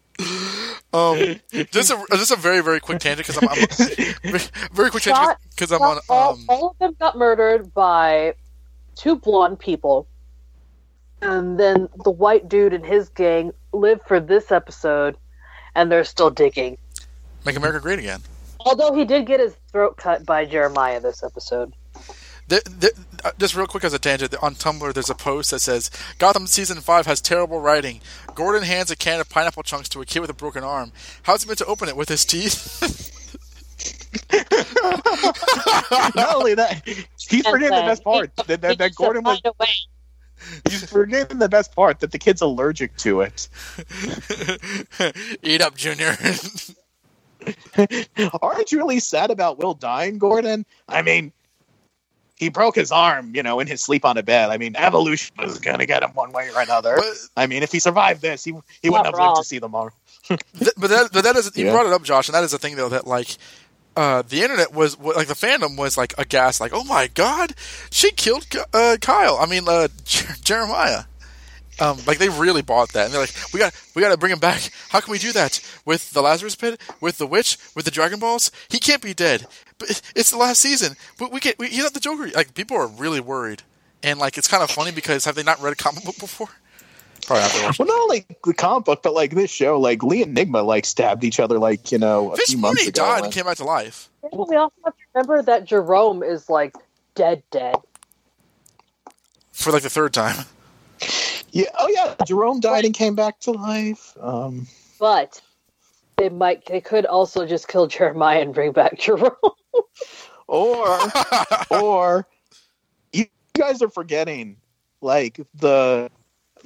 [0.93, 1.41] Um,
[1.73, 4.41] just a just a very very quick tangent because I'm, I'm
[4.73, 5.99] very quick tangent because I'm on.
[6.09, 8.35] all, Um, all of them got murdered by
[8.97, 10.09] two blonde people.
[11.23, 15.17] And then the white dude and his gang live for this episode,
[15.75, 16.77] and they're still digging.
[17.45, 18.21] Make America Great Again.
[18.61, 21.73] Although he did get his throat cut by Jeremiah this episode.
[22.49, 22.91] There, there,
[23.25, 26.47] uh, just real quick as a tangent, on Tumblr there's a post that says Gotham
[26.47, 28.01] season five has terrible writing.
[28.35, 30.93] Gordon hands a can of pineapple chunks to a kid with a broken arm.
[31.23, 33.13] How's he meant to open it with his teeth?
[36.15, 38.31] Not only that, he's And forgetting the best part.
[38.37, 39.69] he- That, that, that Gordon was find a way.
[40.69, 43.49] he's forgetting the best part that the kid's allergic to it.
[45.43, 46.17] Eat up, Junior.
[48.43, 50.65] Aren't you really sad about Will dying, Gordon?
[50.89, 51.33] I mean,
[52.37, 54.51] he broke his arm, you know, in his sleep on a bed.
[54.51, 56.97] I mean, evolution was gonna get him one way or another.
[56.97, 58.53] but, I mean, if he survived this, he
[58.83, 59.93] he wouldn't have lived to see tomorrow.
[60.29, 60.41] th-
[60.77, 61.73] but that but that is you Yeah.
[61.73, 63.37] brought it up, Josh, and that is the thing though that like.
[63.97, 67.55] Uh, the internet was like the fandom was like aghast, like, "Oh my god,
[67.91, 71.05] she killed uh, Kyle." I mean, uh, Jer- Jeremiah.
[71.79, 74.33] Um, like they really bought that, and they're like, "We got, we got to bring
[74.33, 74.71] him back.
[74.91, 78.19] How can we do that with the Lazarus Pit, with the witch, with the Dragon
[78.19, 78.51] Balls?
[78.69, 79.47] He can't be dead.
[79.79, 80.97] But it's the last season.
[81.19, 82.29] But we get, we, he's not the Joker.
[82.29, 83.63] Like people are really worried,
[84.03, 86.49] and like it's kind of funny because have they not read a comic book before?
[87.27, 87.53] Probably not.
[87.53, 90.31] They watched Well, not like the comic book, but like this show, like Lee and
[90.37, 93.03] Enigma, like stabbed each other, like you know, a Fish few months Mooney ago.
[93.03, 94.09] died and- and came back to life.
[94.33, 96.75] We also have to remember that Jerome is like
[97.15, 97.77] dead, dead.
[99.53, 100.45] for like the third time.
[101.51, 101.67] Yeah.
[101.79, 102.15] Oh yeah.
[102.27, 104.17] Jerome died and came back to life.
[104.21, 104.67] Um.
[104.99, 105.41] But
[106.17, 109.31] they might, they could also just kill Jeremiah and bring back Jerome.
[110.49, 110.99] Or
[111.71, 112.27] or
[113.13, 114.57] you guys are forgetting
[115.01, 116.11] like the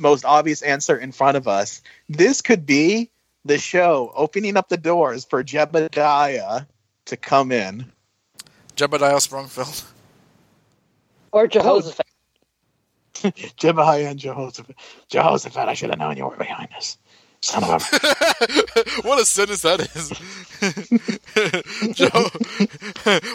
[0.01, 1.82] most obvious answer in front of us.
[2.09, 3.10] This could be
[3.44, 6.66] the show opening up the doors for Jebediah
[7.06, 7.90] to come in.
[8.77, 9.85] Jebediah Sprungfield.
[11.32, 12.06] or Jehoshaphat.
[13.14, 14.77] Jebediah and Jehoshaphat.
[15.09, 16.97] Jehoshaphat, I should have known you were behind us.
[17.43, 17.78] Son of a
[19.02, 20.10] what a sentence that is.
[21.94, 22.28] Joe,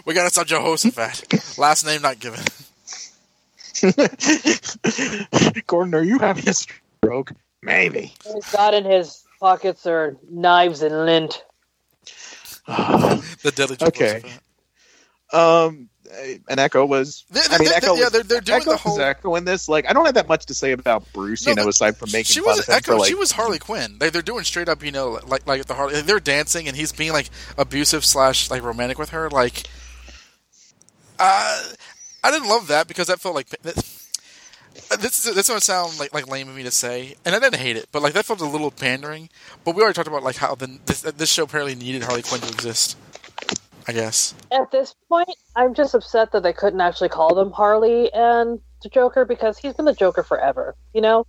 [0.05, 1.57] we gotta stop Jehoshaphat.
[1.57, 2.41] Last name not given.
[5.67, 7.31] Gordon, are you having a stroke?
[7.61, 8.13] Maybe.
[8.23, 11.43] He's got in his pockets are knives and lint.
[12.67, 14.23] The deadly Okay.
[15.33, 15.89] Um,
[16.49, 17.25] and Ecco was.
[17.29, 17.97] They- I mean, they- Ecco.
[17.99, 19.67] yeah, they're- they're doing Ecco the whole- was Ecco in this.
[19.67, 21.45] Like, I don't have that much to say about Bruce.
[21.45, 22.85] No, you know, aside from making She fun was of Ecco.
[22.85, 23.07] for like.
[23.07, 23.97] she was Harley Quinn.
[23.99, 26.01] They, they're doing straight up, you know, like like the Harley.
[26.01, 29.29] They're dancing and he's being like abusive slash like romantic with her.
[29.29, 29.63] Like,
[31.19, 31.63] uh,
[32.25, 34.01] I didn't love that because that felt like this.
[34.91, 37.77] Is, this gonna sound like like lame of me to say, and I didn't hate
[37.77, 39.29] it, but like that felt a little pandering.
[39.63, 42.41] But we already talked about like how the, this this show apparently needed Harley Quinn
[42.41, 42.97] to exist.
[43.87, 44.33] I guess.
[44.51, 48.89] At this point, I'm just upset that they couldn't actually call them Harley and the
[48.89, 50.75] Joker because he's been the Joker forever.
[50.95, 51.27] You know,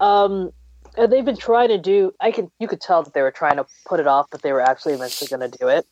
[0.00, 0.52] um,
[0.96, 2.12] and they've been trying to do.
[2.18, 4.52] I can you could tell that they were trying to put it off, but they
[4.52, 5.86] were actually eventually going to do it.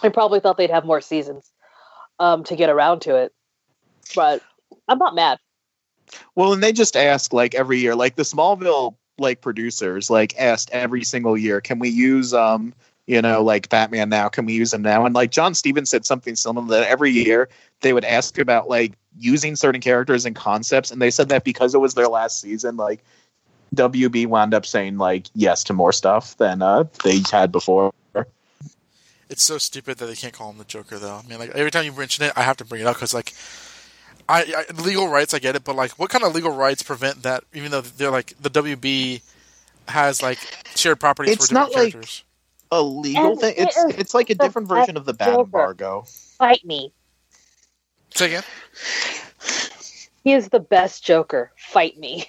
[0.00, 1.50] I probably thought they'd have more seasons
[2.18, 3.32] um, to get around to it,
[4.14, 4.42] but
[4.88, 5.38] I'm not mad.
[6.34, 10.70] Well, and they just ask like every year, like the Smallville like producers like asked
[10.72, 12.72] every single year, can we use um
[13.06, 14.28] you know like Batman now?
[14.28, 15.04] Can we use him now?
[15.04, 17.48] And like John Stephens said something similar that every year
[17.80, 21.74] they would ask about like using certain characters and concepts, and they said that because
[21.74, 23.00] it was their last season, like
[23.74, 27.92] WB wound up saying like yes to more stuff than uh they had before.
[29.30, 31.16] It's so stupid that they can't call him the Joker, though.
[31.16, 33.12] I mean, like every time you mention it, I have to bring it up because,
[33.12, 33.34] like,
[34.28, 37.22] I, I legal rights, I get it, but like, what kind of legal rights prevent
[37.22, 37.44] that?
[37.54, 39.22] Even though they're like the WB
[39.88, 40.38] has like
[40.74, 42.24] shared properties It's for different not like- characters.
[42.70, 43.54] A legal And thing.
[43.56, 45.40] it It's is it's like a different version of the bat Joker.
[45.44, 46.04] embargo.
[46.36, 46.92] Fight me.
[48.14, 48.42] Say again.
[50.24, 51.50] He is the best Joker.
[51.56, 52.26] Fight me.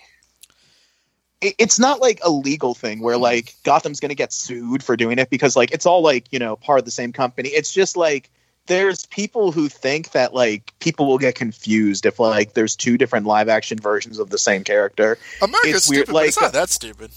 [1.42, 4.96] it- it's not like a legal thing where like Gotham's going to get sued for
[4.96, 7.50] doing it because like it's all like you know part of the same company.
[7.50, 8.30] It's just like
[8.70, 13.26] there's people who think that like people will get confused if like there's two different
[13.26, 15.18] live action versions of the same character.
[15.42, 17.12] America's It's weird, stupid, but it's like- not that stupid.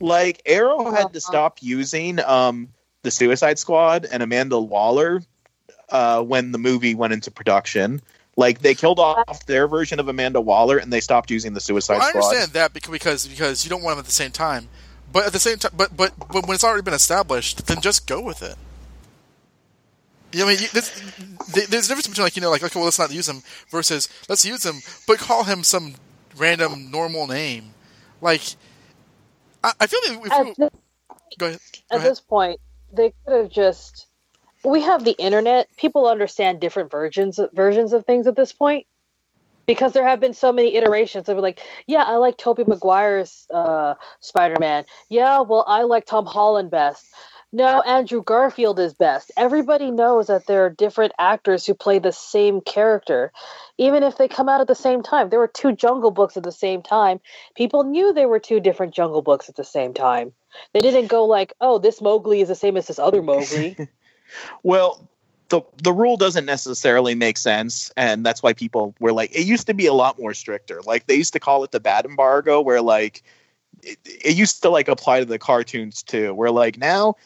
[0.00, 1.08] Like Arrow had Uh-huh.
[1.10, 2.68] to stop using um
[3.02, 5.22] the Suicide Squad and Amanda Waller
[5.90, 8.00] uh when the movie went into production.
[8.36, 11.98] Like they killed off their version of Amanda Waller and they stopped using the Suicide
[11.98, 14.68] Well, I understand that because because because you don't want them at the same time,
[15.12, 18.06] but at the same time, but but but when it's already been established, then just
[18.06, 18.56] go with it.
[20.32, 21.00] You know, I mean, this,
[21.54, 24.08] there's a difference between like you know, like okay, well, let's not use him versus
[24.28, 24.76] let's use him,
[25.06, 25.94] but call him some
[26.36, 27.72] random normal name.
[28.20, 28.42] Like,
[29.64, 30.70] I, I feel like if At we, this
[31.38, 31.60] Go ahead.
[31.90, 32.60] Go at this point,
[32.92, 34.06] they could have just.
[34.64, 35.68] We have the internet.
[35.76, 38.86] People understand different versions versions of things at this point,
[39.66, 43.94] because there have been so many iterations of like, yeah, I like Tobey Maguire's uh,
[44.20, 44.84] Spider Man.
[45.08, 47.06] Yeah, well, I like Tom Holland best.
[47.50, 49.32] No, Andrew Garfield is best.
[49.36, 53.32] Everybody knows that there are different actors who play the same character,
[53.78, 55.30] even if they come out at the same time.
[55.30, 57.20] There were two Jungle Books at the same time.
[57.56, 60.32] People knew there were two different Jungle Books at the same time.
[60.74, 63.76] They didn't go like, "Oh, this Mowgli is the same as this other Mowgli."
[64.62, 65.08] Well,
[65.48, 69.66] the the rule doesn't necessarily make sense, and that's why people were like, it used
[69.68, 70.82] to be a lot more stricter.
[70.82, 73.22] Like they used to call it the bat embargo, where like
[73.82, 76.34] it, it used to like apply to the cartoons too.
[76.34, 77.16] Where like now,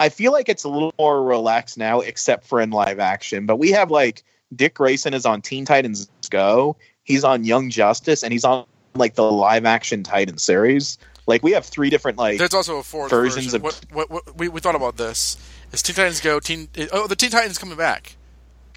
[0.00, 3.46] I feel like it's a little more relaxed now, except for in live action.
[3.46, 4.22] But we have like
[4.54, 6.76] Dick Grayson is on Teen Titans Go.
[7.04, 10.98] He's on Young Justice, and he's on like the live action Titan series.
[11.26, 13.56] Like we have three different like There's also a fourth versions version.
[13.56, 15.36] of- what, what, what we, we thought about this.
[15.72, 16.40] Is Teen Titans Go?
[16.40, 18.16] Teen oh the Teen Titans coming back.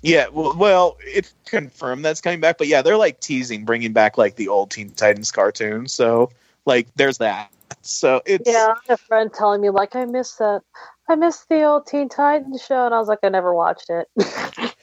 [0.03, 4.17] Yeah, well, well, it's confirmed that's coming back, but yeah, they're like teasing bringing back
[4.17, 5.87] like the old Teen Titans cartoon.
[5.87, 6.29] So
[6.65, 7.51] like, there's that.
[7.81, 10.61] So it's yeah, I had a friend telling me like, "I miss that.
[11.09, 14.09] I missed the old Teen Titans show," and I was like, "I never watched it."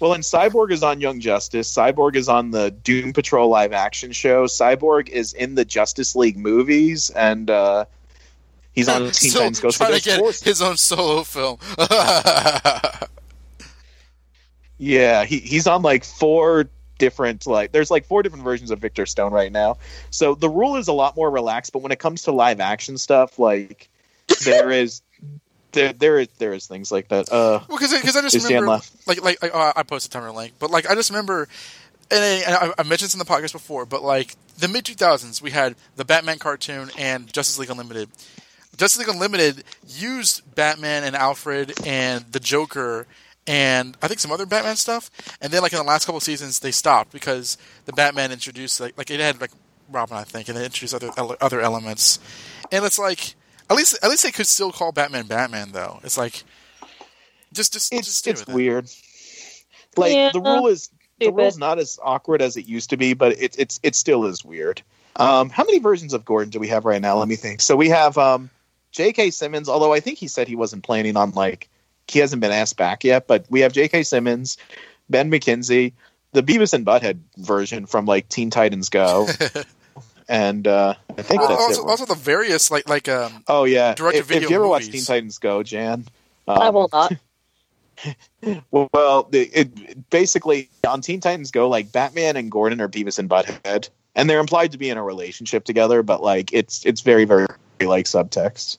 [0.00, 1.72] well, and Cyborg is on Young Justice.
[1.72, 4.46] Cyborg is on the Doom Patrol live action show.
[4.46, 7.84] Cyborg is in the Justice League movies, and uh
[8.72, 9.70] he's on Teen Still Titans Go.
[9.70, 11.58] So trying to get four- his own solo film.
[14.80, 19.04] Yeah, he, he's on like four different like there's like four different versions of Victor
[19.04, 19.76] Stone right now.
[20.08, 22.96] So the rule is a lot more relaxed, but when it comes to live action
[22.96, 23.90] stuff, like
[24.46, 25.02] there is
[25.72, 27.30] there there is there is things like that.
[27.32, 30.88] Uh Well, because I just remember, like, like uh, I posted timer link, but like
[30.90, 31.48] I just remember,
[32.10, 34.84] and, I, and I, I mentioned this in the podcast before, but like the mid
[34.84, 38.08] two thousands, we had the Batman cartoon and Justice League Unlimited.
[38.76, 43.06] Justice League Unlimited used Batman and Alfred and the Joker
[43.46, 45.10] and I think some other Batman stuff,
[45.40, 48.80] and then like in the last couple of seasons they stopped because the Batman introduced
[48.80, 49.50] like like it had like
[49.90, 51.10] Robin I think, and they introduced other
[51.40, 52.18] other elements,
[52.70, 53.34] and it's like.
[53.70, 56.00] At least, at least they could still call Batman Batman, though.
[56.02, 56.42] It's like,
[57.52, 58.54] just, just, it's just it's with it.
[58.54, 58.90] weird.
[59.96, 60.88] Like Yeah, the rule is
[61.18, 61.36] the stupid.
[61.36, 64.44] rule's not as awkward as it used to be, but it it's it still is
[64.44, 64.82] weird.
[65.16, 67.16] Um how many versions of Gordon do we have right now?
[67.18, 67.60] Let me think.
[67.60, 68.50] So we have um
[68.92, 69.30] J.K.
[69.30, 71.68] Simmons, although I think he said he wasn't planning on like
[72.06, 74.02] he hasn't been asked back yet, but we have J.K.
[74.04, 74.56] Simmons,
[75.08, 75.92] Ben McKenzie,
[76.32, 79.28] the Beavis and Butthead version from like Teen Titans Go,
[80.30, 81.90] and uh, I think Well, that's also, it.
[81.90, 85.06] also the various like like um oh yeah, direct-to-video if, if you ever watch movies.
[85.06, 86.06] Teen Titans Go, Jan,
[86.46, 87.12] I um, will not.
[88.70, 93.28] Well, it, it basically on Teen Titans Go, like Batman and Gordon are Beavis and
[93.28, 97.26] Butthead, and they're implied to be in a relationship together, but like it's it's very
[97.26, 97.48] very
[97.82, 98.78] like subtext.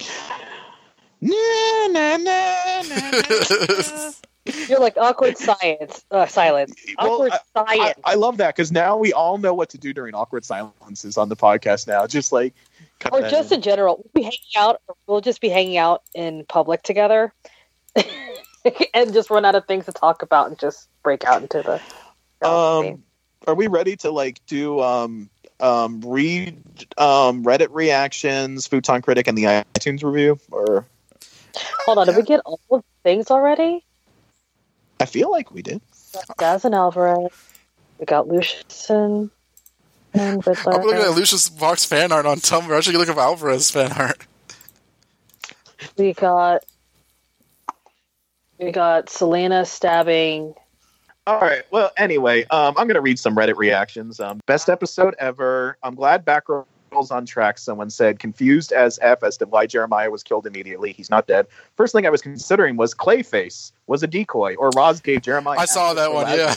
[1.22, 1.36] Na,
[1.88, 4.12] na, na, na, na.
[4.46, 6.74] You're like awkward science, uh, silence.
[6.98, 7.38] Well, Awkward I,
[7.76, 7.98] science.
[8.04, 11.28] I love that because now we all know what to do during awkward silences on
[11.28, 11.86] the podcast.
[11.86, 12.54] Now, just like
[12.98, 13.56] cut or just in.
[13.56, 14.80] in general, we'll be hanging out.
[15.06, 17.34] We'll just be hanging out in public together,
[18.94, 22.46] and just run out of things to talk about, and just break out into the.
[22.48, 23.02] um
[23.46, 25.28] are we ready to like do um
[25.60, 26.62] um read
[26.96, 30.86] um reddit reactions futon critic and the itunes review or
[31.84, 33.84] Hold on, did we get all of the things already?
[35.00, 37.30] I feel like we did Zsasz and Alvarez.
[37.98, 39.30] We got Lucius and,
[40.14, 40.74] and Riddler.
[40.74, 42.70] I'm looking at Lucius Fox fan art on Tumblr.
[42.74, 44.26] I should look at Alvarez fan art.
[45.96, 46.64] We got
[48.58, 50.54] we got Selina stabbing.
[51.26, 55.76] all right well anyway um i'm gonna read some reddit reactions um best episode ever
[55.82, 56.24] i'm glad
[56.90, 60.92] Batgirl's on track someone said confused as f as to why jeremiah was killed immediately
[60.92, 61.46] he's not dead
[61.76, 65.66] first thing i was considering was clayface was a decoy or roz gave jeremiah I
[65.66, 66.26] saw that one.
[66.28, 66.54] Yeah.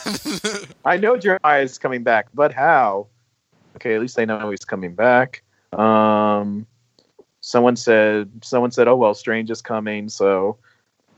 [0.86, 3.08] I know Jeremiah is coming back, but how?
[3.76, 5.44] Okay, at least I know he's coming back.
[5.74, 6.66] Um,
[7.42, 10.58] someone said, someone said, "Oh well, Strange is coming." So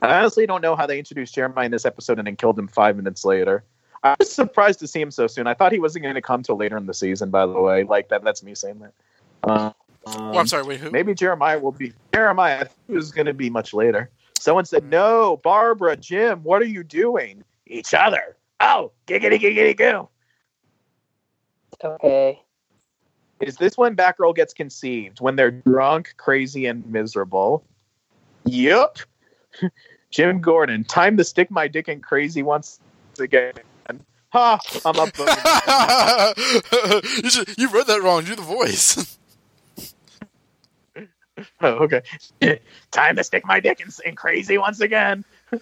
[0.02, 2.68] I honestly don't know how they introduced Jeremiah in this episode and then killed him
[2.68, 3.64] five minutes later.
[4.04, 5.48] I was surprised to see him so soon.
[5.48, 7.30] I thought he wasn't going to come till later in the season.
[7.30, 8.94] By the way, like that, that's me saying that.
[9.46, 9.74] Um,
[10.06, 10.64] oh, I'm sorry.
[10.64, 10.92] Wait, who?
[10.92, 12.62] Maybe Jeremiah will be Jeremiah.
[12.62, 14.10] I think it was going to be much later.
[14.40, 17.44] Someone said, "No, Barbara, Jim, what are you doing?
[17.68, 20.10] Each other." Oh, giggity giggity goo.
[21.84, 22.42] Okay.
[23.42, 25.20] Is this when Batgirl gets conceived?
[25.20, 27.64] When they're drunk, crazy, and miserable?
[28.46, 29.00] Yep.
[30.10, 32.80] Jim Gordon, time to stick my dick in crazy once
[33.20, 33.54] again.
[34.36, 34.60] Ha!
[34.84, 35.18] I'm up.
[37.24, 38.26] you should, you read that wrong.
[38.26, 39.18] Do the voice.
[41.62, 42.02] Oh, okay.
[42.92, 45.26] Time to stick my dick in, in crazy once again.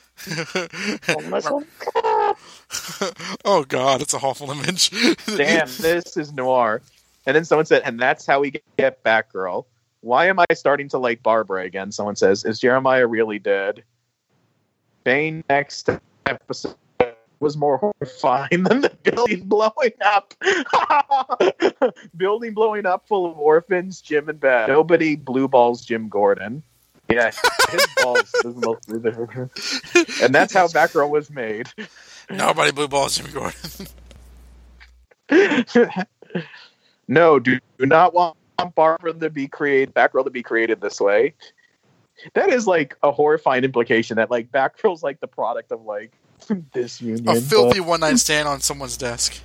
[3.45, 4.89] Oh God, it's a awful image.
[5.25, 6.81] Damn, this is noir.
[7.25, 9.65] And then someone said, and that's how we get Batgirl.
[10.01, 11.91] Why am I starting to like Barbara again?
[11.91, 13.83] Someone says, is Jeremiah really dead?
[15.03, 15.89] Bane next
[16.25, 16.75] episode
[17.43, 20.33] was more horrifying than the building blowing up.
[22.17, 24.69] building blowing up full of orphans, Jim and Beth.
[24.69, 26.63] Nobody blue balls Jim Gordon.
[27.09, 27.31] Yeah,
[27.69, 29.49] his balls is mostly there.
[30.21, 31.67] And that's how Batgirl was made.
[32.29, 33.87] Nobody blue balls Jimmy Gordon.
[37.07, 38.37] no, do, do not want
[38.75, 41.33] Barbara to be created, Batgirl to be created this way.
[42.35, 46.13] That is like a horrifying implication that like Batgirl's like the product of like
[46.73, 47.27] this union.
[47.29, 49.41] a filthy but- one night stand on someone's desk.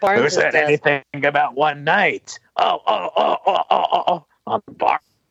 [0.00, 0.64] Barnes Who is said dead.
[0.64, 2.38] anything about one night?
[2.56, 4.62] Oh, oh, oh, oh, oh, oh, oh, on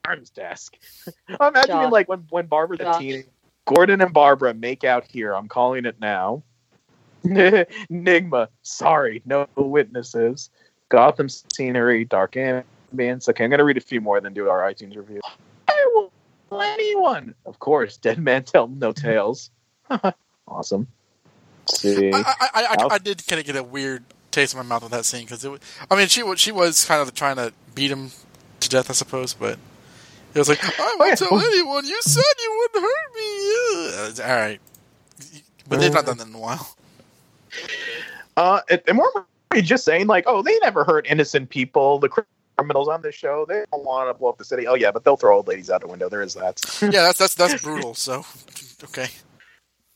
[0.03, 0.75] Barnes' desk.
[1.39, 1.91] I'm imagining Josh.
[1.91, 2.99] like when when Barbara's a Josh.
[2.99, 3.23] teen.
[3.65, 5.33] Gordon and Barbara make out here.
[5.35, 6.43] I'm calling it now.
[7.25, 10.49] Nygma, sorry, no witnesses.
[10.89, 13.29] Gotham scenery, dark ambience.
[13.29, 15.21] Okay, I'm gonna read a few more, then do our iTunes review.
[15.67, 16.11] I will
[16.61, 17.33] anyone.
[17.45, 19.49] Of course, dead man tell no tales.
[20.47, 20.87] awesome.
[21.67, 22.11] Let's see.
[22.11, 24.83] I, I, I, I, I did kind of get a weird taste in my mouth
[24.83, 25.49] with that scene because it.
[25.49, 28.11] Was, I mean, she she was kind of trying to beat him
[28.59, 29.57] to death, I suppose, but
[30.33, 31.85] it was like, I won't tell anyone.
[31.85, 34.23] You said you wouldn't hurt me.
[34.23, 34.59] Uh, all right,
[35.67, 36.75] but they've not done that in a while.
[38.35, 39.09] Uh, and, we're
[39.51, 41.99] we just saying like, oh, they never hurt innocent people.
[41.99, 42.09] The
[42.57, 44.67] criminals on this show, they don't want to blow up the city.
[44.67, 46.09] Oh yeah, but they'll throw old ladies out the window.
[46.09, 46.59] There is that.
[46.81, 47.93] Yeah, that's that's that's brutal.
[47.93, 48.25] So,
[48.85, 49.07] okay.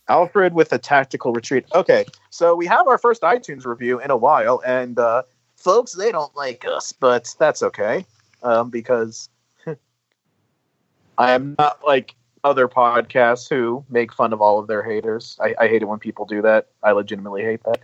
[0.10, 1.66] Alfred with a tactical retreat.
[1.74, 5.24] Okay, so we have our first iTunes review in a while, and uh,
[5.56, 8.06] folks, they don't like us, but that's okay
[8.44, 9.30] um, because
[11.18, 15.38] I am not like other podcasts who make fun of all of their haters.
[15.42, 16.68] I, I hate it when people do that.
[16.84, 17.82] I legitimately hate that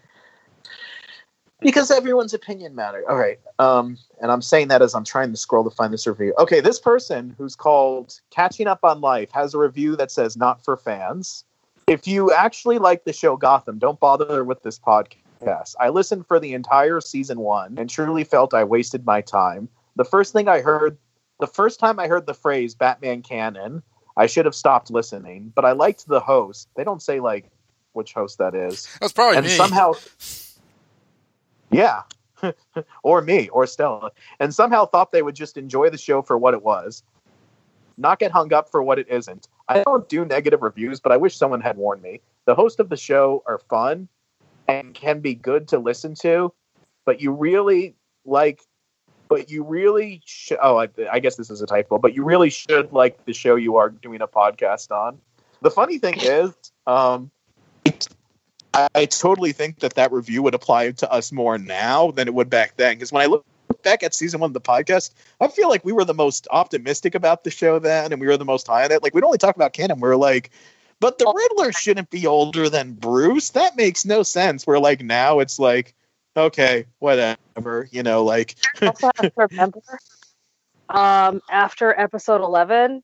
[1.63, 3.05] because everyone's opinion matters.
[3.09, 6.05] All right, um, and I'm saying that as I'm trying to scroll to find this
[6.05, 6.33] review.
[6.37, 10.63] Okay, this person who's called Catching Up on Life has a review that says "Not
[10.63, 11.45] for fans."
[11.87, 15.75] If you actually like the show Gotham, don't bother with this podcast.
[15.79, 19.67] I listened for the entire season one and truly felt I wasted my time.
[19.95, 20.97] The first thing I heard,
[21.39, 23.83] the first time I heard the phrase Batman canon,
[24.15, 26.69] I should have stopped listening, but I liked the host.
[26.75, 27.49] They don't say like
[27.93, 28.87] which host that is.
[29.01, 29.51] That's probably and me.
[29.51, 29.93] somehow
[31.71, 32.03] Yeah.
[33.03, 34.11] or me or Stella.
[34.39, 37.03] And somehow thought they would just enjoy the show for what it was.
[37.97, 39.47] Not get hung up for what it isn't.
[39.67, 42.21] I don't do negative reviews, but I wish someone had warned me.
[42.45, 44.07] The hosts of the show are fun
[44.67, 46.53] and can be good to listen to,
[47.05, 47.95] but you really
[48.25, 48.61] like
[49.29, 52.49] but you really should oh I, I guess this is a typo but you really
[52.49, 55.19] should like the show you are doing a podcast on
[55.61, 56.53] the funny thing is
[56.87, 57.31] um
[58.73, 62.33] I, I totally think that that review would apply to us more now than it
[62.33, 63.45] would back then because when i look
[63.83, 65.11] back at season one of the podcast
[65.41, 68.37] i feel like we were the most optimistic about the show then and we were
[68.37, 69.03] the most high on it.
[69.03, 69.99] Like we'd only talk about canon.
[69.99, 70.51] We are like
[70.99, 73.49] but the riddler shouldn't be older than bruce.
[73.49, 74.65] That makes no sense.
[74.65, 75.93] We're like now it's like
[76.35, 79.81] okay whatever you know like also have to remember.
[80.89, 83.03] Um, after episode 11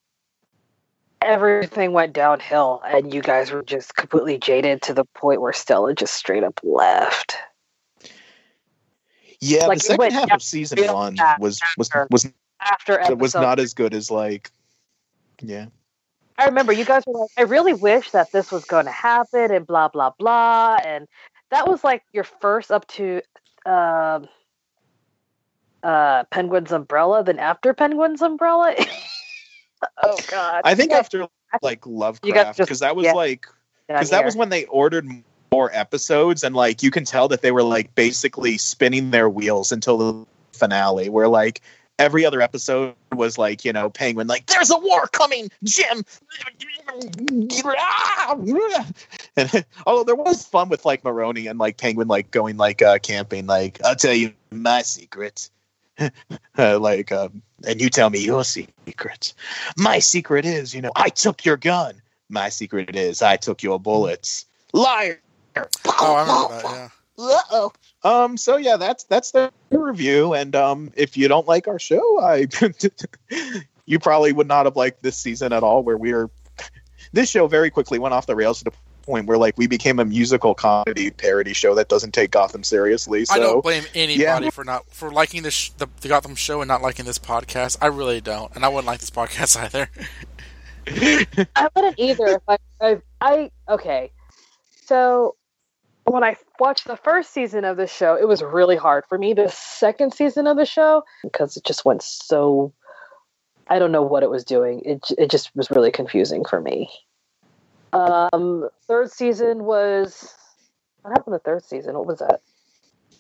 [1.22, 5.94] everything went downhill and you guys were just completely jaded to the point where stella
[5.94, 7.36] just straight up left
[9.42, 13.34] Yeah, Like, the second half of season one was was after- was after episode was
[13.36, 14.52] not as good as like
[15.42, 15.68] yeah.
[16.38, 19.52] I remember you guys were like, I really wish that this was going to happen
[19.52, 21.08] and blah blah blah, and
[21.52, 23.22] that was like your first up to
[23.66, 24.28] um
[25.84, 27.24] uh, Penguin's umbrella.
[27.24, 28.76] Then after Penguin's umbrella,
[30.04, 31.28] oh god, I think guys- after
[31.62, 33.46] like Lovecraft because that was yeah, like
[33.88, 35.10] because that was when they ordered
[35.52, 39.72] more episodes and like you can tell that they were like basically spinning their wheels
[39.72, 41.62] until the finale where like
[41.98, 46.04] every other episode was like you know penguin like there's a war coming jim
[49.36, 53.00] and although there was fun with like Maroni and like penguin like going like uh
[53.00, 55.50] camping like i'll tell you my secret
[56.58, 59.34] uh, like um and you tell me your secret
[59.78, 63.80] my secret is you know i took your gun my secret is I took your
[63.80, 64.46] bullets.
[64.72, 65.20] Liar.
[65.86, 66.74] Oh, I remember that.
[66.74, 66.90] Yeah.
[67.20, 67.72] Uh-oh.
[68.04, 68.38] Um.
[68.38, 70.34] So yeah, that's that's the review.
[70.34, 72.48] And um, if you don't like our show, I
[73.86, 75.84] you probably would not have liked this season at all.
[75.84, 76.30] Where we are,
[77.12, 78.72] this show very quickly went off the rails to the
[79.10, 83.26] point where like we became a musical comedy parody show that doesn't take Gotham seriously.
[83.26, 84.50] So I don't blame anybody yeah.
[84.52, 87.78] for not for liking this sh- the, the Gotham show and not liking this podcast.
[87.82, 89.90] I really don't, and I wouldn't like this podcast either.
[91.56, 92.28] I wouldn't either.
[92.28, 94.12] If I, I, I, okay.
[94.86, 95.36] So
[96.10, 99.34] when I watched the first season of the show, it was really hard for me.
[99.34, 102.74] The second season of the show, because it just went so,
[103.68, 104.82] I don't know what it was doing.
[104.86, 106.90] It it just was really confusing for me.
[107.94, 110.34] Um, third season was
[111.02, 111.36] what happened?
[111.36, 112.42] The third season, what was that?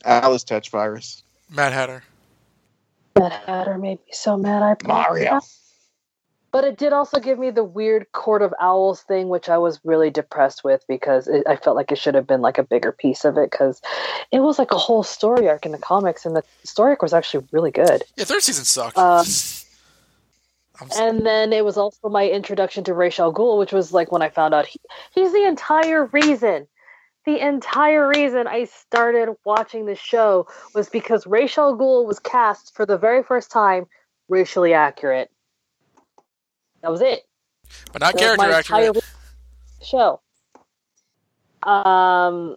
[0.06, 1.24] Alice Tetch Virus.
[1.50, 2.04] Mad Hatter.
[3.18, 4.62] Mad Hatter made me so mad.
[4.62, 5.40] I Mario.
[6.52, 9.80] But it did also give me the weird Court of Owls thing, which I was
[9.84, 12.92] really depressed with because it, I felt like it should have been like a bigger
[12.92, 13.82] piece of it because
[14.32, 17.14] it was like a whole story arc in the comics, and the story arc was
[17.14, 18.04] actually really good.
[18.18, 18.98] Yeah, third season sucked.
[18.98, 19.26] Um,
[20.98, 24.22] And then it was also my introduction to Ra's al Ghul, which was like when
[24.22, 24.80] I found out he,
[25.14, 26.68] he's the entire reason.
[27.26, 32.74] The entire reason I started watching the show was because Ra's al Ghul was cast
[32.76, 33.88] for the very first time
[34.30, 35.30] racially accurate.
[36.82, 37.26] That was it.
[37.92, 38.92] but not That character entire
[39.84, 40.22] show.
[41.64, 42.56] Um,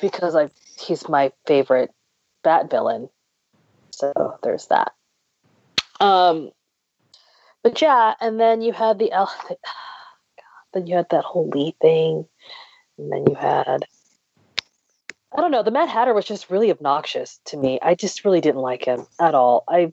[0.00, 1.90] because I he's my favorite
[2.42, 3.08] Bat villain,
[3.90, 4.92] so there's that.
[6.00, 6.50] Um,
[7.62, 9.32] but yeah, and then you had the El-
[10.74, 12.26] then you had that whole Lee thing,
[12.98, 13.84] and then you had
[15.34, 15.62] I don't know.
[15.62, 17.78] The Mad Hatter was just really obnoxious to me.
[17.80, 19.64] I just really didn't like him at all.
[19.68, 19.92] I.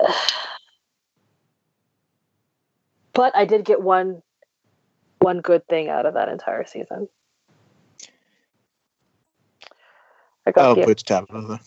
[3.14, 4.22] But I did get one
[5.20, 7.08] one good thing out of that entire season.
[10.46, 11.60] I got Oh, the Butch Tabitha.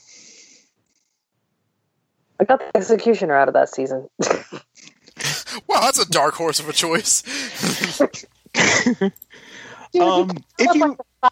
[2.39, 4.09] I got the executioner out of that season.
[5.67, 7.23] Wow, that's a dark horse of a choice.
[9.93, 11.31] Dude, Um, that if was you like the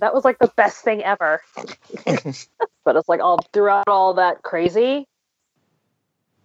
[0.00, 1.40] that was like the best thing ever.
[2.84, 5.06] but it's like all throughout all that crazy,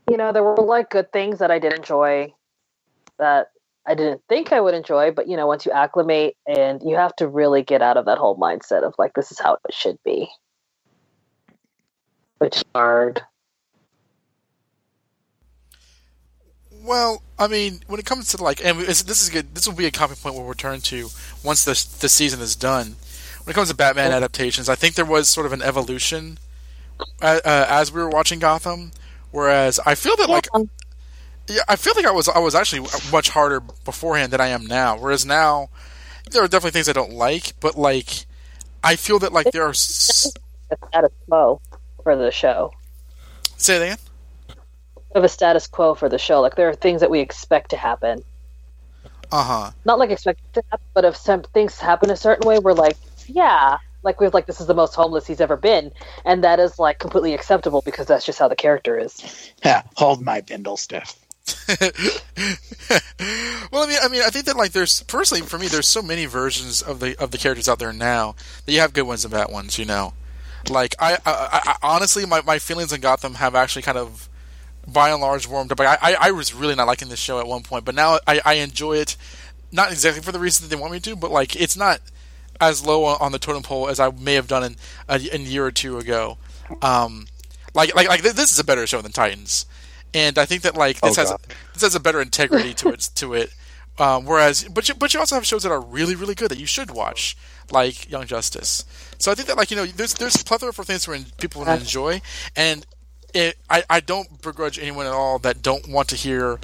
[0.10, 2.34] you know, there were like good things that I did enjoy
[3.22, 3.52] that
[3.88, 7.15] I didn't think I would enjoy, but you know, once you acclimate and you have
[7.15, 9.98] to really get out of that whole mindset of like this is how it should
[10.03, 10.27] be.
[12.39, 13.22] Which is hard.
[16.84, 19.53] Well, I mean, when it comes to like, and this is good.
[19.53, 21.10] This will be a common point we'll return to
[21.43, 22.95] once the the season is done.
[23.43, 26.38] When it comes to Batman adaptations, I think there was sort of an evolution
[27.22, 28.91] uh, uh, as we were watching Gotham.
[29.31, 30.69] Whereas I feel that like, Um,
[31.52, 34.65] yeah, I feel like I was I was actually much harder beforehand than I am
[34.65, 34.98] now.
[34.98, 35.69] Whereas now,
[36.32, 38.26] there are definitely things I don't like, but like,
[38.84, 39.69] I feel that like there are.
[39.69, 40.32] S-
[40.69, 41.61] the status quo
[42.03, 42.72] for the show.
[43.57, 43.98] say that again.
[45.14, 46.40] Of a status quo for the show.
[46.40, 48.23] Like there are things that we expect to happen.
[49.34, 49.72] Uh huh.
[49.86, 52.98] not like expect to happen, but if some things happen a certain way, we're like,
[53.28, 55.91] yeah, like we're like, this is the most homeless he's ever been,
[56.26, 59.52] and that is like completely acceptable because that's just how the character is.
[59.64, 61.15] yeah, hold my bindle stiff.
[63.72, 66.01] well, I mean, I mean, I think that like there's personally for me, there's so
[66.01, 68.35] many versions of the of the characters out there now
[68.65, 69.80] that you have good ones and bad ones.
[69.80, 70.13] You know,
[70.69, 74.30] like I, I, I honestly, my, my feelings on Gotham have actually kind of,
[74.88, 75.80] by and large, warmed up.
[75.80, 78.41] Like, I, I was really not liking this show at one point, but now I,
[78.45, 79.18] I enjoy it.
[79.72, 82.01] Not exactly for the reason that they want me to, but like it's not
[82.59, 84.76] as low on the totem pole as I may have done in
[85.07, 86.38] a, year or two ago.
[86.81, 87.27] Um,
[87.73, 89.65] like like like th- this is a better show than Titans,
[90.14, 91.42] and I think that like this Oh, has God.
[91.74, 93.54] this has a better integrity to it to it.
[94.00, 96.58] Um, whereas, but you, but you also have shows that are really really good that
[96.60, 97.38] you should watch,
[97.72, 98.86] like Young Justice.
[99.20, 101.66] So I think that like you know there's there's a plethora for things for people
[101.66, 102.22] to enjoy,
[102.56, 102.86] and
[103.34, 106.60] it, I I don't begrudge anyone at all that don't want to hear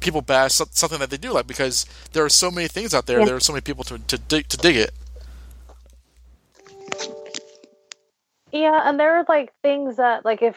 [0.00, 3.18] people bash something that they do like because there are so many things out there.
[3.18, 3.26] Yeah.
[3.26, 4.92] There are so many people to to dig, to dig it.
[8.52, 10.56] Yeah, and there are like things that like if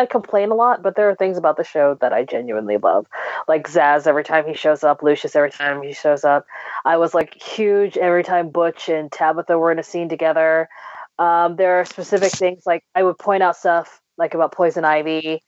[0.00, 3.06] I complain a lot, but there are things about the show that I genuinely love.
[3.46, 6.46] Like Zsasz every time he shows up, Lucius every time he shows up.
[6.86, 10.70] I was like huge every time Butch and Tabitha were in a scene together.
[11.18, 15.42] Um, there are specific things like I would point out stuff like about Poison Ivy.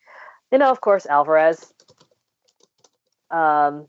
[0.51, 1.73] You know, of course, Alvarez.
[3.31, 3.87] Um,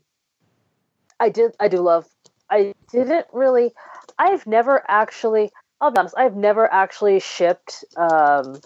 [1.20, 1.52] I did.
[1.60, 2.06] I do love.
[2.50, 3.72] I didn't really.
[4.18, 5.50] I've never actually.
[5.78, 6.14] I'll be honest.
[6.16, 8.60] I've never actually shipped um,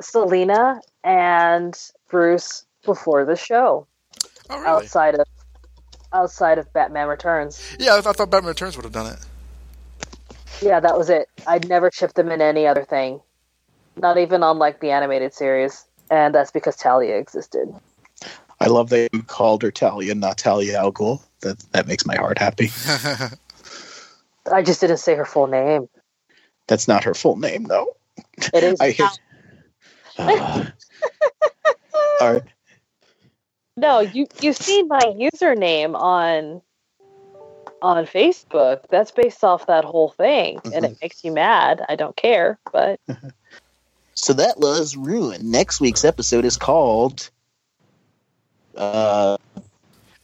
[0.00, 1.76] Selina and
[2.08, 3.86] Bruce before the show
[4.50, 4.66] Oh really?
[4.66, 5.26] outside of
[6.12, 7.76] outside of Batman Returns.
[7.78, 9.18] Yeah, I, th- I thought Batman Returns would have done it.
[10.62, 11.28] Yeah, that was it.
[11.46, 13.20] I'd never shipped them in any other thing,
[13.96, 17.72] not even on like the animated series, and that's because Talia existed.
[18.60, 21.22] I love that you called her Talia, not Talia Al Ghul.
[21.40, 22.70] that that makes my heart happy.
[24.50, 25.88] I just didn't say her full name.
[26.66, 27.96] That's not her full name, though.
[28.52, 28.80] It is.
[28.80, 29.20] I hate.
[30.18, 30.64] Uh,
[32.20, 32.42] all right.
[33.76, 36.60] No, you you've seen my username on
[37.80, 38.80] on Facebook.
[38.90, 41.86] That's based off that whole thing, and it makes you mad.
[41.88, 42.98] I don't care, but
[44.18, 45.44] So that was ruined.
[45.44, 47.30] Next week's episode is called
[48.76, 49.36] uh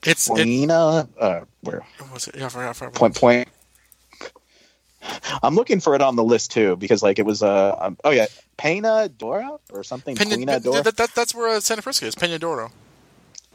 [0.05, 2.35] It's it, uh where was it?
[2.35, 2.71] Yeah, I forgot.
[2.71, 2.95] I forgot.
[2.95, 3.49] point point
[5.45, 8.11] I'm looking for it on the list too because like it was uh um, oh
[8.11, 12.06] yeah Pena Dora or something Pena, Pena Dora that, that, that's where uh, Santa Prisca
[12.06, 12.14] is.
[12.14, 12.70] Peñadoro.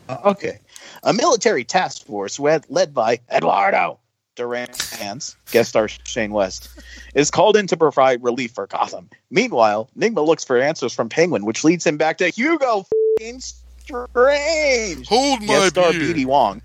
[0.07, 0.59] Uh, okay
[1.03, 3.99] a military task force led, led by Eduardo
[4.35, 6.69] Dorrance guest star Shane West
[7.13, 11.45] is called in to provide relief for Gotham meanwhile Nygma looks for answers from Penguin
[11.45, 12.85] which leads him back to Hugo
[13.19, 16.13] Strange Hold my guest star beer.
[16.13, 16.61] BD Wong.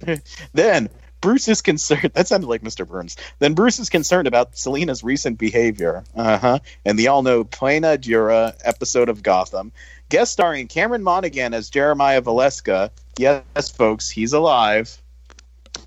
[0.54, 0.88] then
[1.22, 2.10] Bruce is concerned.
[2.14, 2.86] That sounded like Mr.
[2.86, 3.16] Burns.
[3.38, 6.04] Then Bruce is concerned about Selina's recent behavior.
[6.14, 6.58] Uh huh.
[6.84, 9.72] And the all know Pena Dura episode of Gotham.
[10.10, 12.90] Guest starring Cameron Monaghan as Jeremiah Valeska.
[13.18, 15.00] Yes, folks, he's alive.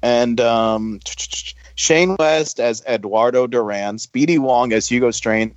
[0.01, 0.99] And um,
[1.75, 3.97] Shane West as Eduardo Duran.
[3.97, 5.53] BD Wong as Hugo Strange.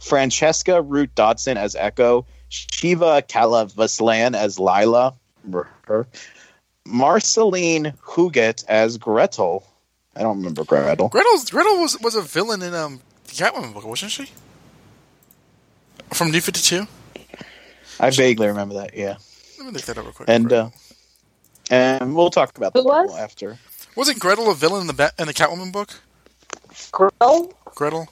[0.00, 2.26] Francesca Root Dodson as Ecco.
[2.50, 5.14] Shiva Kalaiselvan as Lila.
[6.88, 9.64] Marceline Hugot as Gretel.
[10.16, 11.08] I don't remember Gretel.
[11.08, 14.30] Gretel Gretel was was a villain in um the Catwoman book, wasn't she?
[16.12, 16.86] From New Fifty Two.
[18.00, 18.94] I vaguely remember that.
[18.94, 19.16] Yeah,
[19.58, 20.28] Let me look that up real quick.
[20.28, 20.70] and uh,
[21.70, 23.16] and we'll talk about Who that was?
[23.16, 23.58] after.
[23.96, 26.00] wasn't Gretel a villain in the Bat in the Catwoman book?
[26.92, 27.52] Grill.
[27.74, 28.08] Gretel.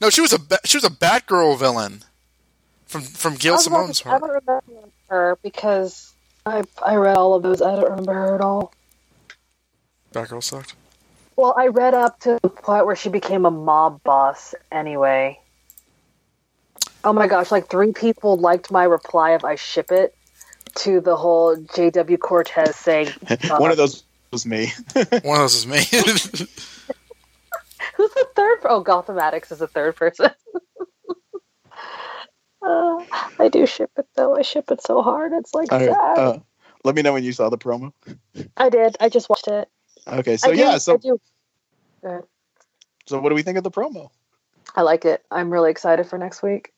[0.00, 2.04] No, she was a Ba- she was a Batgirl villain
[2.86, 4.62] from from Gail I was Simone's to- I don't remember
[5.08, 6.07] her because
[6.48, 7.62] I I read all of those.
[7.62, 8.72] I don't remember her at all.
[10.12, 10.74] Batgirl sucked.
[11.36, 15.38] Well, I read up to the point where she became a mob boss anyway.
[17.04, 20.16] Oh my gosh, like three people liked my reply of I ship it
[20.76, 23.08] to the whole JW Cortez saying
[23.48, 24.02] One of those
[24.32, 24.72] was me.
[24.94, 25.78] One of those was me.
[27.96, 28.58] Who's the third?
[28.64, 30.30] Oh, Gotham Addicts is the third person.
[32.68, 33.02] Uh,
[33.38, 34.36] I do ship it though.
[34.36, 35.32] I ship it so hard.
[35.32, 36.18] It's like All right, sad.
[36.18, 36.38] uh,
[36.84, 37.92] let me know when you saw the promo.
[38.58, 38.94] I did.
[39.00, 39.68] I just watched it.
[40.06, 41.18] Okay, so I do, yeah, I so do.
[42.06, 42.20] Uh,
[43.06, 44.10] so what do we think of the promo?
[44.76, 45.24] I like it.
[45.30, 46.72] I'm really excited for next week.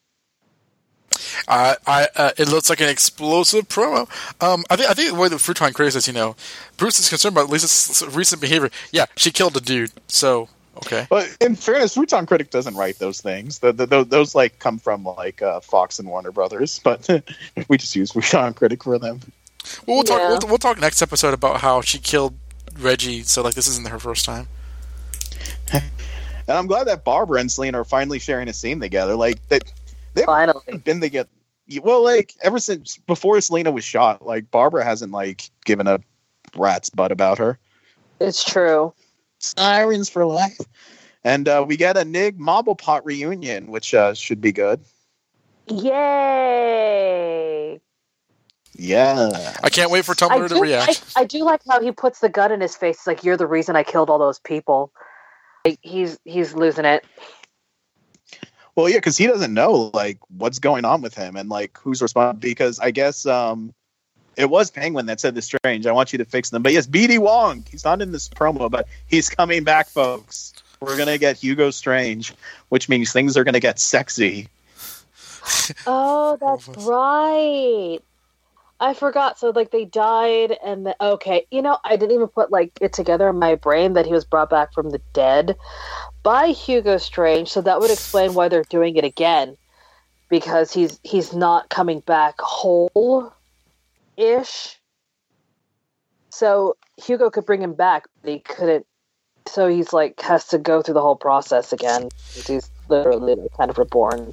[1.49, 4.09] I, I, uh, it looks like an explosive promo.
[4.41, 6.37] Um, I think, I think the way the Futon critic says, you know,
[6.77, 8.71] Bruce is concerned about Lisa's recent behavior.
[8.93, 9.91] Yeah, she killed a dude.
[10.07, 10.49] So,
[10.79, 11.07] okay.
[11.11, 13.59] But in fairness, Futon Critic doesn't write those things.
[13.59, 17.09] The, the, those, those like come from like uh, Fox and Warner Brothers, but
[17.69, 19.21] we just use Futon Critic for them.
[19.87, 20.21] Well, we'll talk.
[20.21, 20.29] Yeah.
[20.29, 22.35] We'll, we'll talk next episode about how she killed
[22.79, 23.23] Reggie.
[23.23, 24.49] So, like, this isn't her first time.
[26.51, 29.15] And I'm glad that Barbara and Selina are finally sharing a scene together.
[29.15, 29.63] Like that,
[30.15, 30.79] they've Finally.
[30.79, 31.29] been together.
[31.81, 36.01] Well, like ever since before Selina was shot, like Barbara hasn't like given a
[36.57, 37.57] rat's butt about her.
[38.19, 38.93] It's true.
[39.41, 40.61] Sirens for life.
[41.25, 44.81] And uh, we get a Nygmobblepot reunion, which uh, should be good.
[45.69, 47.01] Yay!
[48.73, 49.55] Yeah.
[49.63, 51.13] I can't wait for I Tumblr to do, I, react.
[51.17, 52.97] I do like how he puts the gun in his face.
[52.97, 54.93] It's like you're the reason I killed all those people.
[55.65, 57.05] Like, he's he's losing it.
[58.75, 62.01] Well, yeah, because he doesn't know like what's going on with him and like who's
[62.01, 62.41] responsible.
[62.41, 63.75] Because I guess um,
[64.41, 65.87] it was Penguin that said the strange.
[65.87, 66.63] I want you to fix them.
[66.63, 67.65] But yes, BD Wong.
[67.71, 70.55] He's not in this promo, but he's coming back, folks.
[70.81, 72.33] We're gonna get Hugo Strange,
[72.71, 74.49] which means things are gonna get sexy.
[75.87, 77.99] Oh, that's right.
[78.79, 79.39] I forgot.
[79.39, 82.93] So like they died, and the, okay, you know, I didn't even put like it
[82.93, 85.57] together in my brain that he was brought back from the dead
[86.23, 87.49] by Hugo Strange.
[87.49, 89.57] So that would explain why they're doing it again,
[90.29, 93.35] because he's he's not coming back whole,
[94.21, 94.79] ish.
[96.31, 98.87] So Hugo could bring him back, but he couldn't.
[99.47, 102.09] So he's like has to go through the whole process again.
[102.33, 104.33] He's literally kind of reborn.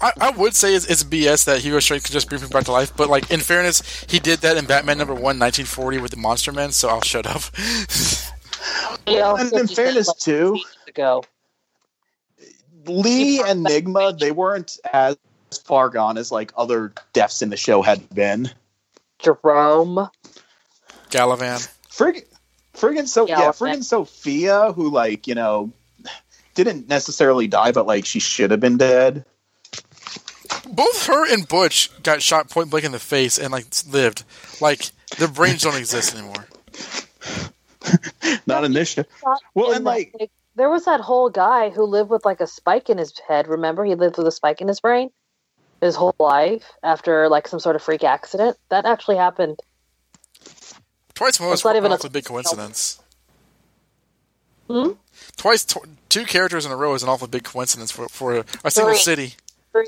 [0.00, 2.64] I, I would say it's, it's BS that Hugo Strange could just bring him back
[2.64, 6.10] to life, but like in fairness, he did that in Batman number one, 1940 with
[6.10, 6.72] the Monster Men.
[6.72, 7.42] So I'll shut up.
[9.06, 11.24] He also and in fairness, like, too, ago.
[12.86, 15.16] Lee and Enigma, they weren't as
[15.64, 18.50] far gone as like other deaths in the show had been.
[19.22, 20.08] Jerome.
[21.10, 21.68] Galavan.
[21.90, 22.24] Frig,
[22.74, 25.72] friggin' so Yeah, yeah, friggin' Sophia, who like you know
[26.54, 29.24] didn't necessarily die, but like she should have been dead.
[30.68, 34.24] Both her and Butch got shot point blank in the face and like lived.
[34.60, 36.46] Like their brains don't exist anymore.
[38.46, 39.04] Not in this show.
[39.54, 42.90] Well, and the- like, there was that whole guy who lived with like a spike
[42.90, 43.48] in his head.
[43.48, 45.10] Remember, he lived with a spike in his brain
[45.80, 48.56] his whole life after like some sort of freak accident.
[48.68, 49.58] That actually happened.
[51.14, 53.00] Twice was It's not even a- big coincidence.
[54.68, 54.92] Hmm?
[55.36, 55.78] Twice, tw-
[56.08, 59.00] two characters in a row is an awfully big coincidence for for a single Three.
[59.00, 59.34] city.
[59.72, 59.86] Three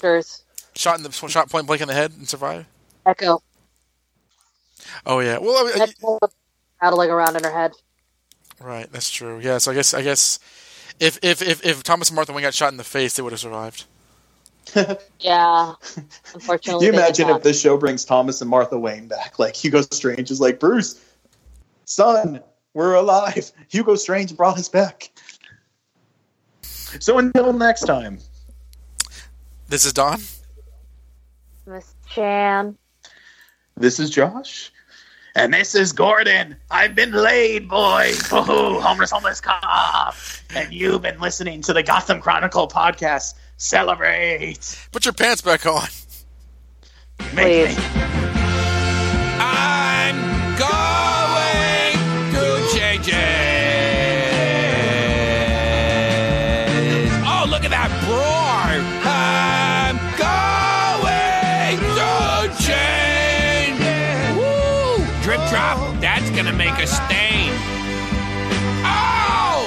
[0.00, 0.42] characters.
[0.76, 2.66] Shot in the shot point blank in the head and survived.
[3.06, 3.40] Ecco.
[5.06, 6.30] Oh yeah, well, I mean, was
[6.80, 7.72] rattling around in her head.
[8.60, 9.38] right, that's true.
[9.40, 10.38] Yeah, so I guess I guess
[11.00, 13.32] if if if, if Thomas and Martha Wayne got shot in the face, they would
[13.32, 13.84] have survived.
[15.20, 15.74] Yeah.
[16.34, 19.38] Unfortunately, you imagine if this show brings Thomas and Martha Wayne back?
[19.38, 21.00] Like Hugo Strange is like Bruce,
[21.84, 22.40] son,
[22.74, 23.50] we're alive.
[23.68, 25.10] Hugo Strange brought us back.
[26.62, 28.18] So until next time,
[29.68, 30.20] This is Don.
[31.66, 32.76] Miss Chan.
[33.76, 34.72] this is Josh.
[35.34, 36.56] And this is Gordon.
[36.70, 38.12] I've been laid, boy.
[38.32, 40.14] Oh, homeless, homeless cop.
[40.54, 43.34] And you've been listening to the Gotham Chronicle podcast.
[43.60, 44.88] Celebrate.
[44.92, 45.88] Put your pants back on.
[47.18, 47.76] Please.
[49.40, 50.14] I'm
[50.56, 51.98] going
[52.34, 53.14] to change it.
[57.26, 58.78] Oh, look at that roar!
[59.02, 63.82] I'm going to change.
[64.38, 65.02] Woo!
[65.24, 65.78] Drip drop.
[66.00, 67.52] That's gonna make a stain.
[68.86, 69.66] Oh!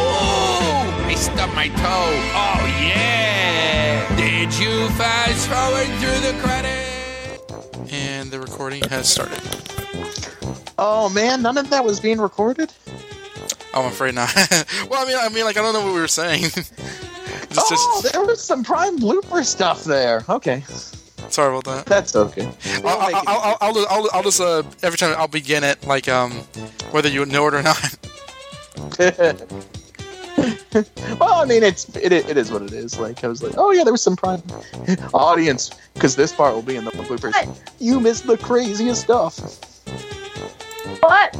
[0.00, 1.06] Ooh!
[1.06, 1.82] I stubbed my toe.
[2.34, 2.45] Oh
[5.46, 7.92] forward through the credits?
[7.92, 9.40] And the recording has started.
[10.78, 12.72] Oh man, none of that was being recorded.
[13.72, 14.34] I'm afraid not.
[14.90, 16.44] well, I mean, I mean, like I don't know what we were saying.
[17.56, 20.24] oh, just there was some prime blooper stuff there.
[20.28, 20.62] Okay,
[21.30, 21.86] sorry about that.
[21.86, 22.50] that's okay.
[22.84, 26.08] I'll, I'll, I'll, I'll, just- I'll, I'll just uh, every time I'll begin it like
[26.08, 26.32] um
[26.90, 27.96] whether you know it or not.
[31.20, 32.98] well, I mean, it's it, it is what it is.
[32.98, 34.42] Like I was like, oh yeah, there was some prime
[35.14, 37.34] audience because this part will be in the bloopers.
[37.78, 39.38] You missed the craziest stuff.
[41.00, 41.36] What?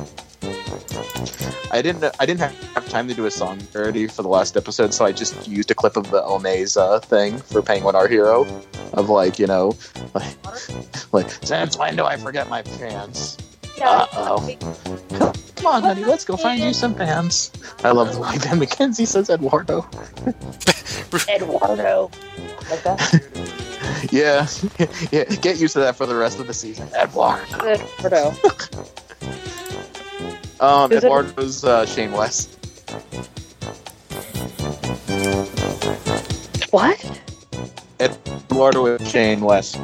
[1.71, 4.95] I didn't I didn't have time to do a song parody for the last episode,
[4.95, 8.47] so I just used a clip of the Omaze uh, thing for Penguin Our Hero
[8.93, 9.77] of like you know
[10.15, 10.37] like
[11.13, 13.37] like since when do I forget my pants?
[13.83, 14.57] Uh oh.
[15.57, 17.51] Come on, honey, let's go find you some pants.
[17.85, 19.87] I love the way Ben McKenzie says Eduardo.
[21.29, 22.11] Eduardo.
[22.71, 23.53] Like that?
[24.11, 24.47] Yeah,
[25.11, 25.25] yeah.
[25.25, 26.89] Get used to that for the rest of the season.
[26.95, 27.45] Eduardo.
[28.05, 28.35] Eduardo.
[30.61, 32.53] Um, Is it- Eduardo's uh, Shane West.
[36.71, 37.21] What?
[38.01, 39.79] Eduardo is Shane West.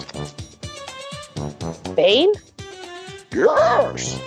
[1.96, 2.32] Bane?
[3.34, 4.20] Yes.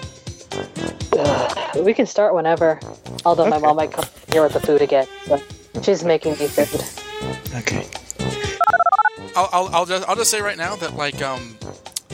[1.13, 2.79] Ugh, we can start whenever.
[3.25, 5.07] Although my mom might come here with the food again.
[5.25, 5.41] So
[5.81, 6.83] she's making me food.
[7.55, 7.87] Okay.
[9.35, 11.57] I'll, I'll, I'll just I'll just say right now that like um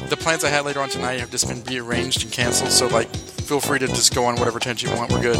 [0.09, 2.71] the plans I had later on tonight have just been rearranged and canceled.
[2.71, 5.11] So like feel free to just go on whatever tangent you want.
[5.11, 5.37] We're good.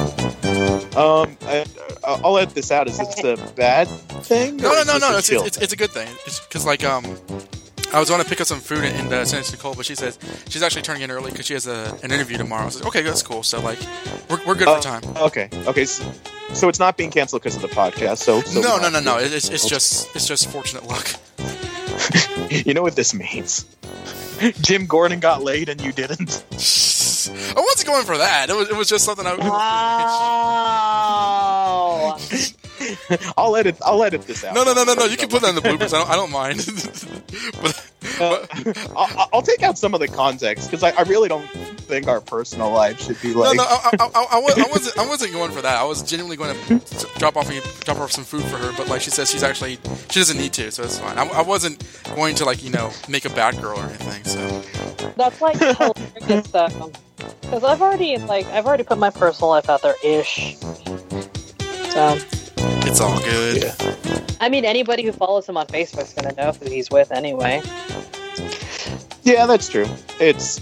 [0.95, 1.65] Um, I,
[2.03, 2.88] I'll edit this out.
[2.88, 4.57] Is this a bad thing?
[4.57, 5.15] No, no, no, no.
[5.15, 6.10] a It's, chill it's, it's a good thing.
[6.26, 7.03] It's because like um,
[7.94, 9.96] I was going to pick up some food in, in uh, San Nicole, but she
[9.96, 10.18] says
[10.50, 12.64] she's actually turning in early because she has a, an interview tomorrow.
[12.64, 13.44] I was like, okay, that's cool.
[13.44, 13.80] So like,
[14.30, 15.04] we're, we're good Oh, for time.
[15.18, 15.50] Okay.
[15.68, 15.86] Okay.
[15.86, 16.04] So,
[16.54, 18.18] so it's not being canceled because of the podcast.
[18.20, 19.18] So, so no, we're no, no, no.
[19.18, 21.10] It's, it's just it's just fortunate luck.
[22.50, 23.66] You know what this means?
[24.62, 26.44] Jim Gordon got laid and you didn't.
[26.52, 26.56] I
[27.56, 28.50] wasn't going for that.
[28.50, 29.36] It was it was just something I.
[32.12, 32.18] Wow.
[33.38, 33.78] I'll edit.
[33.84, 34.56] I'll edit this out.
[34.56, 35.06] No, no, no, no, no.
[35.06, 35.94] You can put that in the bloopers.
[35.94, 36.66] I don't, I don't mind.
[37.62, 38.46] but, Uh,
[38.96, 42.20] I'll, I'll take out some of the context because I, I really don't think our
[42.20, 43.56] personal life should be like.
[43.56, 43.70] no, no.
[43.70, 44.98] I, I, I, I wasn't.
[44.98, 45.78] I wasn't going for that.
[45.78, 46.80] I was genuinely going to
[47.20, 47.52] drop off
[47.82, 48.72] drop off some food for her.
[48.76, 49.78] But like she says, she's actually
[50.10, 51.18] she doesn't need to, so it's fine.
[51.18, 51.84] I, I wasn't
[52.16, 54.24] going to like you know make a bad girl or anything.
[54.24, 54.62] So
[55.16, 56.92] That's like hilarious though.
[57.42, 60.58] Because I've already like I've already put my personal life out there ish.
[61.90, 62.18] So
[62.88, 63.64] it's all good.
[63.64, 64.28] Yeah.
[64.40, 67.62] I mean anybody who follows him on Facebook's gonna know who he's with anyway.
[69.24, 69.86] Yeah, that's true.
[70.20, 70.60] It's.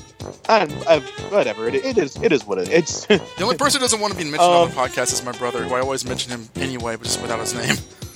[0.49, 0.99] I, I,
[1.33, 1.67] whatever.
[1.67, 2.15] It, it is.
[2.21, 2.69] It is what it.
[2.69, 3.05] It's.
[3.07, 5.31] The only person who doesn't want to be mentioned on Um, the podcast is my
[5.31, 7.75] brother, who I always mention him anyway, but just without his name.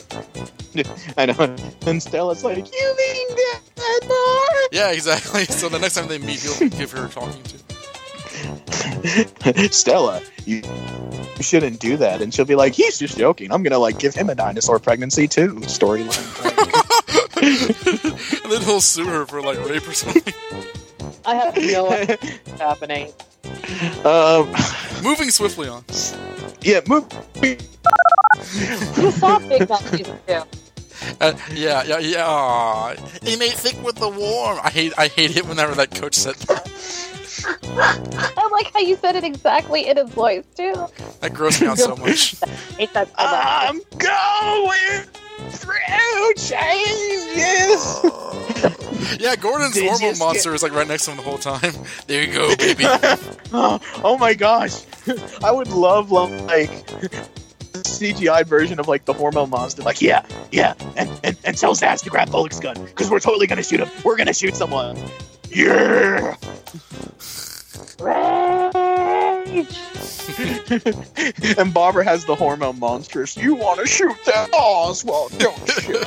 [1.18, 1.56] I know.
[1.88, 4.70] And Stella's like, you mean that, Mark?
[4.72, 5.46] Yeah, exactly.
[5.46, 7.63] So the next time they meet, he'll give her talking to.
[9.72, 10.62] Stella, you,
[11.38, 12.22] you shouldn't do that.
[12.22, 13.52] And she'll be like, he's just joking.
[13.52, 15.56] I'm gonna like give him a dinosaur pregnancy too.
[15.62, 16.14] Storyline.
[18.44, 20.34] and then he'll sue her for like rape or something.
[21.26, 23.12] I have no idea what's happening.
[24.06, 24.54] Um,
[25.04, 25.84] Moving swiftly on.
[26.62, 27.06] yeah, move.
[27.42, 30.34] You saw Big Mouth season two.
[31.20, 32.26] Uh, yeah, yeah, yeah.
[32.26, 32.96] Aw.
[33.22, 34.60] He made thick with the warm.
[34.64, 36.68] I hate, I hate it whenever that coach said that.
[37.46, 40.74] I like how you said it exactly in his voice too.
[41.22, 42.36] That grossed me out so much.
[42.78, 43.14] Hate that so.
[43.18, 45.04] I'm going
[45.50, 48.00] through changes.
[49.20, 51.74] Yeah, Gordon's Did hormone skip- monster is like right next to him the whole time.
[52.08, 52.84] There you go, baby.
[52.86, 54.84] oh, oh my gosh,
[55.44, 56.70] I would love like
[57.74, 59.82] CGI version of like the hormone monster.
[59.84, 63.48] Like, yeah, yeah, and and, and tell Zsasz to grab Bullock's gun because we're totally
[63.48, 63.90] gonna shoot him.
[64.04, 64.98] We're gonna shoot someone.
[65.54, 66.36] Yeah.
[68.00, 69.78] Rage.
[71.58, 73.38] and Barbara has the hormone monstrous.
[73.38, 76.02] You want to shoot that Oswald, don't you?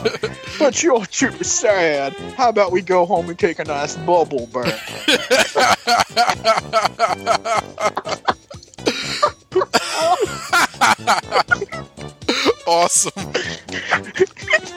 [0.59, 2.13] but you're too sad.
[2.37, 5.07] How about we go home and take a nice bubble bath?
[12.67, 13.33] awesome.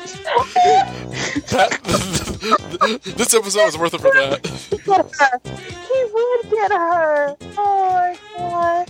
[1.50, 4.46] That- this episode was worth it for that.
[5.44, 7.36] He would get her.
[7.58, 8.90] Oh my god.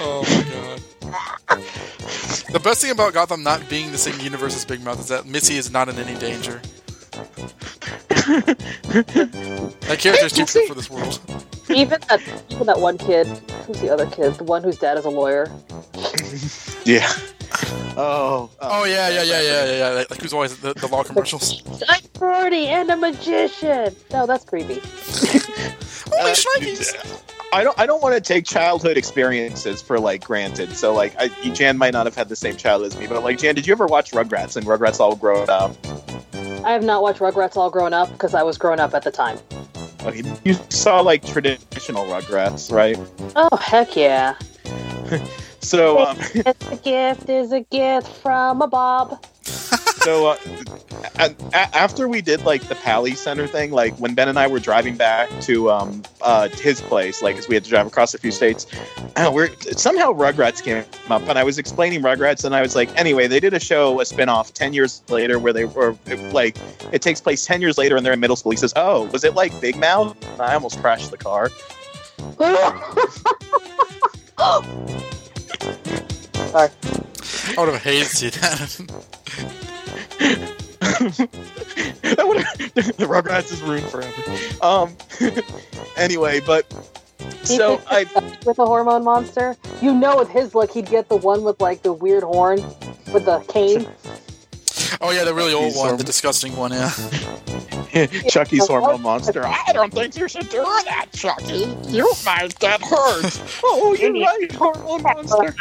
[0.00, 0.44] Oh my
[1.50, 1.62] god.
[2.52, 5.26] The best thing about Gotham not being the same universe as Big Mouth is that
[5.26, 6.60] Missy is not in any danger.
[8.28, 11.20] that character is too true for this world.
[11.70, 12.20] even that
[12.50, 13.26] even that one kid.
[13.66, 14.34] Who's the other kid?
[14.34, 15.50] The one whose dad is a lawyer.
[16.84, 17.10] Yeah.
[18.00, 18.48] Oh.
[18.60, 19.88] Oh yeah, yeah, yeah, yeah, yeah, yeah.
[19.88, 21.64] Like, like who's always the, the law commercials?
[21.88, 23.92] I'm 40 and a magician.
[24.12, 24.74] No, that's creepy.
[26.14, 27.24] Holy Uh, shnikes!
[27.52, 27.76] I don't.
[27.76, 30.76] I don't want to take childhood experiences for like granted.
[30.76, 33.38] So like, I, Jan might not have had the same childhood as me, but like,
[33.38, 35.74] Jan, did you ever watch Rugrats and Rugrats all grown up?
[36.64, 39.10] I have not watched Rugrats all grown up because I was grown up at the
[39.10, 39.38] time.
[40.04, 42.96] Okay, you saw like traditional Rugrats, right?
[43.34, 44.36] Oh heck yeah!
[45.60, 49.22] So, um, It's a gift is a gift from a Bob.
[49.44, 50.36] so uh,
[51.18, 54.46] a- a- after we did like the Paley Center thing, like when Ben and I
[54.46, 58.14] were driving back to um uh his place, like because we had to drive across
[58.14, 58.66] a few states,
[59.16, 62.88] uh, we're somehow Rugrats came up, and I was explaining Rugrats, and I was like,
[62.96, 65.96] anyway, they did a show, a spinoff, ten years later, where they were
[66.32, 66.56] like,
[66.92, 68.52] it takes place ten years later, and they're in middle school.
[68.52, 70.16] He says, oh, was it like Big Mouth?
[70.32, 71.50] And I almost crashed the car.
[76.54, 76.70] I
[77.56, 78.58] would have hated to see that.
[82.02, 82.38] that would
[82.74, 84.22] the Rugrats is ruined forever.
[84.62, 84.96] Um.
[85.96, 86.72] anyway, but
[87.44, 88.04] so I
[88.44, 89.56] with a hormone monster.
[89.80, 92.62] You know, with his look, he'd get the one with like the weird horn
[93.12, 93.88] with the cane.
[95.00, 96.72] oh yeah, the really old He's one, so- the disgusting one.
[96.72, 96.90] Yeah.
[98.28, 99.44] Chucky's hormone monster.
[99.44, 101.74] I don't think you should do that, Chucky.
[101.86, 103.42] You might get hurt.
[103.64, 105.54] oh, you're right, hormone monster.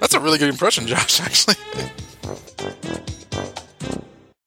[0.00, 1.20] That's a really good impression, Josh.
[1.20, 1.56] Actually.